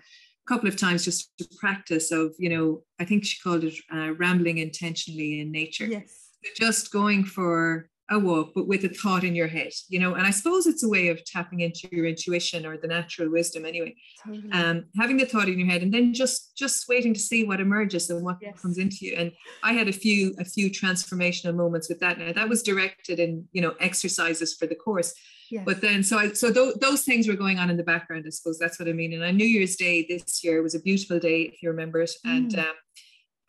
couple 0.48 0.68
of 0.68 0.76
times 0.76 1.04
just 1.04 1.36
to 1.38 1.48
practice 1.58 2.12
of 2.12 2.34
you 2.38 2.48
know 2.48 2.82
I 3.00 3.04
think 3.04 3.24
she 3.24 3.40
called 3.40 3.64
it 3.64 3.74
uh, 3.92 4.12
rambling 4.14 4.58
intentionally 4.58 5.40
in 5.40 5.50
nature. 5.50 5.86
Yes. 5.86 6.30
Just 6.56 6.92
going 6.92 7.24
for 7.24 7.88
a 8.08 8.18
walk, 8.18 8.52
but 8.54 8.68
with 8.68 8.84
a 8.84 8.88
thought 8.88 9.24
in 9.24 9.34
your 9.34 9.48
head, 9.48 9.72
you 9.88 9.98
know. 9.98 10.14
And 10.14 10.26
I 10.26 10.30
suppose 10.30 10.66
it's 10.66 10.84
a 10.84 10.88
way 10.88 11.08
of 11.08 11.24
tapping 11.24 11.60
into 11.60 11.88
your 11.90 12.06
intuition 12.06 12.64
or 12.64 12.76
the 12.76 12.86
natural 12.86 13.30
wisdom, 13.30 13.64
anyway. 13.66 13.96
totally 14.24 14.50
Um, 14.52 14.84
having 14.96 15.16
the 15.16 15.26
thought 15.26 15.48
in 15.48 15.58
your 15.58 15.68
head, 15.68 15.82
and 15.82 15.92
then 15.92 16.14
just 16.14 16.56
just 16.56 16.86
waiting 16.88 17.14
to 17.14 17.20
see 17.20 17.42
what 17.44 17.60
emerges 17.60 18.08
and 18.10 18.22
what 18.24 18.38
Yes. 18.40 18.60
comes 18.60 18.78
into 18.78 18.98
you. 19.06 19.14
And 19.16 19.32
I 19.62 19.72
had 19.72 19.88
a 19.88 19.92
few 19.92 20.34
a 20.38 20.44
few 20.44 20.70
transformational 20.70 21.54
moments 21.56 21.88
with 21.88 21.98
that. 22.00 22.18
Now 22.18 22.32
that 22.32 22.48
was 22.48 22.62
directed 22.62 23.18
in 23.18 23.48
you 23.52 23.60
know 23.62 23.74
exercises 23.80 24.54
for 24.54 24.66
the 24.66 24.76
course, 24.76 25.12
yes. 25.50 25.64
but 25.66 25.80
then 25.80 26.04
so 26.04 26.16
I 26.18 26.32
so 26.32 26.52
th- 26.52 26.76
those 26.80 27.02
things 27.02 27.26
were 27.26 27.34
going 27.34 27.58
on 27.58 27.70
in 27.70 27.76
the 27.76 27.82
background. 27.82 28.24
I 28.26 28.30
suppose 28.30 28.58
that's 28.58 28.78
what 28.78 28.88
I 28.88 28.92
mean. 28.92 29.12
And 29.14 29.24
on 29.24 29.36
New 29.36 29.46
Year's 29.56 29.74
Day 29.74 30.06
this 30.08 30.44
year 30.44 30.62
was 30.62 30.74
a 30.76 30.80
beautiful 30.80 31.18
day, 31.18 31.42
if 31.42 31.60
you 31.62 31.70
remember 31.70 32.00
it, 32.02 32.12
and 32.24 32.52
Mm. 32.52 32.58
um, 32.66 32.74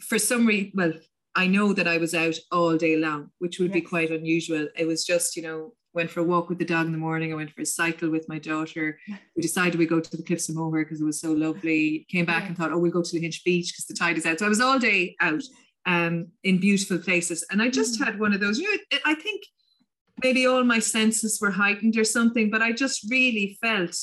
for 0.01 0.17
some 0.19 0.45
reason, 0.47 0.71
well, 0.75 0.93
I 1.37 1.45
know 1.47 1.71
that 1.71 1.87
I 1.87 1.97
was 1.99 2.13
out 2.15 2.35
all 2.51 2.75
day 2.77 2.97
long, 2.97 3.29
which 3.37 3.59
would 3.59 3.71
be 3.71 3.81
quite 3.81 4.09
unusual. 4.11 4.67
It 4.75 4.85
was 4.87 5.05
just, 5.05 5.35
you 5.37 5.43
know, 5.43 5.73
went 5.93 6.09
for 6.09 6.21
a 6.21 6.23
walk 6.23 6.49
with 6.49 6.57
the 6.57 6.65
dog 6.65 6.87
in 6.87 6.91
the 6.91 6.97
morning. 6.97 7.31
I 7.31 7.35
went 7.35 7.51
for 7.51 7.61
a 7.61 7.65
cycle 7.65 8.09
with 8.09 8.27
my 8.27 8.39
daughter. 8.39 8.99
We 9.35 9.41
decided 9.43 9.75
we 9.77 9.85
go 9.85 9.99
to 9.99 10.17
the 10.17 10.23
Cliffs 10.23 10.49
of 10.49 10.55
Moher 10.55 10.83
because 10.83 10.99
it 10.99 11.05
was 11.05 11.21
so 11.21 11.31
lovely. 11.31 12.07
Came 12.09 12.25
back 12.25 12.41
Yeah. 12.43 12.47
and 12.49 12.57
thought, 12.57 12.71
oh, 12.73 12.79
we'll 12.79 12.91
go 12.99 13.03
to 13.03 13.15
Lahinch 13.15 13.43
Beach 13.43 13.71
because 13.71 13.85
the 13.85 13.93
tide 13.93 14.17
is 14.17 14.25
out. 14.25 14.39
So 14.39 14.47
I 14.47 14.49
was 14.49 14.59
all 14.61 14.79
day 14.79 15.15
out 15.21 15.43
um, 15.85 16.27
in 16.43 16.59
beautiful 16.59 16.97
places. 16.97 17.45
And 17.51 17.61
I 17.61 17.69
just 17.69 17.99
Mm. 17.99 18.05
had 18.05 18.19
one 18.19 18.33
of 18.33 18.39
those, 18.41 18.57
you 18.59 18.69
know, 18.71 18.97
I 19.05 19.13
think 19.13 19.43
maybe 20.23 20.47
all 20.47 20.63
my 20.63 20.79
senses 20.79 21.39
were 21.39 21.51
heightened 21.51 21.95
or 21.97 22.03
something, 22.03 22.49
but 22.49 22.63
I 22.63 22.71
just 22.71 23.05
really 23.11 23.57
felt 23.61 23.95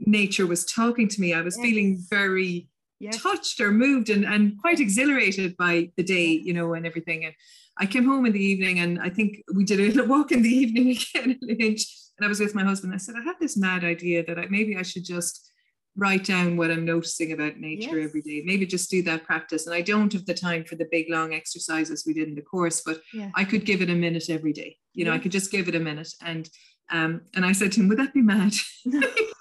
nature 0.00 0.46
was 0.46 0.64
talking 0.64 1.06
to 1.08 1.20
me. 1.20 1.32
I 1.32 1.42
was 1.42 1.56
feeling 1.56 2.02
very 2.10 2.68
Yes. 3.02 3.20
touched 3.22 3.60
or 3.60 3.72
moved 3.72 4.08
and, 4.10 4.24
and 4.24 4.58
quite 4.60 4.80
exhilarated 4.80 5.56
by 5.56 5.90
the 5.96 6.02
day, 6.04 6.26
you 6.46 6.52
know, 6.52 6.74
and 6.74 6.86
everything. 6.86 7.24
And 7.24 7.34
I 7.78 7.86
came 7.86 8.04
home 8.06 8.24
in 8.26 8.32
the 8.32 8.44
evening 8.44 8.78
and 8.78 9.00
I 9.00 9.08
think 9.10 9.42
we 9.54 9.64
did 9.64 9.80
a 9.80 9.82
little 9.88 10.06
walk 10.06 10.30
in 10.32 10.42
the 10.42 10.48
evening 10.62 10.90
again 10.90 11.32
at 11.32 11.40
Lahinch. 11.40 11.82
And 12.18 12.24
I 12.24 12.28
was 12.28 12.40
with 12.40 12.54
my 12.54 12.62
husband. 12.64 12.94
I 12.94 12.98
said, 12.98 13.16
I 13.18 13.22
have 13.24 13.40
this 13.40 13.56
mad 13.56 13.82
idea 13.84 14.24
that 14.26 14.38
I, 14.38 14.46
maybe 14.48 14.76
I 14.76 14.82
should 14.82 15.04
just 15.04 15.48
write 15.96 16.24
down 16.24 16.56
what 16.56 16.70
I'm 16.70 16.84
noticing 16.86 17.32
about 17.32 17.58
nature 17.58 17.98
Yes. 17.98 18.08
every 18.08 18.22
day. 18.22 18.42
Maybe 18.46 18.64
just 18.66 18.90
do 18.90 19.02
that 19.02 19.24
practice. 19.24 19.66
And 19.66 19.74
I 19.74 19.82
don't 19.82 20.12
have 20.12 20.24
the 20.24 20.34
time 20.34 20.64
for 20.64 20.76
the 20.76 20.88
big 20.90 21.06
long 21.10 21.34
exercises 21.34 22.04
we 22.06 22.14
did 22.14 22.28
in 22.28 22.34
the 22.34 22.42
course, 22.42 22.82
but 22.84 23.00
Yeah. 23.12 23.30
I 23.34 23.44
could 23.44 23.64
give 23.66 23.82
it 23.82 23.90
a 23.90 23.94
minute 23.94 24.30
every 24.30 24.52
day. 24.52 24.76
You 24.94 25.04
know, 25.04 25.12
I 25.12 25.18
could 25.18 25.32
just 25.32 25.50
give 25.50 25.68
it 25.68 25.74
a 25.74 25.80
minute. 25.80 26.12
And 26.22 26.48
um, 26.90 27.22
and 27.34 27.44
I 27.46 27.52
said 27.52 27.72
to 27.72 27.80
him, 27.80 27.88
would 27.88 27.98
that 27.98 28.12
be 28.12 28.20
mad? 28.22 28.52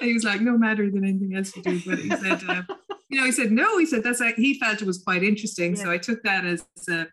and 0.00 0.08
he 0.08 0.12
was 0.14 0.24
like, 0.24 0.40
no 0.40 0.56
matter 0.58 0.90
than 0.90 1.04
anything 1.04 1.34
else 1.36 1.54
you 1.56 1.62
do. 1.62 1.80
But 1.86 1.98
he 1.98 2.10
said, 2.10 2.42
uh, 2.48 2.62
you 3.08 3.18
know, 3.20 3.26
he 3.26 3.32
said, 3.32 3.50
no, 3.52 3.78
he 3.78 3.86
said, 3.86 4.02
that's 4.02 4.20
like, 4.20 4.36
he 4.36 4.58
felt 4.58 4.80
it 4.82 4.86
was 4.86 5.02
quite 5.02 5.22
interesting. 5.22 5.74
So 5.76 5.90
I 5.90 5.98
took 5.98 6.22
that 6.22 6.44
as, 6.44 6.64
uh, 6.90 7.04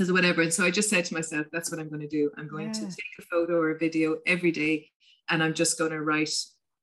as 0.00 0.10
whatever. 0.12 0.42
And 0.42 0.52
so 0.52 0.64
I 0.64 0.70
just 0.70 0.88
said 0.88 1.04
to 1.06 1.14
myself, 1.14 1.46
that's 1.52 1.70
what 1.70 1.80
I'm 1.80 1.88
going 1.88 2.00
to 2.00 2.08
do. 2.08 2.30
I'm 2.38 2.48
going 2.48 2.72
to 2.72 2.80
take 2.80 3.14
a 3.18 3.22
photo 3.22 3.54
or 3.54 3.70
a 3.70 3.78
video 3.78 4.18
every 4.26 4.52
day. 4.52 4.88
And 5.28 5.42
I'm 5.42 5.54
just 5.54 5.78
going 5.78 5.90
to 5.92 6.00
write, 6.02 6.30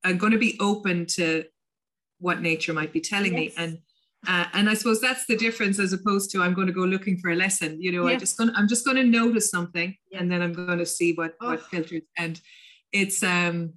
I'm 0.04 0.18
going 0.18 0.32
to 0.32 0.38
be 0.38 0.58
open 0.60 1.06
to 1.18 1.46
what 2.20 2.42
nature 2.42 2.74
might 2.74 2.92
be 2.94 3.02
telling 3.02 3.34
me. 3.34 3.54
And 3.58 3.80
uh, 4.28 4.44
and 4.52 4.70
I 4.70 4.74
suppose 4.74 5.00
that's 5.00 5.26
the 5.28 5.38
difference 5.38 5.80
as 5.80 5.94
opposed 5.94 6.30
to 6.32 6.42
I'm 6.42 6.54
going 6.54 6.68
to 6.68 6.74
go 6.74 6.82
looking 6.82 7.18
for 7.20 7.32
a 7.32 7.36
lesson. 7.38 7.82
You 7.82 7.94
know, 7.94 8.06
I 8.06 8.18
just 8.18 8.38
going 8.38 8.52
I'm 8.54 8.68
just 8.68 8.84
going 8.84 8.98
to 8.98 9.04
notice 9.06 9.50
something 9.50 9.96
Yes. 10.12 10.22
and 10.22 10.30
then 10.30 10.42
I'm 10.42 10.52
going 10.52 10.78
to 10.80 10.86
see 10.86 11.14
what 11.14 11.36
what 11.40 11.60
Oh. 11.60 11.64
filters. 11.72 12.02
And 12.18 12.40
it's 12.92 13.24
um 13.24 13.76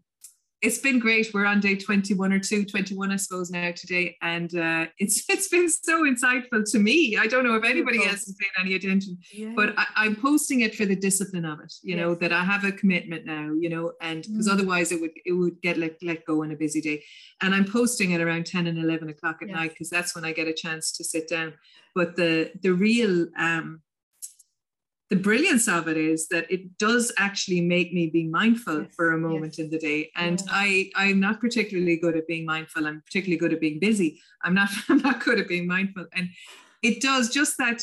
it's 0.63 0.79
been 0.79 1.01
great. 1.01 1.35
We're 1.35 1.45
on 1.45 1.59
day 1.59 1.75
21 1.75 2.33
or 2.33 2.39
2, 2.39 2.65
21, 2.65 3.11
I 3.11 3.17
suppose, 3.17 3.51
now 3.51 3.73
today. 3.73 4.17
And 4.23 4.55
uh, 4.57 4.87
it's 4.99 5.25
it's 5.29 5.49
been 5.49 5.69
so 5.69 6.05
insightful 6.05 6.65
to 6.71 6.79
me. 6.79 7.17
I 7.19 7.27
don't 7.27 7.45
know 7.45 7.57
if 7.57 7.65
anybody 7.65 7.99
Beautiful. 7.99 8.13
else 8.13 8.29
is 8.29 8.37
paying 8.39 8.53
any 8.61 8.75
attention, 8.77 9.19
Yeah. 9.33 9.53
but 9.57 9.75
I, 9.77 9.87
I'm 9.97 10.15
posting 10.17 10.61
it 10.61 10.75
for 10.77 10.87
the 10.87 10.95
discipline 10.95 11.45
of 11.45 11.59
it, 11.61 11.75
you 11.83 11.97
know, 11.97 12.15
that 12.15 12.33
I 12.33 12.45
have 12.45 12.65
a 12.65 12.71
commitment 12.73 13.27
now, 13.27 13.53
you 13.59 13.69
know, 13.69 13.93
and 14.01 14.23
because 14.23 14.49
Mm. 14.49 14.53
otherwise 14.53 14.93
it 14.93 15.01
would 15.01 15.11
it 15.27 15.33
would 15.33 15.61
get 15.63 15.77
let, 15.79 15.97
let 16.03 16.25
go 16.25 16.43
on 16.45 16.53
a 16.53 16.57
busy 16.57 16.81
day. 16.81 17.03
And 17.43 17.55
I'm 17.55 17.65
posting 17.65 18.13
it 18.13 18.21
around 18.21 18.47
10 18.47 18.67
and 18.69 18.79
11 18.79 19.09
o'clock 19.09 19.39
at 19.43 19.49
Yes. 19.49 19.57
night 19.57 19.71
because 19.71 19.91
that's 19.91 20.15
when 20.15 20.25
I 20.25 20.33
get 20.33 20.47
a 20.49 20.55
chance 20.55 20.93
to 20.93 21.05
sit 21.05 21.29
down. 21.29 21.55
But 21.95 22.15
the 22.17 22.53
the 22.63 22.73
real 22.73 23.27
um 23.37 23.83
the 25.13 25.17
brilliance 25.31 25.69
of 25.69 25.89
it 25.89 25.99
is 25.99 26.27
that 26.29 26.51
it 26.51 26.63
does 26.79 27.13
actually 27.19 27.61
make 27.61 27.93
me 27.93 28.05
be 28.19 28.25
mindful 28.41 28.79
Yes, 28.85 28.95
for 28.97 29.07
a 29.13 29.19
moment 29.19 29.55
yes. 29.59 29.63
in 29.63 29.69
the 29.75 29.79
day. 29.79 30.11
And 30.17 30.39
Yeah. 30.41 30.63
I 30.65 30.91
I'm 31.03 31.21
not 31.21 31.37
particularly 31.39 31.97
good 32.05 32.17
at 32.21 32.27
being 32.33 32.47
mindful. 32.47 32.87
I'm 32.87 33.03
particularly 33.09 33.37
good 33.43 33.53
at 33.53 33.61
being 33.61 33.79
busy. 33.79 34.11
I'm 34.43 34.55
not 34.55 34.71
I'm 34.89 35.03
not 35.09 35.23
good 35.23 35.39
at 35.39 35.49
being 35.49 35.67
mindful. 35.67 36.07
And 36.17 36.31
it 36.89 37.03
does 37.03 37.25
just 37.29 37.59
that 37.59 37.79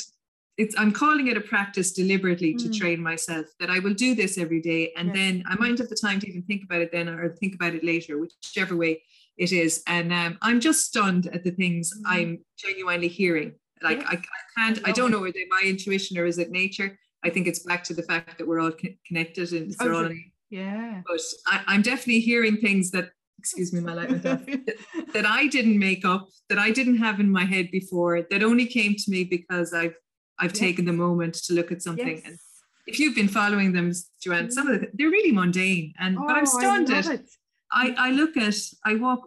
it's 0.57 0.75
I'm 0.81 0.91
calling 0.91 1.27
it 1.27 1.37
a 1.37 1.45
practice 1.53 1.89
deliberately 2.01 2.51
to 2.61 2.67
Mm. 2.67 2.77
train 2.81 2.99
myself 3.11 3.45
that 3.59 3.69
I 3.75 3.77
will 3.85 3.93
do 4.05 4.09
this 4.21 4.33
every 4.45 4.61
day 4.71 4.83
and 4.97 5.05
Yes. 5.09 5.17
then 5.19 5.33
I 5.51 5.53
might 5.61 5.77
have 5.81 5.89
the 5.93 6.01
time 6.07 6.19
to 6.21 6.27
even 6.31 6.41
think 6.49 6.61
about 6.63 6.81
it 6.85 6.91
then 6.91 7.07
or 7.09 7.29
think 7.41 7.53
about 7.59 7.75
it 7.77 7.83
later, 7.93 8.13
whichever 8.23 8.75
way 8.83 8.93
it 9.45 9.51
is. 9.63 9.83
And 9.85 10.07
um, 10.21 10.31
I'm 10.47 10.59
just 10.69 10.79
stunned 10.89 11.25
at 11.35 11.43
the 11.43 11.51
things 11.61 11.85
Mhm. 11.93 12.01
I'm 12.15 12.29
genuinely 12.65 13.11
hearing. 13.21 13.51
Like 13.87 14.01
I. 14.13 14.15
I 14.15 14.19
can't, 14.57 14.79
I, 14.89 14.91
don't 14.91 15.11
know 15.13 15.21
whether 15.21 15.39
my 15.57 15.61
intuition 15.73 16.17
or 16.17 16.25
is 16.25 16.37
it 16.43 16.49
nature. 16.63 16.89
I 17.23 17.29
think 17.29 17.47
it's 17.47 17.59
back 17.59 17.83
to 17.85 17.93
the 17.93 18.03
fact 18.03 18.37
that 18.37 18.47
we're 18.47 18.59
all 18.61 18.71
co- 18.71 18.89
connected 19.07 19.51
and 19.53 19.73
Oh, 19.79 19.83
they're 19.83 19.93
all. 19.93 20.11
Yeah. 20.49 21.01
But 21.07 21.19
I, 21.47 21.61
I'm 21.67 21.81
definitely 21.81 22.21
hearing 22.21 22.57
things 22.57 22.91
that, 22.91 23.11
excuse 23.37 23.71
me, 23.73 23.81
my 23.81 23.93
light 23.93 24.09
went 24.09 24.25
off 24.25 24.45
that 25.13 25.25
I 25.25 25.47
didn't 25.47 25.77
make 25.77 26.05
up, 26.05 26.27
that 26.49 26.57
I 26.57 26.71
didn't 26.71 26.97
have 26.97 27.19
in 27.19 27.29
my 27.31 27.45
head 27.45 27.69
before, 27.71 28.21
that 28.29 28.43
only 28.43 28.65
came 28.65 28.95
to 28.95 29.11
me 29.11 29.23
because 29.23 29.73
I've 29.73 29.95
I've 30.41 30.51
Yes. 30.51 30.59
taken 30.59 30.85
the 30.85 30.93
moment 30.93 31.33
to 31.45 31.53
look 31.53 31.69
at 31.71 31.81
something. 31.81 32.07
yes. 32.17 32.25
And 32.25 32.37
if 32.87 32.97
you've 32.99 33.13
been 33.15 33.27
following 33.27 33.73
them, 33.73 33.91
Joanne, 34.23 34.49
some 34.51 34.67
of 34.67 34.79
the 34.79 34.87
mm. 34.87 34.91
they're 34.93 35.09
really 35.09 35.33
mundane. 35.33 35.93
And 35.99 36.15
but 36.15 36.23
Oh, 36.29 36.39
I'm 36.39 36.45
stunned 36.45 36.89
I 36.91 36.97
at 36.99 37.05
it. 37.07 37.29
I, 37.71 37.93
I 37.97 38.11
look 38.11 38.37
at 38.37 38.55
I 38.85 38.95
walk 38.95 39.21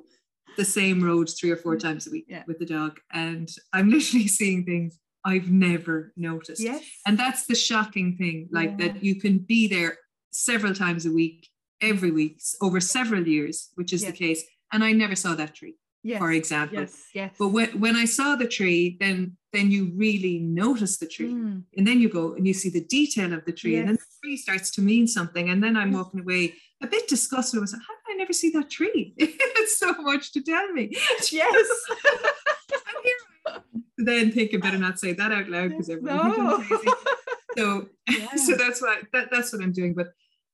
the 0.57 0.65
same 0.65 1.05
road 1.05 1.29
three 1.39 1.51
or 1.51 1.57
four 1.57 1.77
mm. 1.77 1.81
times 1.81 2.07
a 2.07 2.11
week 2.11 2.25
Yeah. 2.29 2.45
with 2.47 2.59
the 2.59 2.67
dog, 2.67 2.99
and 3.13 3.49
I'm 3.75 3.91
literally 3.97 4.27
seeing 4.27 4.65
things 4.65 4.99
I've 5.25 5.51
never 5.51 6.13
noticed. 6.17 6.61
Yes. 6.61 6.83
And 7.07 7.19
that's 7.19 7.47
the 7.47 7.55
shocking 7.55 8.17
thing, 8.17 8.49
like 8.51 8.71
Yeah. 8.71 8.89
that 8.89 9.05
you 9.05 9.15
can 9.21 9.39
be 9.39 9.69
there 9.69 9.99
several 10.31 10.75
times 10.75 11.07
a 11.07 11.13
week, 11.13 11.49
every 11.81 12.11
week, 12.11 12.41
over 12.61 12.81
several 12.81 13.27
years, 13.27 13.71
which 13.77 13.93
is 13.93 14.03
Yes. 14.03 14.11
the 14.11 14.17
case. 14.17 14.43
And 14.73 14.83
I 14.83 14.93
never 14.93 15.15
saw 15.15 15.35
that 15.35 15.55
tree, 15.55 15.77
yes. 16.03 16.19
for 16.19 16.33
example. 16.33 16.81
Yes. 16.81 16.93
Yes. 17.15 17.35
But 17.39 17.49
when, 17.49 17.69
when 17.79 17.95
I 17.95 18.07
saw 18.07 18.37
the 18.37 18.49
tree, 18.49 18.97
then 19.01 19.37
then 19.53 19.71
you 19.71 19.93
really 19.95 20.39
notice 20.39 20.97
the 20.97 21.07
tree. 21.07 21.31
Mm, 21.35 21.65
And 21.77 21.87
then 21.87 22.01
you 22.01 22.09
go 22.09 22.33
and 22.33 22.47
you 22.47 22.55
see 22.55 22.71
the 22.71 22.81
detail 22.99 23.35
of 23.35 23.45
the 23.45 23.53
tree. 23.53 23.77
And 23.77 23.87
then 23.89 23.97
the 23.97 24.11
tree 24.23 24.39
starts 24.39 24.71
to 24.77 24.81
mean 24.81 25.07
something. 25.07 25.51
And 25.51 25.63
then 25.63 25.77
I'm 25.77 25.89
Yes. 25.93 25.97
walking 25.99 26.21
away 26.21 26.55
a 26.83 26.87
bit 26.87 27.07
disgusted. 27.07 27.59
I 27.59 27.61
was 27.61 27.75
like, 27.75 27.83
how 27.87 27.95
did 28.07 28.15
I 28.15 28.17
never 28.17 28.33
see 28.33 28.49
that 28.57 28.71
tree? 28.71 29.13
it's 29.19 29.77
so 29.79 29.93
much 30.01 30.33
to 30.33 30.41
tell 30.43 30.73
me. 30.73 30.85
yes. 31.31 31.69
And 32.71 32.81
here 33.05 33.82
I 34.01 34.05
think 34.05 34.09
then 34.09 34.33
thinking 34.33 34.61
better 34.61 34.79
not 34.79 34.99
say 34.99 35.13
that 35.13 35.33
out 35.33 35.49
loud 35.49 35.71
because 35.71 35.87
thinks 35.89 36.03
no. 36.03 36.21
I'm 36.57 36.63
crazy. 36.65 36.89
So, 37.59 37.87
Yeah. 38.09 38.35
so 38.37 38.57
that's 38.57 38.81
what 38.81 39.01
that, 39.13 39.29
that's 39.31 39.53
what 39.53 39.63
I'm 39.63 39.73
doing. 39.73 39.93
But 39.93 40.09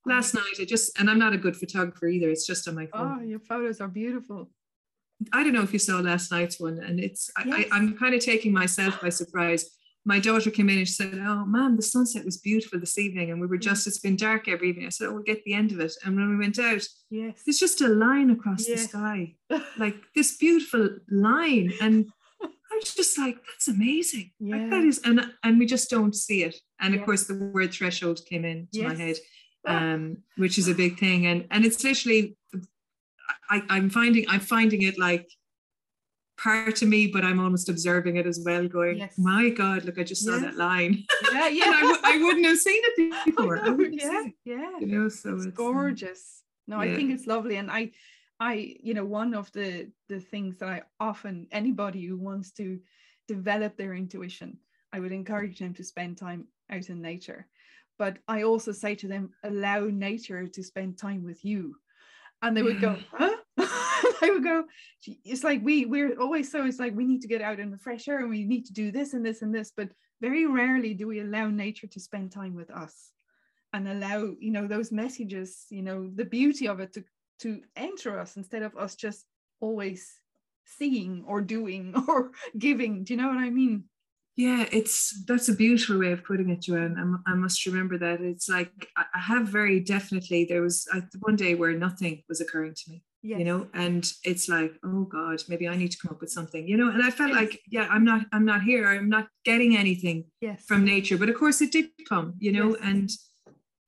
last 0.04 0.34
night 0.34 0.54
I 0.60 0.64
just 0.64 0.98
and 0.98 1.08
I'm 1.08 1.18
not 1.18 1.32
a 1.32 1.38
good 1.38 1.56
photographer 1.56 2.08
either. 2.08 2.28
It's 2.28 2.44
just 2.46 2.66
on 2.66 2.74
my 2.74 2.86
phone. 2.86 3.18
oh, 3.20 3.22
your 3.24 3.38
photos 3.38 3.80
are 3.80 3.86
beautiful. 3.86 4.50
I 5.32 5.44
don't 5.44 5.52
know 5.52 5.62
if 5.62 5.72
you 5.72 5.78
saw 5.78 5.98
last 6.00 6.32
night's 6.32 6.58
one, 6.58 6.78
and 6.80 6.98
it's 6.98 7.30
I, 7.36 7.44
Yes. 7.44 7.68
I, 7.70 7.76
I'm 7.76 7.96
kind 7.96 8.14
of 8.16 8.20
taking 8.24 8.52
myself 8.52 9.00
by 9.00 9.10
surprise. 9.10 9.64
My 10.04 10.18
daughter 10.20 10.50
came 10.50 10.68
in 10.70 10.78
and 10.78 10.88
she 10.88 10.94
said, 10.94 11.14
"Oh, 11.20 11.44
mom, 11.46 11.76
the 11.76 11.82
sunset 11.82 12.24
was 12.24 12.36
beautiful 12.38 12.80
this 12.80 12.98
evening, 12.98 13.30
and 13.30 13.40
we 13.40 13.46
were 13.46 13.58
Mm. 13.58 13.62
just 13.62 13.86
it's 13.86 13.98
been 14.00 14.16
dark 14.16 14.48
every 14.48 14.70
evening." 14.70 14.86
I 14.86 14.88
said, 14.90 15.06
"Oh, 15.08 15.14
we'll 15.14 15.22
get 15.22 15.44
the 15.44 15.54
end 15.54 15.70
of 15.70 15.78
it." 15.78 15.92
And 16.04 16.16
when 16.16 16.30
we 16.30 16.36
went 16.36 16.58
out, 16.58 16.84
Yes. 17.10 17.42
there's 17.46 17.60
just 17.60 17.80
a 17.80 17.88
line 17.88 18.30
across 18.30 18.66
the 18.66 18.76
sky, 18.76 19.36
like 19.78 19.96
this 20.16 20.36
beautiful 20.36 20.96
line, 21.10 21.72
and 21.80 22.06
I 22.06 22.10
was 22.78 22.94
just 22.94 23.18
like, 23.18 23.36
"That's 23.46 23.68
amazing." 23.68 24.32
Like 24.40 24.60
Yeah. 24.62 24.68
that 24.70 24.84
is, 24.84 25.00
and 25.04 25.16
and 25.42 25.58
we 25.58 25.66
just 25.66 25.90
don't 25.90 26.14
see 26.14 26.42
it. 26.44 26.56
And 26.80 26.94
of 26.94 27.04
course, 27.04 27.24
the 27.24 27.34
word 27.34 27.72
threshold 27.72 28.20
came 28.30 28.44
into 28.44 28.82
my 28.82 28.90
Yes. 28.94 28.98
head, 28.98 29.16
Ah. 29.66 29.76
um, 29.94 30.18
which 30.36 30.56
is 30.58 30.68
a 30.68 30.74
big 30.74 30.98
thing. 30.98 31.26
And 31.26 31.46
and 31.50 31.64
it's 31.64 31.82
literally, 31.84 32.36
I, 33.50 33.62
I'm 33.68 33.90
finding 33.90 34.24
I'm 34.28 34.40
finding 34.40 34.82
it 34.82 34.98
like 34.98 35.28
part 36.40 36.80
of 36.82 36.88
me, 36.88 37.08
but 37.08 37.24
I'm 37.24 37.40
almost 37.40 37.68
observing 37.68 38.16
it 38.16 38.26
as 38.26 38.40
well. 38.44 38.68
Going, 38.68 38.98
Yes. 38.98 39.14
my 39.18 39.48
God, 39.50 39.84
look, 39.84 39.98
I 39.98 40.04
just 40.04 40.24
saw 40.24 40.32
Yes. 40.34 40.42
that 40.42 40.56
line, 40.56 41.04
yeah. 41.32 41.48
Yeah. 41.48 41.64
I, 41.78 41.80
w- 41.80 42.00
I 42.04 42.16
wouldn't 42.24 42.46
have 42.46 42.58
seen 42.58 42.80
it 42.84 43.24
before. 43.26 43.58
I 43.58 43.66
know, 43.66 43.74
wouldn't 43.74 44.00
yeah. 44.00 44.24
it, 44.26 44.34
Yeah. 44.44 44.70
you 44.80 44.86
know, 44.86 45.08
so 45.08 45.34
it's 45.34 45.46
it's 45.46 45.46
um, 45.46 45.50
gorgeous 45.72 46.42
no 46.70 46.78
i 46.78 46.94
think 46.94 47.10
it's 47.10 47.26
lovely 47.26 47.56
and 47.56 47.70
i 47.70 47.90
i 48.40 48.76
you 48.80 48.94
know 48.94 49.04
one 49.04 49.34
of 49.34 49.50
the 49.52 49.90
the 50.08 50.20
things 50.20 50.56
that 50.58 50.68
i 50.68 50.82
often 51.00 51.46
anybody 51.50 52.04
who 52.04 52.16
wants 52.16 52.52
to 52.52 52.78
develop 53.26 53.76
their 53.76 53.94
intuition 53.94 54.58
i 54.92 55.00
would 55.00 55.12
encourage 55.12 55.58
them 55.58 55.74
to 55.74 55.84
spend 55.84 56.16
time 56.16 56.46
out 56.70 56.88
in 56.88 57.00
nature. 57.00 57.46
But 57.98 58.18
i 58.28 58.42
also 58.42 58.72
say 58.72 58.94
to 58.96 59.08
them 59.08 59.30
allow 59.42 59.86
nature 59.86 60.46
to 60.46 60.62
spend 60.62 60.98
time 60.98 61.24
with 61.24 61.44
you. 61.44 61.76
And 62.42 62.56
they 62.56 62.62
would 62.62 62.80
go 62.80 62.96
huh? 63.12 63.36
They 64.20 64.30
would 64.30 64.44
go 64.44 64.64
it's 65.24 65.44
like 65.44 65.60
we 65.62 65.86
we're 65.86 66.18
always 66.20 66.50
so 66.50 66.64
it's 66.64 66.78
like 66.78 66.94
we 66.94 67.04
need 67.04 67.22
to 67.22 67.28
get 67.28 67.42
out 67.42 67.60
in 67.60 67.70
the 67.70 67.78
fresh 67.78 68.08
air 68.08 68.20
and 68.20 68.30
we 68.30 68.44
need 68.44 68.66
to 68.66 68.72
do 68.72 68.90
this 68.90 69.14
and 69.14 69.24
this 69.24 69.42
and 69.42 69.54
this. 69.54 69.72
But 69.76 69.90
very 70.20 70.46
rarely 70.46 70.94
do 70.94 71.06
we 71.06 71.20
allow 71.20 71.48
nature 71.48 71.86
to 71.86 72.00
spend 72.00 72.32
time 72.32 72.54
with 72.54 72.70
us 72.70 73.12
and 73.72 73.88
allow 73.88 74.34
you 74.40 74.50
know 74.50 74.66
those 74.66 74.90
messages 74.92 75.66
you 75.70 75.82
know 75.82 76.10
the 76.14 76.24
beauty 76.24 76.68
of 76.68 76.80
it 76.80 76.92
to 76.94 77.04
to 77.40 77.60
enter 77.76 78.18
us 78.18 78.36
instead 78.36 78.62
of 78.62 78.76
us 78.76 78.94
just 78.94 79.24
always 79.60 80.20
seeing 80.64 81.24
or 81.26 81.40
doing 81.40 81.94
or 82.08 82.30
giving 82.58 83.04
do 83.04 83.14
you 83.14 83.20
know 83.20 83.28
what 83.28 83.38
i 83.38 83.50
mean 83.50 83.84
Yeah, 84.38 84.66
it's 84.70 85.24
that's 85.26 85.48
a 85.48 85.56
beautiful 85.64 85.98
way 85.98 86.12
of 86.14 86.22
putting 86.22 86.50
it, 86.54 86.62
Joanne. 86.62 86.94
I, 87.02 87.32
I 87.32 87.34
must 87.34 87.66
remember 87.66 87.98
that. 87.98 88.20
It's 88.32 88.48
like 88.48 88.70
I 88.96 89.20
have 89.30 89.44
very 89.60 89.78
definitely 89.94 90.40
there 90.46 90.62
was 90.62 90.86
I, 90.94 91.02
one 91.28 91.34
day 91.44 91.52
where 91.60 91.74
nothing 91.86 92.22
was 92.30 92.40
occurring 92.40 92.74
to 92.80 92.84
me, 92.90 92.96
yes 93.30 93.38
you 93.40 93.44
know, 93.48 93.60
and 93.74 94.02
it's 94.30 94.46
like, 94.56 94.72
oh 94.84 95.02
God, 95.18 95.42
maybe 95.50 95.66
I 95.66 95.76
need 95.80 95.90
to 95.94 95.98
come 96.00 96.12
up 96.14 96.20
with 96.22 96.30
something, 96.38 96.62
you 96.70 96.76
know. 96.78 96.88
And 96.94 97.02
I 97.02 97.10
felt 97.10 97.30
Yes. 97.34 97.40
like, 97.40 97.52
yeah, 97.76 97.86
I'm 97.94 98.04
not, 98.10 98.22
I'm 98.34 98.46
not 98.52 98.62
here. 98.70 98.84
I'm 98.92 99.10
not 99.16 99.26
getting 99.50 99.72
anything 99.84 100.18
yes 100.46 100.58
from 100.68 100.80
nature. 100.94 101.18
But 101.18 101.30
of 101.32 101.36
course, 101.42 101.58
it 101.66 101.72
did 101.76 101.86
come, 102.12 102.28
you 102.38 102.52
know, 102.56 102.68
and 102.90 103.10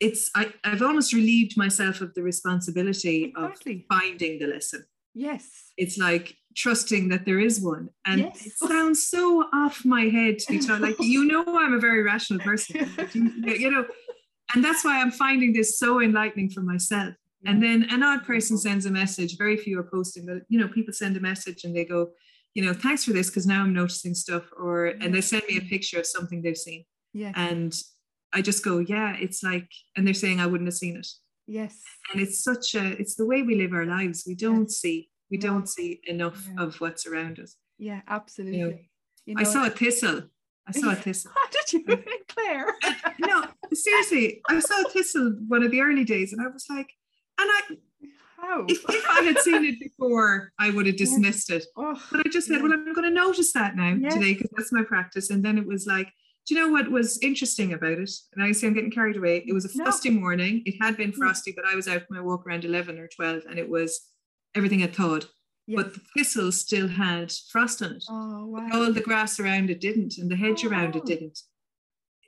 it's 0.00 0.30
I, 0.34 0.52
I've 0.64 0.82
almost 0.82 1.12
relieved 1.12 1.56
myself 1.56 2.00
of 2.00 2.14
the 2.14 2.22
responsibility 2.22 3.24
exactly 3.36 3.86
of 3.90 3.98
finding 3.98 4.38
the 4.38 4.46
lesson. 4.46 4.84
yes 5.14 5.72
It's 5.76 5.98
like 5.98 6.36
trusting 6.56 7.08
that 7.10 7.24
there 7.24 7.38
is 7.38 7.60
one. 7.60 7.90
And 8.04 8.20
Yes. 8.22 8.46
it 8.46 8.52
sounds 8.54 9.06
so 9.06 9.44
off 9.52 9.84
my 9.84 10.04
head 10.06 10.38
to 10.40 10.52
be 10.52 10.58
told, 10.66 10.80
like, 10.80 10.98
you 10.98 11.24
know, 11.24 11.44
I'm 11.46 11.74
a 11.74 11.78
very 11.78 12.02
rational 12.02 12.40
person, 12.40 12.90
you, 13.12 13.54
you 13.54 13.70
know, 13.70 13.86
and 14.54 14.64
that's 14.64 14.84
why 14.84 15.00
I'm 15.00 15.12
finding 15.12 15.52
this 15.52 15.78
so 15.78 16.00
enlightening 16.00 16.50
for 16.50 16.60
myself. 16.60 17.14
And 17.46 17.62
then 17.62 17.86
an 17.90 18.02
odd 18.02 18.24
person 18.24 18.58
sends 18.58 18.84
a 18.84 18.90
message, 18.90 19.38
very 19.38 19.56
few 19.56 19.78
are 19.78 19.84
posting, 19.84 20.26
but 20.26 20.42
you 20.48 20.58
know, 20.60 20.68
people 20.68 20.92
send 20.92 21.16
a 21.16 21.20
message 21.20 21.64
and 21.64 21.74
they 21.74 21.86
go, 21.86 22.10
you 22.54 22.62
know, 22.64 22.74
thanks 22.74 23.04
for 23.04 23.12
this 23.12 23.30
because 23.30 23.46
now 23.46 23.62
I'm 23.62 23.72
noticing 23.72 24.14
stuff. 24.14 24.44
Or 24.58 24.86
and 24.86 25.14
they 25.14 25.22
send 25.22 25.44
me 25.48 25.56
a 25.56 25.60
mm. 25.60 25.68
picture 25.68 25.98
of 25.98 26.06
something 26.06 26.42
they've 26.42 26.56
seen. 26.56 26.84
Yeah. 27.14 27.32
And 27.36 27.74
I 28.32 28.42
just 28.42 28.64
go, 28.64 28.78
yeah, 28.78 29.16
it's 29.18 29.42
like, 29.42 29.68
and 29.96 30.06
they're 30.06 30.14
saying 30.14 30.40
I 30.40 30.46
wouldn't 30.46 30.68
have 30.68 30.74
seen 30.76 30.96
it. 30.96 31.06
Yes. 31.46 31.82
And 32.12 32.20
it's 32.22 32.42
such 32.42 32.74
a, 32.74 32.92
it's 33.00 33.16
the 33.16 33.26
way 33.26 33.42
we 33.42 33.56
live 33.56 33.72
our 33.72 33.86
lives. 33.86 34.24
We 34.26 34.34
don't 34.34 34.62
Yes. 34.62 34.76
see, 34.76 35.10
we 35.30 35.36
No. 35.38 35.48
don't 35.48 35.68
see 35.68 36.00
enough 36.06 36.46
Yeah. 36.48 36.62
of 36.64 36.80
what's 36.80 37.06
around 37.06 37.40
us. 37.40 37.56
Yeah, 37.78 38.02
absolutely. 38.06 38.90
You 39.26 39.34
I 39.38 39.42
saw 39.42 39.66
a 39.66 39.70
thistle. 39.70 40.30
I 40.66 40.72
saw 40.72 40.90
a 40.92 40.94
thistle. 41.06 41.32
How 41.34 41.48
did 41.50 41.72
you, 41.72 41.84
Claire? 42.28 42.68
no, 43.18 43.46
seriously, 43.72 44.40
I 44.48 44.60
saw 44.60 44.80
a 44.82 44.88
thistle 44.90 45.32
one 45.48 45.62
of 45.64 45.70
the 45.72 45.80
early 45.80 46.04
days, 46.04 46.32
and 46.32 46.40
I 46.40 46.46
was 46.48 46.66
like, 46.70 46.90
and 47.40 47.48
I, 47.50 47.60
How? 48.36 48.64
if, 48.68 48.84
if 48.88 49.04
I 49.10 49.22
had 49.22 49.38
seen 49.38 49.64
it 49.64 49.80
before, 49.80 50.52
I 50.58 50.70
would 50.70 50.86
have 50.86 50.94
Yes. 51.00 51.08
dismissed 51.10 51.50
it. 51.50 51.64
Oh, 51.76 52.00
But 52.12 52.26
I 52.26 52.28
just 52.30 52.46
said, 52.46 52.56
Yeah. 52.58 52.62
well, 52.62 52.72
I'm 52.72 52.92
going 52.92 53.08
to 53.08 53.10
notice 53.10 53.52
that 53.54 53.74
now 53.76 53.94
Yes. 53.94 54.14
today 54.14 54.34
because 54.34 54.50
that's 54.56 54.72
my 54.72 54.84
practice. 54.84 55.30
And 55.30 55.44
then 55.44 55.58
it 55.58 55.66
was 55.66 55.86
like, 55.86 56.12
do 56.50 56.56
you 56.56 56.60
know 56.66 56.72
what 56.72 56.90
was 56.90 57.16
interesting 57.22 57.72
about 57.74 57.92
it? 58.00 58.10
And 58.34 58.42
I 58.42 58.50
say 58.50 58.66
I'm 58.66 58.74
getting 58.74 58.90
carried 58.90 59.16
away. 59.16 59.44
It 59.46 59.52
was 59.52 59.64
a 59.72 59.78
No. 59.78 59.84
frosty 59.84 60.10
morning. 60.10 60.64
It 60.66 60.74
had 60.82 60.96
been 60.96 61.12
Mm. 61.12 61.16
frosty, 61.18 61.52
but 61.54 61.64
I 61.64 61.76
was 61.76 61.86
out 61.86 62.00
for 62.08 62.14
my 62.14 62.20
walk 62.20 62.44
around 62.44 62.64
11 62.64 62.98
or 62.98 63.06
12, 63.06 63.44
and 63.48 63.56
it 63.56 63.68
was 63.68 64.00
everything 64.56 64.80
had 64.80 64.92
thawed. 64.92 65.26
yes. 65.68 65.76
But 65.76 65.94
the 65.94 66.00
thistle 66.16 66.50
still 66.50 66.88
had 66.88 67.32
frost 67.52 67.80
on 67.82 67.92
it. 67.92 68.04
oh, 68.08 68.46
wow. 68.46 68.68
All 68.72 68.92
the 68.92 69.00
grass 69.00 69.38
around 69.38 69.70
it 69.70 69.80
didn't, 69.80 70.18
and 70.18 70.28
the 70.28 70.34
hedge 70.34 70.64
around 70.64 70.96
it 70.96 71.02
Oh. 71.04 71.06
didn't. 71.06 71.38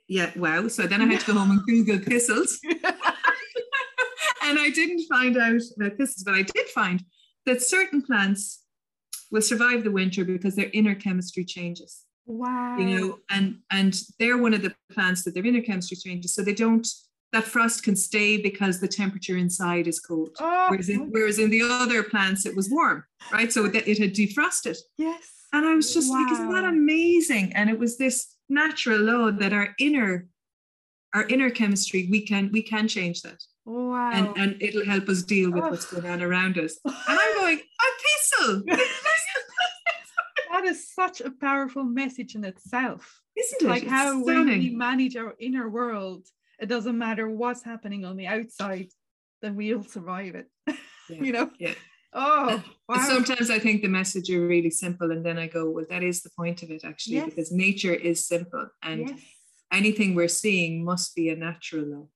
Yeah, 0.07 0.31
wow. 0.37 0.69
So 0.69 0.87
then 0.87 1.01
I 1.01 1.05
had 1.07 1.19
to 1.19 1.25
go 1.25 1.33
home 1.39 1.51
and 1.51 1.65
Google 1.65 1.99
thistles. 1.99 2.61
and 2.63 4.57
I 4.57 4.69
didn't 4.69 5.05
find 5.09 5.35
out 5.37 5.61
about 5.75 5.97
thistles, 5.97 6.23
but 6.23 6.33
I 6.35 6.43
did 6.43 6.69
find 6.69 7.03
that 7.45 7.61
certain 7.61 8.01
plants 8.01 8.63
will 9.31 9.41
survive 9.41 9.83
the 9.83 9.91
winter 9.91 10.23
because 10.23 10.55
their 10.55 10.69
inner 10.71 10.95
chemistry 10.95 11.43
changes. 11.43 12.05
Wow. 12.25 12.77
You 12.77 12.85
know, 12.85 13.19
and 13.29 13.59
and 13.71 13.93
they're 14.19 14.37
one 14.37 14.53
of 14.53 14.61
the 14.61 14.73
plants 14.91 15.23
that 15.23 15.33
their 15.33 15.45
inner 15.45 15.61
chemistry 15.61 15.97
changes, 15.97 16.33
so 16.33 16.41
they 16.41 16.53
don't. 16.53 16.87
That 17.31 17.45
frost 17.45 17.83
can 17.83 17.95
stay 17.95 18.37
because 18.37 18.79
the 18.79 18.87
temperature 18.87 19.37
inside 19.37 19.87
is 19.87 19.99
cold. 19.99 20.29
oh, 20.39 20.67
Whereas 20.69 20.87
in, 20.89 21.09
whereas 21.09 21.39
in 21.39 21.49
the 21.49 21.63
other 21.63 22.03
plants 22.03 22.45
it 22.45 22.55
was 22.55 22.69
warm, 22.69 23.03
right? 23.31 23.51
So 23.51 23.67
that 23.69 23.87
it 23.87 23.97
had 23.97 24.13
defrosted. 24.13 24.77
yes. 24.97 25.29
And 25.51 25.65
I 25.65 25.73
was 25.75 25.93
just 25.93 26.11
like, 26.11 26.31
isn't 26.31 26.51
that 26.51 26.63
amazing? 26.65 27.53
And 27.53 27.69
it 27.71 27.77
was 27.79 27.97
this 27.97 28.35
natural 28.49 28.99
law 28.99 29.31
that 29.31 29.51
our 29.53 29.69
inner, 29.79 30.27
our 31.15 31.27
inner 31.27 31.49
chemistry, 31.49 32.07
we 32.11 32.21
can 32.25 32.51
we 32.51 32.61
can 32.61 32.87
change 32.87 33.21
that. 33.23 33.43
Wow. 33.65 34.11
And 34.11 34.37
and 34.37 34.61
it'll 34.61 34.85
help 34.85 35.09
us 35.09 35.23
deal 35.23 35.51
with 35.51 35.63
Oh. 35.63 35.69
what's 35.69 35.85
going 35.91 36.05
on 36.05 36.21
around 36.21 36.57
us. 36.59 36.77
And 36.85 36.93
I'm 37.07 37.33
going, 37.35 37.57
a 37.59 37.89
thistle, 38.03 38.63
that 40.63 40.69
is 40.71 40.93
such 40.93 41.21
a 41.21 41.31
powerful 41.31 41.83
message 41.83 42.35
in 42.35 42.43
itself. 42.43 43.21
isn't 43.37 43.61
it? 43.61 43.67
Like 43.67 43.87
how 43.87 44.23
when 44.23 44.47
we 44.47 44.69
manage 44.69 45.15
our 45.17 45.33
inner 45.39 45.69
world, 45.69 46.27
it 46.59 46.67
doesn't 46.67 46.97
matter 46.97 47.29
what's 47.29 47.63
happening 47.63 48.05
on 48.05 48.15
the 48.15 48.27
outside, 48.27 48.89
then 49.41 49.55
we'll 49.55 49.83
survive 49.83 50.35
it. 50.35 50.47
Yeah, 51.09 51.21
you 51.21 51.33
know? 51.33 51.51
yeah. 51.59 51.73
Oh, 52.13 52.63
wow. 52.87 53.05
Sometimes 53.05 53.49
I 53.49 53.59
think 53.59 53.81
the 53.81 53.89
message 53.89 54.29
are 54.31 54.47
really 54.47 54.69
simple, 54.69 55.11
and 55.11 55.23
then 55.25 55.37
I 55.37 55.47
go, 55.47 55.69
well, 55.69 55.85
that 55.89 56.01
is 56.01 56.21
the 56.21 56.29
point 56.29 56.63
of 56.63 56.71
it 56.71 56.85
actually, 56.85 57.17
Yes. 57.17 57.25
because 57.25 57.51
nature 57.51 57.93
is 57.93 58.25
simple, 58.25 58.69
and 58.81 59.09
yes. 59.09 59.19
anything 59.69 60.15
we're 60.15 60.29
seeing 60.29 60.85
must 60.85 61.13
be 61.13 61.27
a 61.27 61.35
natural 61.35 61.85
law. 61.85 62.07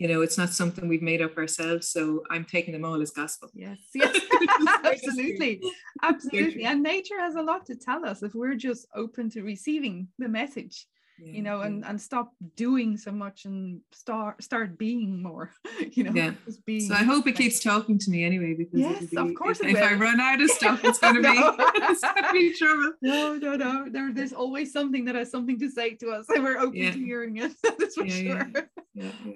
You 0.00 0.08
know, 0.08 0.22
it's 0.22 0.36
not 0.36 0.50
something 0.50 0.88
we've 0.88 1.02
made 1.02 1.22
up 1.22 1.38
ourselves. 1.38 1.88
So 1.88 2.24
I'm 2.28 2.44
taking 2.44 2.72
them 2.72 2.84
all 2.84 3.00
as 3.00 3.12
gospel. 3.12 3.48
Yes, 3.54 3.78
yes, 3.94 4.20
absolutely, 4.84 5.60
absolutely. 6.02 6.64
And 6.64 6.82
nature 6.82 7.18
has 7.18 7.34
a 7.34 7.42
lot 7.42 7.66
to 7.66 7.74
tell 7.74 8.04
us 8.04 8.22
if 8.22 8.34
we're 8.34 8.54
just 8.54 8.86
open 8.94 9.30
to 9.30 9.42
receiving 9.42 10.08
the 10.18 10.28
message, 10.28 10.86
Yeah, 11.18 11.32
you 11.32 11.42
know, 11.42 11.62
and 11.62 11.84
and 11.84 12.00
stop 12.00 12.32
doing 12.56 12.96
so 12.98 13.10
much 13.10 13.46
and 13.46 13.80
start 13.92 14.42
start 14.42 14.76
being 14.76 15.22
more, 15.22 15.50
you 15.92 16.04
know. 16.04 16.12
Yeah. 16.12 16.32
So 16.80 16.94
I 16.94 17.04
hope 17.04 17.26
it 17.26 17.36
keeps 17.36 17.60
talking 17.60 17.98
to 17.98 18.10
me 18.10 18.24
anyway, 18.24 18.54
because 18.54 18.80
Yes, 18.80 19.02
it'll 19.12 19.28
of 19.28 19.34
course 19.34 19.60
if, 19.60 19.68
if 19.68 19.82
I 19.82 19.94
run 19.94 20.20
out 20.20 20.40
of 20.42 20.50
stuff, 20.50 20.84
it's 20.84 20.98
going 20.98 21.14
to 21.22 21.22
be 21.22 21.34
No. 21.34 21.54
it's 21.58 22.00
going 22.02 22.22
to 22.22 22.32
be 22.32 22.52
trouble. 22.52 22.92
No, 23.00 23.34
no, 23.36 23.56
no. 23.56 23.86
There, 23.90 24.12
there's 24.12 24.34
always 24.34 24.72
something 24.72 25.04
that 25.06 25.14
has 25.14 25.30
something 25.30 25.58
to 25.60 25.70
say 25.70 25.94
to 25.96 26.10
us, 26.10 26.26
and 26.28 26.44
we're 26.44 26.58
open 26.58 26.74
Yeah. 26.76 26.90
to 26.92 26.98
hearing 26.98 27.38
it. 27.38 27.52
That's 27.62 27.94
for 27.94 28.06
sure. 28.08 28.50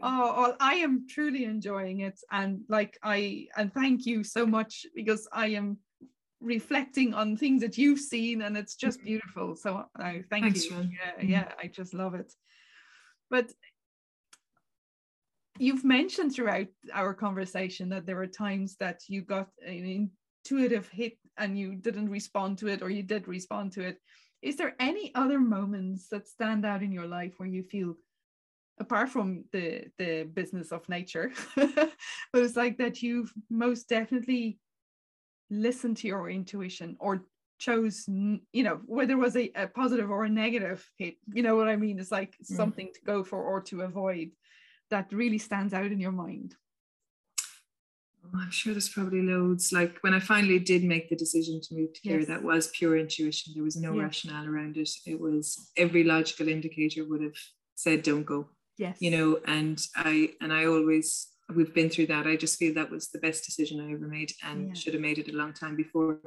Oh, 0.02 0.42
well, 0.42 0.56
I 0.60 0.74
am 0.76 1.06
truly 1.08 1.44
enjoying 1.44 2.00
it, 2.00 2.18
and 2.30 2.60
like 2.68 2.98
I 3.02 3.46
and 3.56 3.72
thank 3.72 4.04
you 4.06 4.22
so 4.24 4.44
much 4.46 4.86
because 4.94 5.26
I 5.32 5.48
am 5.48 5.78
reflecting 6.40 7.14
on 7.14 7.36
things 7.36 7.60
that 7.62 7.76
you've 7.78 8.00
seen, 8.00 8.42
and 8.42 8.56
it's 8.56 8.74
just 8.74 9.02
beautiful. 9.02 9.56
So 9.56 9.86
I 9.96 10.24
thank 10.30 10.44
Thanks, 10.44 10.64
you. 10.64 10.76
Ron. 10.76 10.90
Yeah, 10.92 11.22
Mm. 11.22 11.28
yeah, 11.28 11.52
I 11.62 11.66
just 11.66 11.94
love 11.94 12.14
it. 12.14 12.32
But 13.28 13.52
you've 15.58 15.84
mentioned 15.84 16.32
throughout 16.34 16.68
our 16.92 17.14
conversation 17.14 17.90
that 17.90 18.06
there 18.06 18.16
were 18.16 18.26
times 18.26 18.76
that 18.76 19.02
you 19.08 19.22
got 19.22 19.48
an 19.64 20.10
intuitive 20.44 20.88
hit 20.88 21.18
and 21.36 21.58
you 21.58 21.74
didn't 21.74 22.08
respond 22.08 22.58
to 22.58 22.68
it, 22.68 22.82
or 22.82 22.90
you 22.90 23.02
did 23.02 23.28
respond 23.28 23.72
to 23.72 23.82
it. 23.82 23.98
Is 24.42 24.56
there 24.56 24.74
any 24.80 25.14
other 25.14 25.38
moments 25.38 26.08
that 26.08 26.26
stand 26.26 26.64
out 26.64 26.82
in 26.82 26.92
your 26.92 27.06
life 27.06 27.34
where 27.36 27.48
you 27.48 27.62
feel 27.62 27.96
apart 28.78 29.10
from 29.10 29.44
the 29.52 29.84
the 29.98 30.22
business 30.22 30.72
of 30.72 30.88
nature 30.88 31.30
but 31.56 32.42
it's 32.42 32.56
like 32.56 32.78
that 32.78 33.02
you've 33.02 33.30
most 33.50 33.90
definitely 33.90 34.58
listened 35.50 35.96
to 35.98 36.06
your 36.08 36.30
intuition 36.30 36.96
or 37.00 37.24
chose 37.58 38.06
you 38.08 38.62
know 38.62 38.80
whether 38.86 39.12
it 39.12 39.16
was 39.16 39.36
a, 39.36 39.50
a 39.54 39.66
positive 39.66 40.10
or 40.10 40.24
a 40.24 40.28
negative 40.30 40.88
hit 40.96 41.16
you 41.34 41.42
know 41.42 41.56
what 41.56 41.68
i 41.68 41.76
mean 41.76 41.98
it's 41.98 42.10
like 42.12 42.34
Mm. 42.42 42.56
something 42.56 42.88
to 42.94 43.00
go 43.04 43.22
for 43.22 43.42
or 43.42 43.60
to 43.62 43.82
avoid 43.82 44.30
that 44.88 45.12
really 45.12 45.38
stands 45.38 45.74
out 45.74 45.92
in 45.92 46.00
your 46.00 46.12
mind 46.12 46.56
Oh, 48.24 48.38
I'm 48.38 48.50
sure 48.50 48.74
there's 48.74 48.88
probably 48.88 49.22
loads. 49.22 49.72
Like 49.72 49.98
when 50.02 50.12
I 50.14 50.20
finally 50.20 50.58
did 50.58 50.84
make 50.84 51.08
the 51.08 51.16
decision 51.16 51.60
to 51.62 51.74
move 51.74 51.92
to 51.94 52.00
here, 52.02 52.18
Yes. 52.18 52.28
that 52.28 52.42
was 52.42 52.68
pure 52.68 52.98
intuition. 52.98 53.54
There 53.54 53.64
was 53.64 53.76
no 53.76 53.94
Yes. 53.94 54.02
rationale 54.04 54.46
around 54.46 54.76
it. 54.76 54.90
It 55.06 55.18
was 55.18 55.70
every 55.76 56.04
logical 56.04 56.48
indicator 56.48 57.04
would 57.06 57.22
have 57.22 57.38
said, 57.74 58.02
"Don't 58.02 58.24
go." 58.24 58.50
yes 58.76 58.98
You 59.00 59.10
know, 59.10 59.40
and 59.46 59.80
I 59.96 60.34
and 60.42 60.52
I 60.52 60.66
always 60.66 61.28
we've 61.56 61.74
been 61.74 61.90
through 61.90 62.06
that. 62.06 62.26
I 62.26 62.36
just 62.36 62.58
feel 62.58 62.74
that 62.74 62.90
was 62.90 63.08
the 63.08 63.18
best 63.18 63.44
decision 63.44 63.80
I 63.80 63.92
ever 63.92 64.06
made, 64.06 64.32
and 64.44 64.68
Yeah. 64.68 64.74
should 64.74 64.94
have 64.94 65.02
made 65.02 65.18
it 65.18 65.28
a 65.32 65.36
long 65.36 65.52
time 65.52 65.76
before. 65.76 66.20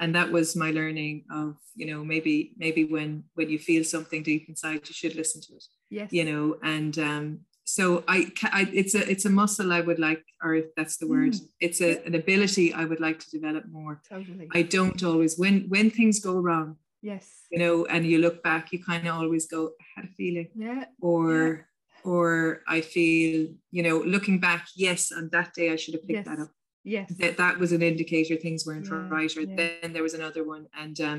And 0.00 0.14
that 0.14 0.30
was 0.32 0.56
my 0.56 0.70
learning 0.70 1.24
of 1.30 1.56
you 1.74 1.86
know 1.90 2.04
maybe 2.04 2.52
maybe 2.56 2.84
when 2.84 3.24
when 3.34 3.48
you 3.50 3.58
feel 3.58 3.84
something 3.84 4.22
deep 4.22 4.48
inside, 4.48 4.82
you 4.88 4.94
should 4.94 5.14
listen 5.16 5.40
to 5.42 5.52
it 5.54 5.64
yes 5.90 6.12
you 6.12 6.24
know 6.24 6.56
and 6.62 6.98
um 6.98 7.40
so 7.64 8.02
I, 8.08 8.30
I 8.58 8.68
it's 8.72 8.94
a 8.94 9.02
it's 9.10 9.24
a 9.26 9.30
muscle 9.30 9.72
i 9.72 9.80
would 9.80 9.98
like 9.98 10.22
or 10.42 10.54
if 10.54 10.66
that's 10.76 10.96
the 10.98 11.06
word 11.06 11.32
Mm. 11.32 11.48
it's 11.60 11.80
a, 11.80 11.90
an 12.08 12.14
ability 12.14 12.72
i 12.74 12.84
would 12.84 13.00
like 13.00 13.18
to 13.20 13.30
develop 13.30 13.64
more 13.78 14.00
totally 14.08 14.48
i 14.58 14.62
don't 14.62 15.02
always 15.02 15.38
when 15.38 15.56
when 15.68 15.90
things 15.90 16.20
go 16.20 16.34
wrong 16.46 16.76
yes 17.02 17.26
you 17.50 17.58
know 17.58 17.86
and 17.86 18.06
you 18.06 18.18
look 18.18 18.42
back 18.42 18.72
you 18.72 18.82
kind 18.82 19.06
of 19.06 19.14
always 19.14 19.46
go 19.46 19.60
i 19.80 19.84
had 19.96 20.04
a 20.10 20.12
feeling 20.20 20.48
yeah 20.54 20.84
or 21.00 21.67
or 22.08 22.28
i 22.76 22.78
feel 22.94 23.32
you 23.76 23.82
know 23.86 23.98
looking 24.14 24.38
back 24.48 24.62
yes 24.84 25.02
on 25.18 25.24
that 25.34 25.50
day 25.58 25.68
i 25.74 25.76
should 25.80 25.94
have 25.96 26.06
picked 26.08 26.26
yes. 26.26 26.28
that 26.30 26.40
up. 26.44 26.50
Yes. 26.96 27.08
That 27.20 27.36
that 27.42 27.58
was 27.62 27.72
an 27.76 27.82
indicator 27.92 28.36
things 28.36 28.64
weren't 28.66 28.86
Yeah, 28.90 29.08
right 29.18 29.32
or 29.38 29.42
yeah. 29.42 29.56
then 29.60 29.92
there 29.92 30.06
was 30.08 30.14
another 30.20 30.42
one. 30.54 30.64
And 30.82 30.96
um 31.10 31.18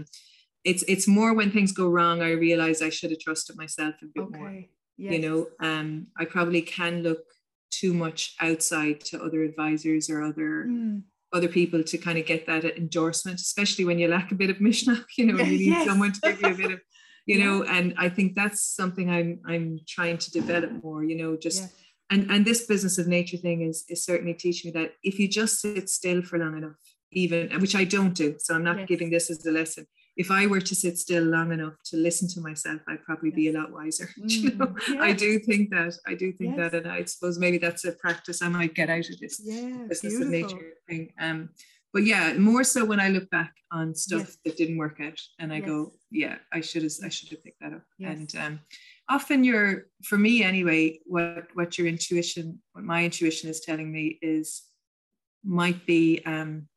it's 0.69 0.83
it's 0.93 1.07
more 1.17 1.31
when 1.37 1.51
things 1.51 1.71
go 1.81 1.87
wrong 1.95 2.17
i 2.21 2.31
realize 2.47 2.79
i 2.81 2.91
should 2.95 3.11
have 3.13 3.23
trusted 3.25 3.55
myself 3.63 3.95
a 4.01 4.07
bit 4.15 4.27
more 4.37 4.49
okay. 4.49 4.69
you 5.13 5.19
know? 5.25 5.37
Um 5.69 5.87
i 6.21 6.23
probably 6.35 6.61
can 6.77 6.93
look 7.07 7.23
too 7.79 7.93
much 8.03 8.21
outside 8.47 8.97
to 9.09 9.15
other 9.25 9.41
advisors 9.49 10.03
or 10.11 10.17
other 10.29 10.51
Mm, 10.67 10.97
other 11.37 11.51
people 11.59 11.81
to 11.83 11.97
kind 12.05 12.17
of 12.21 12.25
get 12.31 12.41
that 12.47 12.63
endorsement 12.83 13.39
especially 13.49 13.85
when 13.85 13.99
you 14.01 14.07
lack 14.07 14.27
a 14.31 14.39
bit 14.41 14.49
of 14.53 14.57
misneach 14.67 15.05
you 15.19 15.25
know 15.27 15.37
you 15.43 15.57
need 15.63 15.73
Yes. 15.77 15.87
someone 15.89 16.11
to 16.13 16.19
give 16.27 16.41
you 16.41 16.53
a 16.55 16.59
bit 16.63 16.71
of 16.77 16.81
you 17.30 17.38
Yeah. 17.38 17.45
know 17.45 17.57
and 17.75 17.86
i 18.05 18.07
think 18.15 18.30
that's 18.41 18.61
something 18.80 19.07
i'm 19.17 19.32
i'm 19.51 19.65
trying 19.95 20.17
to 20.25 20.30
develop 20.39 20.71
more 20.86 21.01
you 21.09 21.15
know 21.21 21.32
just 21.47 21.61
yes. 21.63 21.73
and 22.13 22.21
and 22.32 22.41
this 22.49 22.61
business 22.71 22.95
of 23.01 23.05
nature 23.17 23.39
thing 23.45 23.59
is 23.69 23.77
is 23.93 23.99
certainly 24.09 24.36
teaching 24.43 24.65
me 24.67 24.71
that 24.80 24.89
if 25.09 25.13
you 25.19 25.27
just 25.41 25.53
sit 25.63 25.88
still 25.99 26.21
for 26.30 26.38
long 26.43 26.55
enough 26.61 26.80
even 27.21 27.41
which 27.63 27.75
i 27.82 27.86
don't 27.95 28.15
do 28.23 28.30
so 28.43 28.49
i'm 28.55 28.67
not 28.69 28.77
Yes. 28.80 28.88
giving 28.91 29.09
this 29.15 29.27
as 29.34 29.45
a 29.51 29.53
lesson 29.61 29.86
if 30.23 30.30
i 30.39 30.41
were 30.51 30.63
to 30.69 30.75
sit 30.84 30.95
still 31.05 31.25
long 31.36 31.49
enough 31.57 31.77
to 31.89 31.95
listen 32.07 32.27
to 32.34 32.39
myself 32.49 32.80
i'd 32.89 33.05
probably 33.09 33.32
be 33.39 33.45
a 33.49 33.53
lot 33.59 33.69
wiser 33.80 34.07
you 34.43 34.49
know 34.57 34.67
Mm, 34.89 34.99
I 35.09 35.11
do 35.23 35.30
think 35.47 35.63
that. 35.75 35.93
I 36.11 36.13
do 36.21 36.27
think 36.38 36.51
Yes. 36.51 36.59
that, 36.61 36.73
and 36.77 36.88
I 36.97 36.99
suppose 37.13 37.36
maybe 37.45 37.59
that's 37.65 37.86
a 37.91 37.93
practice 38.05 38.38
I 38.41 38.49
might 38.57 38.73
get 38.80 38.89
out 38.95 39.07
of 39.11 39.17
this 39.23 39.36
yeah 39.51 39.86
business 39.91 40.15
of 40.23 40.30
beautiful. 40.30 40.38
nature 40.39 40.69
thing. 40.88 41.03
Um, 41.25 41.39
but 41.93 42.03
yeah, 42.05 42.33
more 42.33 42.63
so 42.63 42.85
when 42.85 42.99
I 42.99 43.09
look 43.09 43.29
back 43.29 43.53
on 43.71 43.95
stuff 43.95 44.21
Yes. 44.21 44.37
that 44.45 44.57
didn't 44.57 44.77
work 44.77 44.99
out, 45.01 45.19
and 45.39 45.51
I 45.51 45.57
Yes. 45.57 45.67
go, 45.67 45.93
yeah, 46.11 46.37
I 46.53 46.61
should 46.61 46.83
have, 46.83 46.91
I 47.03 47.09
should 47.09 47.29
have 47.29 47.43
picked 47.43 47.61
that 47.61 47.73
up. 47.73 47.83
Yes. 47.97 48.17
And 48.17 48.35
um, 48.35 48.59
often, 49.09 49.43
your, 49.43 49.87
for 50.03 50.17
me 50.17 50.43
anyway, 50.43 50.99
what 51.05 51.47
what 51.53 51.77
your 51.77 51.87
intuition, 51.87 52.61
what 52.73 52.83
my 52.83 53.03
intuition 53.05 53.49
is 53.49 53.61
telling 53.61 53.91
me 53.91 54.19
is, 54.21 54.63
might 55.43 55.85
be 55.85 56.21
um, 56.25 56.67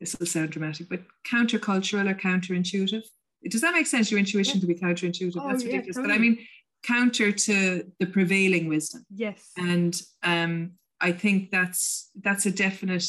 this 0.00 0.18
will 0.18 0.26
sound 0.26 0.50
dramatic, 0.50 0.88
but 0.88 1.02
countercultural 1.30 2.10
or 2.10 2.14
counterintuitive. 2.14 3.02
Does 3.48 3.60
that 3.60 3.74
make 3.74 3.86
sense? 3.86 4.10
Your 4.10 4.18
intuition 4.18 4.56
yeah. 4.56 4.60
to 4.62 4.66
be 4.66 4.74
counterintuitive. 4.74 5.36
Oh, 5.38 5.48
That's 5.48 5.64
ridiculous. 5.64 5.96
Yeah, 5.96 6.02
totally. 6.02 6.08
But 6.08 6.14
I 6.14 6.18
mean, 6.18 6.38
counter 6.82 7.32
to 7.32 7.84
the 7.98 8.06
prevailing 8.06 8.68
wisdom. 8.68 9.04
Yes. 9.14 9.50
And 9.56 10.00
um, 10.22 10.72
I 11.00 11.12
think 11.12 11.50
that's 11.50 12.10
that's 12.22 12.46
a 12.46 12.50
definite 12.50 13.06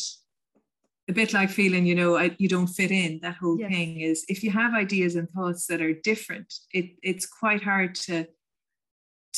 a 1.11 1.13
bit 1.21 1.33
like 1.33 1.49
feeling, 1.49 1.85
you 1.85 1.97
know, 2.01 2.11
I, 2.23 2.35
you 2.37 2.49
don't 2.55 2.75
fit 2.79 2.91
in. 2.91 3.19
That 3.21 3.35
whole 3.35 3.59
yes. 3.59 3.69
thing 3.71 3.99
is 3.99 4.25
if 4.29 4.43
you 4.43 4.51
have 4.51 4.73
ideas 4.73 5.15
and 5.15 5.29
thoughts 5.29 5.67
that 5.67 5.81
are 5.81 5.93
different, 6.11 6.49
it 6.73 6.85
it's 7.03 7.25
quite 7.25 7.63
hard 7.71 7.91
to 8.05 8.27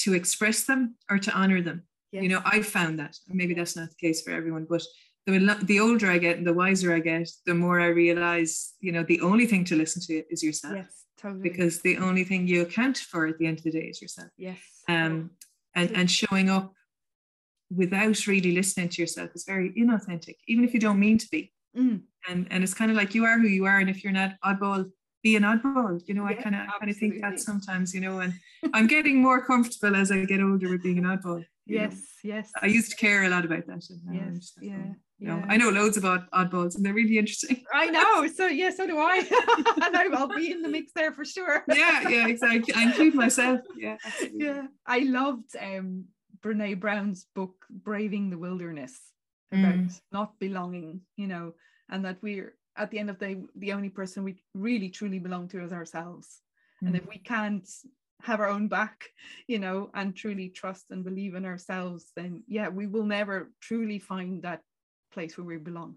to 0.04 0.14
express 0.14 0.64
them 0.70 0.96
or 1.10 1.18
to 1.26 1.32
honor 1.32 1.62
them. 1.62 1.80
Yes. 2.12 2.24
You 2.24 2.30
know, 2.30 2.42
I 2.46 2.62
found 2.62 3.00
that. 3.00 3.18
Maybe 3.28 3.54
that's 3.56 3.76
not 3.76 3.90
the 3.90 3.96
case 3.96 4.22
for 4.22 4.32
everyone, 4.32 4.66
but 4.70 4.84
the, 5.26 5.58
the 5.64 5.80
older 5.80 6.12
I 6.12 6.20
get 6.20 6.38
and 6.38 6.46
the 6.46 6.54
wiser 6.54 6.94
I 6.94 7.00
get, 7.00 7.30
the 7.46 7.56
more 7.56 7.80
I 7.80 7.88
realize, 7.88 8.74
you 8.80 8.92
know, 8.92 9.04
the 9.04 9.22
only 9.22 9.48
thing 9.48 9.64
to 9.66 9.76
listen 9.76 10.02
to 10.08 10.24
is 10.30 10.44
yourself. 10.44 10.76
Yes, 10.76 11.06
totally. 11.18 11.42
Because 11.42 11.82
the 11.82 11.98
only 11.98 12.24
thing 12.24 12.48
you 12.48 12.62
account 12.62 12.98
for 12.98 13.26
at 13.28 13.38
the 13.40 13.48
end 13.48 13.60
of 13.60 13.64
the 13.64 13.72
day 13.72 13.88
is 13.94 14.02
yourself. 14.02 14.30
Yes. 14.38 14.60
Um, 14.88 15.32
and, 15.76 15.90
and 15.98 16.12
showing 16.12 16.50
up 16.50 16.74
without 17.76 18.28
really 18.28 18.54
listening 18.54 18.90
to 18.90 19.02
yourself 19.02 19.30
is 19.34 19.46
very 19.46 19.72
inauthentic, 19.72 20.36
even 20.48 20.64
if 20.64 20.74
you 20.74 20.80
don't 20.80 21.00
mean 21.00 21.18
to 21.18 21.28
be. 21.32 21.53
Mm. 21.78 22.02
And 22.30 22.48
and 22.52 22.64
it's 22.64 22.74
kind 22.74 22.92
of 22.92 22.98
like 22.98 23.14
you 23.16 23.26
are 23.26 23.40
who 23.40 23.48
you 23.48 23.66
are, 23.66 23.80
and 23.80 23.90
if 23.90 24.04
you're 24.04 24.14
not 24.14 24.34
oddball, 24.44 24.90
be 25.22 25.36
an 25.36 25.44
oddball. 25.44 26.02
You 26.06 26.14
know, 26.14 26.30
yeah, 26.30 26.38
I 26.38 26.42
kind 26.42 26.56
of 26.56 26.62
kind 26.80 26.90
of 26.90 26.98
think 26.98 27.22
that 27.22 27.40
sometimes. 27.40 27.94
You 27.94 28.02
know, 28.02 28.20
and 28.20 28.34
I'm 28.74 28.88
getting 28.88 29.22
more 29.22 29.46
comfortable 29.46 29.96
as 29.96 30.12
I 30.12 30.24
get 30.26 30.42
older 30.42 30.70
with 30.70 30.84
being 30.84 30.98
an 30.98 31.06
oddball. 31.06 31.44
Yes, 31.66 31.94
know. 32.24 32.36
yes. 32.36 32.52
I 32.62 32.68
used 32.68 32.92
to 32.92 32.98
care 32.98 33.24
a 33.24 33.30
lot 33.30 33.46
about 33.46 33.66
that. 33.68 33.84
yes, 34.12 34.54
yeah. 34.62 34.94
You 35.20 35.30
know, 35.30 35.44
I 35.48 35.56
know 35.56 35.70
loads 35.70 35.96
about 35.96 36.30
oddballs 36.32 36.76
and 36.76 36.86
they're 36.86 36.94
really 36.94 37.18
interesting. 37.18 37.64
I 37.74 37.86
know. 37.86 38.28
So 38.28 38.48
yeah, 38.48 38.72
so 38.72 38.86
do 38.86 38.98
I. 38.98 39.20
and 39.82 40.14
I'll 40.14 40.28
be 40.28 40.52
in 40.52 40.62
the 40.62 40.68
mix 40.68 40.92
there 40.94 41.14
for 41.14 41.24
sure. 41.24 41.64
yeah, 41.70 42.10
yeah, 42.10 42.28
exactly. 42.28 42.74
I 42.74 42.84
include 42.84 43.16
myself. 43.16 43.62
Yeah. 43.78 43.96
Absolutely. 44.06 44.46
Yeah. 44.46 44.64
I 44.86 45.00
loved 45.00 45.56
um 45.62 46.06
Brene 46.42 46.78
Brown's 46.78 47.26
book, 47.36 47.56
Braving 47.70 48.32
the 48.32 48.38
Wilderness, 48.38 49.00
about 49.54 49.76
mm. 49.76 50.02
not 50.12 50.40
belonging, 50.40 51.02
you 51.16 51.28
know, 51.28 51.54
and 51.90 52.04
that 52.06 52.18
we're 52.22 52.56
at 52.76 52.90
the 52.92 53.00
end 53.00 53.10
of 53.10 53.20
the 53.20 53.26
day, 53.26 53.42
the 53.56 53.74
only 53.74 53.90
person 53.90 54.24
we 54.24 54.44
really 54.54 54.90
truly 54.90 55.20
belong 55.20 55.48
to 55.50 55.64
is 55.64 55.72
ourselves. 55.72 56.42
Mm. 56.84 56.88
And 56.88 56.96
if 56.96 57.08
we 57.08 57.18
can't 57.18 57.68
have 58.22 58.40
our 58.40 58.50
own 58.50 58.68
back, 58.68 59.10
you 59.48 59.60
know, 59.60 59.90
and 59.94 60.16
truly 60.16 60.50
trust 60.50 60.86
and 60.90 61.04
believe 61.04 61.36
in 61.36 61.46
ourselves, 61.46 62.12
then 62.16 62.44
yeah, 62.48 62.70
we 62.70 62.88
will 62.88 63.06
never 63.06 63.52
truly 63.62 64.00
find 64.00 64.42
that 64.44 64.62
place 65.12 65.38
where 65.38 65.46
we 65.46 65.58
belong. 65.58 65.96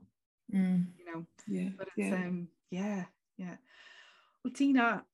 Mm. 0.55 0.87
You 0.99 1.05
know. 1.07 1.27
Yeah. 1.49 1.71
But 1.77 1.89
it's 1.97 2.09
yeah. 2.09 2.15
um 2.15 2.49
yeah, 2.71 3.05
yeah. 3.39 3.57
Well, 4.45 4.53
Tina, 4.53 5.05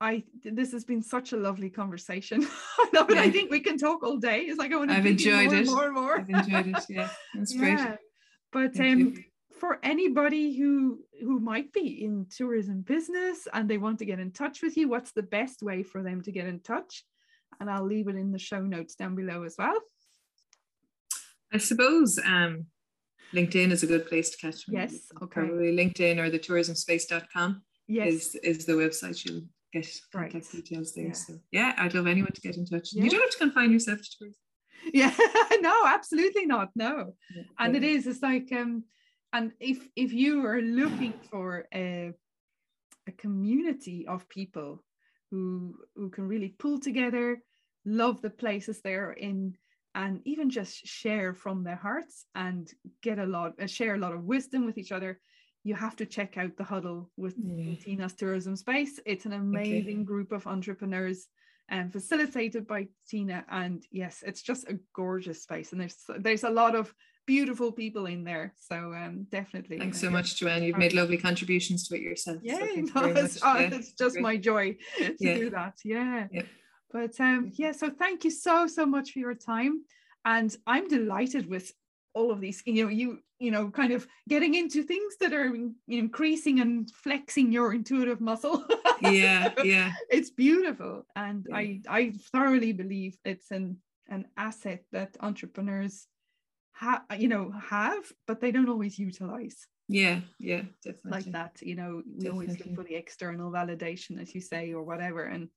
I 0.00 0.24
this 0.44 0.72
has 0.72 0.84
been 0.84 1.02
such 1.02 1.32
a 1.32 1.36
lovely 1.36 1.70
conversation. 1.70 2.46
I 2.78 2.88
know, 2.92 3.06
yeah. 3.08 3.22
I 3.22 3.30
think 3.30 3.50
we 3.50 3.60
can 3.60 3.78
talk 3.78 4.02
all 4.02 4.16
day. 4.16 4.40
It's 4.40 4.58
like 4.58 4.72
I 4.72 4.76
want 4.76 4.90
to 4.90 4.96
I've 4.96 5.06
enjoyed 5.06 5.46
more 5.46 5.54
it. 5.54 5.58
And 5.58 5.66
more 5.70 5.84
and 5.84 5.94
more. 5.94 6.18
I've 6.18 6.30
enjoyed 6.30 6.66
it. 6.66 6.84
Yeah, 6.88 7.08
that's 7.34 7.56
great. 7.56 7.78
But 8.52 8.74
Thank 8.74 8.94
um, 8.94 9.00
you. 9.00 9.24
for 9.60 9.78
anybody 9.82 10.56
who 10.56 11.00
who 11.20 11.40
might 11.40 11.72
be 11.72 12.04
in 12.04 12.26
tourism 12.34 12.82
business 12.82 13.46
and 13.52 13.68
they 13.68 13.78
want 13.78 13.98
to 14.00 14.04
get 14.04 14.20
in 14.20 14.32
touch 14.32 14.62
with 14.62 14.76
you, 14.76 14.88
what's 14.88 15.12
the 15.12 15.22
best 15.22 15.62
way 15.62 15.82
for 15.82 16.02
them 16.02 16.22
to 16.22 16.32
get 16.32 16.46
in 16.46 16.60
touch? 16.60 17.04
And 17.60 17.70
I'll 17.70 17.86
leave 17.86 18.08
it 18.08 18.16
in 18.16 18.32
the 18.32 18.38
show 18.38 18.60
notes 18.60 18.96
down 18.96 19.14
below 19.14 19.44
as 19.44 19.54
well. 19.56 19.78
I 21.52 21.58
suppose 21.58 22.18
um, 22.24 22.66
LinkedIn 23.32 23.70
is 23.70 23.84
a 23.84 23.86
good 23.86 24.08
place 24.08 24.30
to 24.30 24.38
catch 24.38 24.66
me. 24.68 24.76
Yes, 24.76 24.94
okay. 25.22 25.40
Probably 25.40 25.76
LinkedIn 25.76 26.18
or 26.18 26.30
the 26.30 26.38
tourismspace.com 26.38 27.62
yes. 27.86 28.12
is, 28.12 28.34
is 28.42 28.66
the 28.66 28.72
website 28.72 29.24
you'll 29.24 29.44
get 29.74 30.00
right. 30.14 30.30
contact 30.30 30.52
details 30.52 30.94
there. 30.94 31.06
Yeah. 31.06 31.12
So 31.12 31.34
yeah, 31.50 31.72
I'd 31.78 31.94
love 31.94 32.06
anyone 32.06 32.32
to 32.32 32.40
get 32.40 32.56
in 32.56 32.66
touch. 32.66 32.90
Yeah. 32.92 33.04
You 33.04 33.10
don't 33.10 33.20
have 33.20 33.30
to 33.30 33.38
confine 33.38 33.72
yourself 33.72 33.98
to 34.00 34.10
tourism. 34.18 34.40
Yeah, 34.92 35.14
no, 35.60 35.82
absolutely 35.86 36.46
not. 36.46 36.68
No. 36.76 37.14
Yeah. 37.34 37.42
And 37.58 37.76
it 37.76 37.84
is, 37.84 38.06
it's 38.06 38.22
like 38.22 38.52
um, 38.52 38.84
and 39.32 39.52
if 39.60 39.86
if 39.96 40.12
you 40.12 40.44
are 40.46 40.62
looking 40.62 41.14
for 41.30 41.66
a 41.74 42.12
a 43.06 43.12
community 43.12 44.06
of 44.06 44.28
people 44.28 44.82
who 45.30 45.76
who 45.96 46.10
can 46.10 46.28
really 46.28 46.54
pull 46.58 46.78
together, 46.78 47.38
love 47.84 48.22
the 48.22 48.30
places 48.30 48.80
they're 48.80 49.12
in, 49.12 49.56
and 49.94 50.20
even 50.24 50.50
just 50.50 50.86
share 50.86 51.34
from 51.34 51.64
their 51.64 51.76
hearts 51.76 52.26
and 52.34 52.70
get 53.02 53.18
a 53.18 53.26
lot, 53.26 53.52
uh, 53.60 53.66
share 53.66 53.94
a 53.94 53.98
lot 53.98 54.12
of 54.12 54.24
wisdom 54.24 54.66
with 54.66 54.78
each 54.78 54.92
other, 54.92 55.20
you 55.64 55.74
have 55.74 55.96
to 55.96 56.06
check 56.06 56.36
out 56.36 56.56
the 56.56 56.64
huddle 56.64 57.10
with 57.16 57.34
yeah. 57.42 57.74
Tina's 57.82 58.12
Tourism 58.12 58.54
Space. 58.54 59.00
It's 59.06 59.24
an 59.24 59.32
amazing 59.32 59.96
okay. 59.96 60.04
group 60.04 60.30
of 60.30 60.46
entrepreneurs 60.46 61.26
and 61.70 61.84
um, 61.84 61.90
facilitated 61.90 62.66
by 62.66 62.88
Tina. 63.08 63.44
And 63.50 63.82
yes, 63.90 64.22
it's 64.26 64.42
just 64.42 64.68
a 64.68 64.78
gorgeous 64.94 65.42
space. 65.42 65.72
And 65.72 65.80
there's 65.80 65.96
there's 66.18 66.44
a 66.44 66.50
lot 66.50 66.74
of 66.74 66.94
beautiful 67.26 67.72
people 67.72 68.04
in 68.04 68.24
there. 68.24 68.52
So 68.56 68.76
um 68.92 69.26
definitely. 69.30 69.78
Thanks 69.78 70.00
so 70.00 70.10
much, 70.10 70.36
Joanne. 70.36 70.62
You've 70.62 70.76
made 70.76 70.92
lovely 70.92 71.16
contributions 71.16 71.88
to 71.88 71.96
it 71.96 72.02
yourself. 72.02 72.40
Yeah, 72.42 72.58
so 72.58 73.00
no, 73.00 73.04
it's, 73.06 73.40
oh, 73.42 73.56
it's, 73.56 73.92
just 73.92 74.16
Great. 74.16 74.22
my 74.22 74.36
joy 74.36 74.76
to 74.98 75.16
yeah. 75.18 75.34
do 75.34 75.50
that. 75.50 75.78
Yeah. 75.82 76.26
yeah. 76.30 76.42
But 76.92 77.18
um 77.20 77.52
yeah, 77.54 77.72
so 77.72 77.88
thank 77.88 78.24
you 78.24 78.30
so 78.30 78.66
so 78.66 78.84
much 78.84 79.12
for 79.12 79.18
your 79.18 79.34
time. 79.34 79.84
And 80.26 80.54
I'm 80.66 80.88
delighted 80.88 81.48
with 81.48 81.72
all 82.14 82.30
of 82.30 82.40
these 82.40 82.62
you 82.64 82.84
know 82.84 82.90
you 82.90 83.18
you 83.38 83.50
know 83.50 83.70
kind 83.70 83.92
of 83.92 84.06
getting 84.28 84.54
into 84.54 84.82
things 84.82 85.16
that 85.20 85.32
are 85.32 85.52
increasing 85.88 86.60
and 86.60 86.90
flexing 86.90 87.52
your 87.52 87.74
intuitive 87.74 88.20
muscle. 88.20 88.64
Yeah 89.02 89.52
yeah. 89.64 89.92
It's 90.08 90.30
beautiful. 90.30 91.04
And 91.16 91.46
yeah. 91.48 91.56
i 91.56 91.80
i 91.88 92.12
thoroughly 92.32 92.72
believe 92.72 93.18
it's 93.24 93.50
an 93.50 93.78
an 94.08 94.26
asset 94.36 94.84
that 94.92 95.16
entrepreneurs 95.20 96.06
have 96.72 97.02
you 97.18 97.28
know 97.28 97.50
have 97.50 98.04
but 98.26 98.40
they 98.40 98.52
don't 98.52 98.68
always 98.68 98.98
utilize. 98.98 99.66
Yeah 99.88 100.20
yeah 100.38 100.62
definitely. 100.84 101.10
Like 101.10 101.32
that 101.32 101.54
you 101.60 101.74
know 101.74 102.02
we 102.06 102.24
definitely. 102.24 102.30
always 102.30 102.58
look 102.58 102.74
for 102.76 102.84
the 102.84 102.94
external 102.94 103.50
validation 103.50 104.22
as 104.22 104.34
you 104.34 104.40
say 104.40 104.72
or 104.72 104.82
whatever. 104.84 105.24
And 105.24 105.48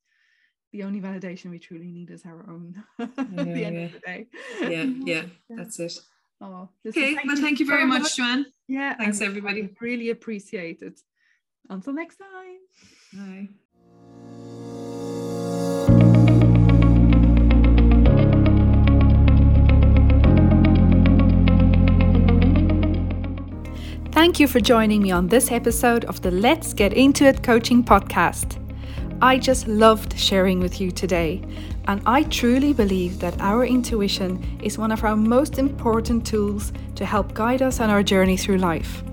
the 0.74 0.84
only 0.84 1.00
validation 1.00 1.52
we 1.52 1.60
truly 1.60 1.92
need 1.92 2.10
is 2.10 2.26
our 2.26 2.44
own 2.50 2.84
at 3.00 3.16
the 3.16 3.64
end 3.64 3.76
yeah. 3.76 3.86
of 3.86 3.92
the 3.94 4.00
day. 4.00 4.28
yeah, 4.62 4.68
yeah 4.70 4.90
yeah 5.14 5.24
that's 5.58 5.80
it 5.80 5.98
Oh, 6.40 6.70
okay. 6.88 7.16
Thank 7.16 7.28
well, 7.28 7.36
thank 7.38 7.60
you 7.60 7.66
very 7.66 7.82
so 7.84 7.88
much, 7.88 8.02
much, 8.04 8.18
Joanne. 8.18 8.46
Yeah. 8.68 8.96
Thanks, 8.96 9.22
everybody. 9.22 9.70
really 9.82 10.10
appreciate 10.12 10.82
it. 10.82 11.00
Until 11.70 11.94
next 11.94 12.18
time. 12.18 12.58
Bye. 13.14 13.50
Thank 24.12 24.40
you 24.40 24.48
for 24.48 24.60
joining 24.60 25.04
me 25.04 25.12
on 25.12 25.28
this 25.28 25.52
episode 25.52 26.06
of 26.06 26.22
the 26.22 26.32
Let's 26.32 26.74
Get 26.74 26.94
Into 26.94 27.26
It 27.26 27.44
coaching 27.44 27.84
podcast. 27.84 28.64
I 29.22 29.38
just 29.38 29.68
loved 29.68 30.18
sharing 30.18 30.60
with 30.60 30.82
you 30.82 30.92
today, 30.92 31.44
and 31.88 32.02
I 32.06 32.24
truly 32.24 32.74
believe 32.74 33.20
that 33.20 33.40
our 33.42 33.66
intuition 33.66 34.60
is 34.62 34.78
one 34.78 34.92
of 34.92 35.04
our 35.04 35.16
most 35.16 35.58
important 35.58 36.28
tools 36.28 36.74
to 36.96 37.06
help 37.06 37.34
guide 37.34 37.62
us 37.62 37.80
on 37.80 37.90
our 37.90 38.04
journey 38.04 38.36
through 38.36 38.58
life. 38.58 39.04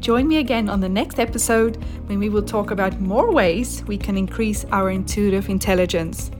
Join 0.00 0.26
me 0.26 0.38
again 0.38 0.68
on 0.68 0.80
the 0.80 0.88
next 0.88 1.18
episode 1.18 1.76
when 2.06 2.18
we 2.18 2.28
will 2.28 2.42
talk 2.42 2.70
about 2.70 3.00
more 3.00 3.30
ways 3.30 3.84
we 3.84 3.98
can 3.98 4.16
increase 4.16 4.64
our 4.72 4.90
intuitive 4.90 5.48
intelligence. 5.48 6.30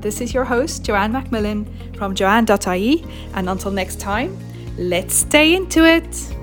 This 0.00 0.20
is 0.20 0.32
your 0.32 0.44
host, 0.44 0.84
Joanne 0.84 1.12
Macmillan 1.12 1.66
from 1.96 2.14
joanne.ie, 2.14 3.04
and 3.34 3.48
until 3.48 3.72
next 3.72 3.98
time, 3.98 4.38
let's 4.76 5.14
stay 5.14 5.54
into 5.54 5.84
it. 5.84 6.37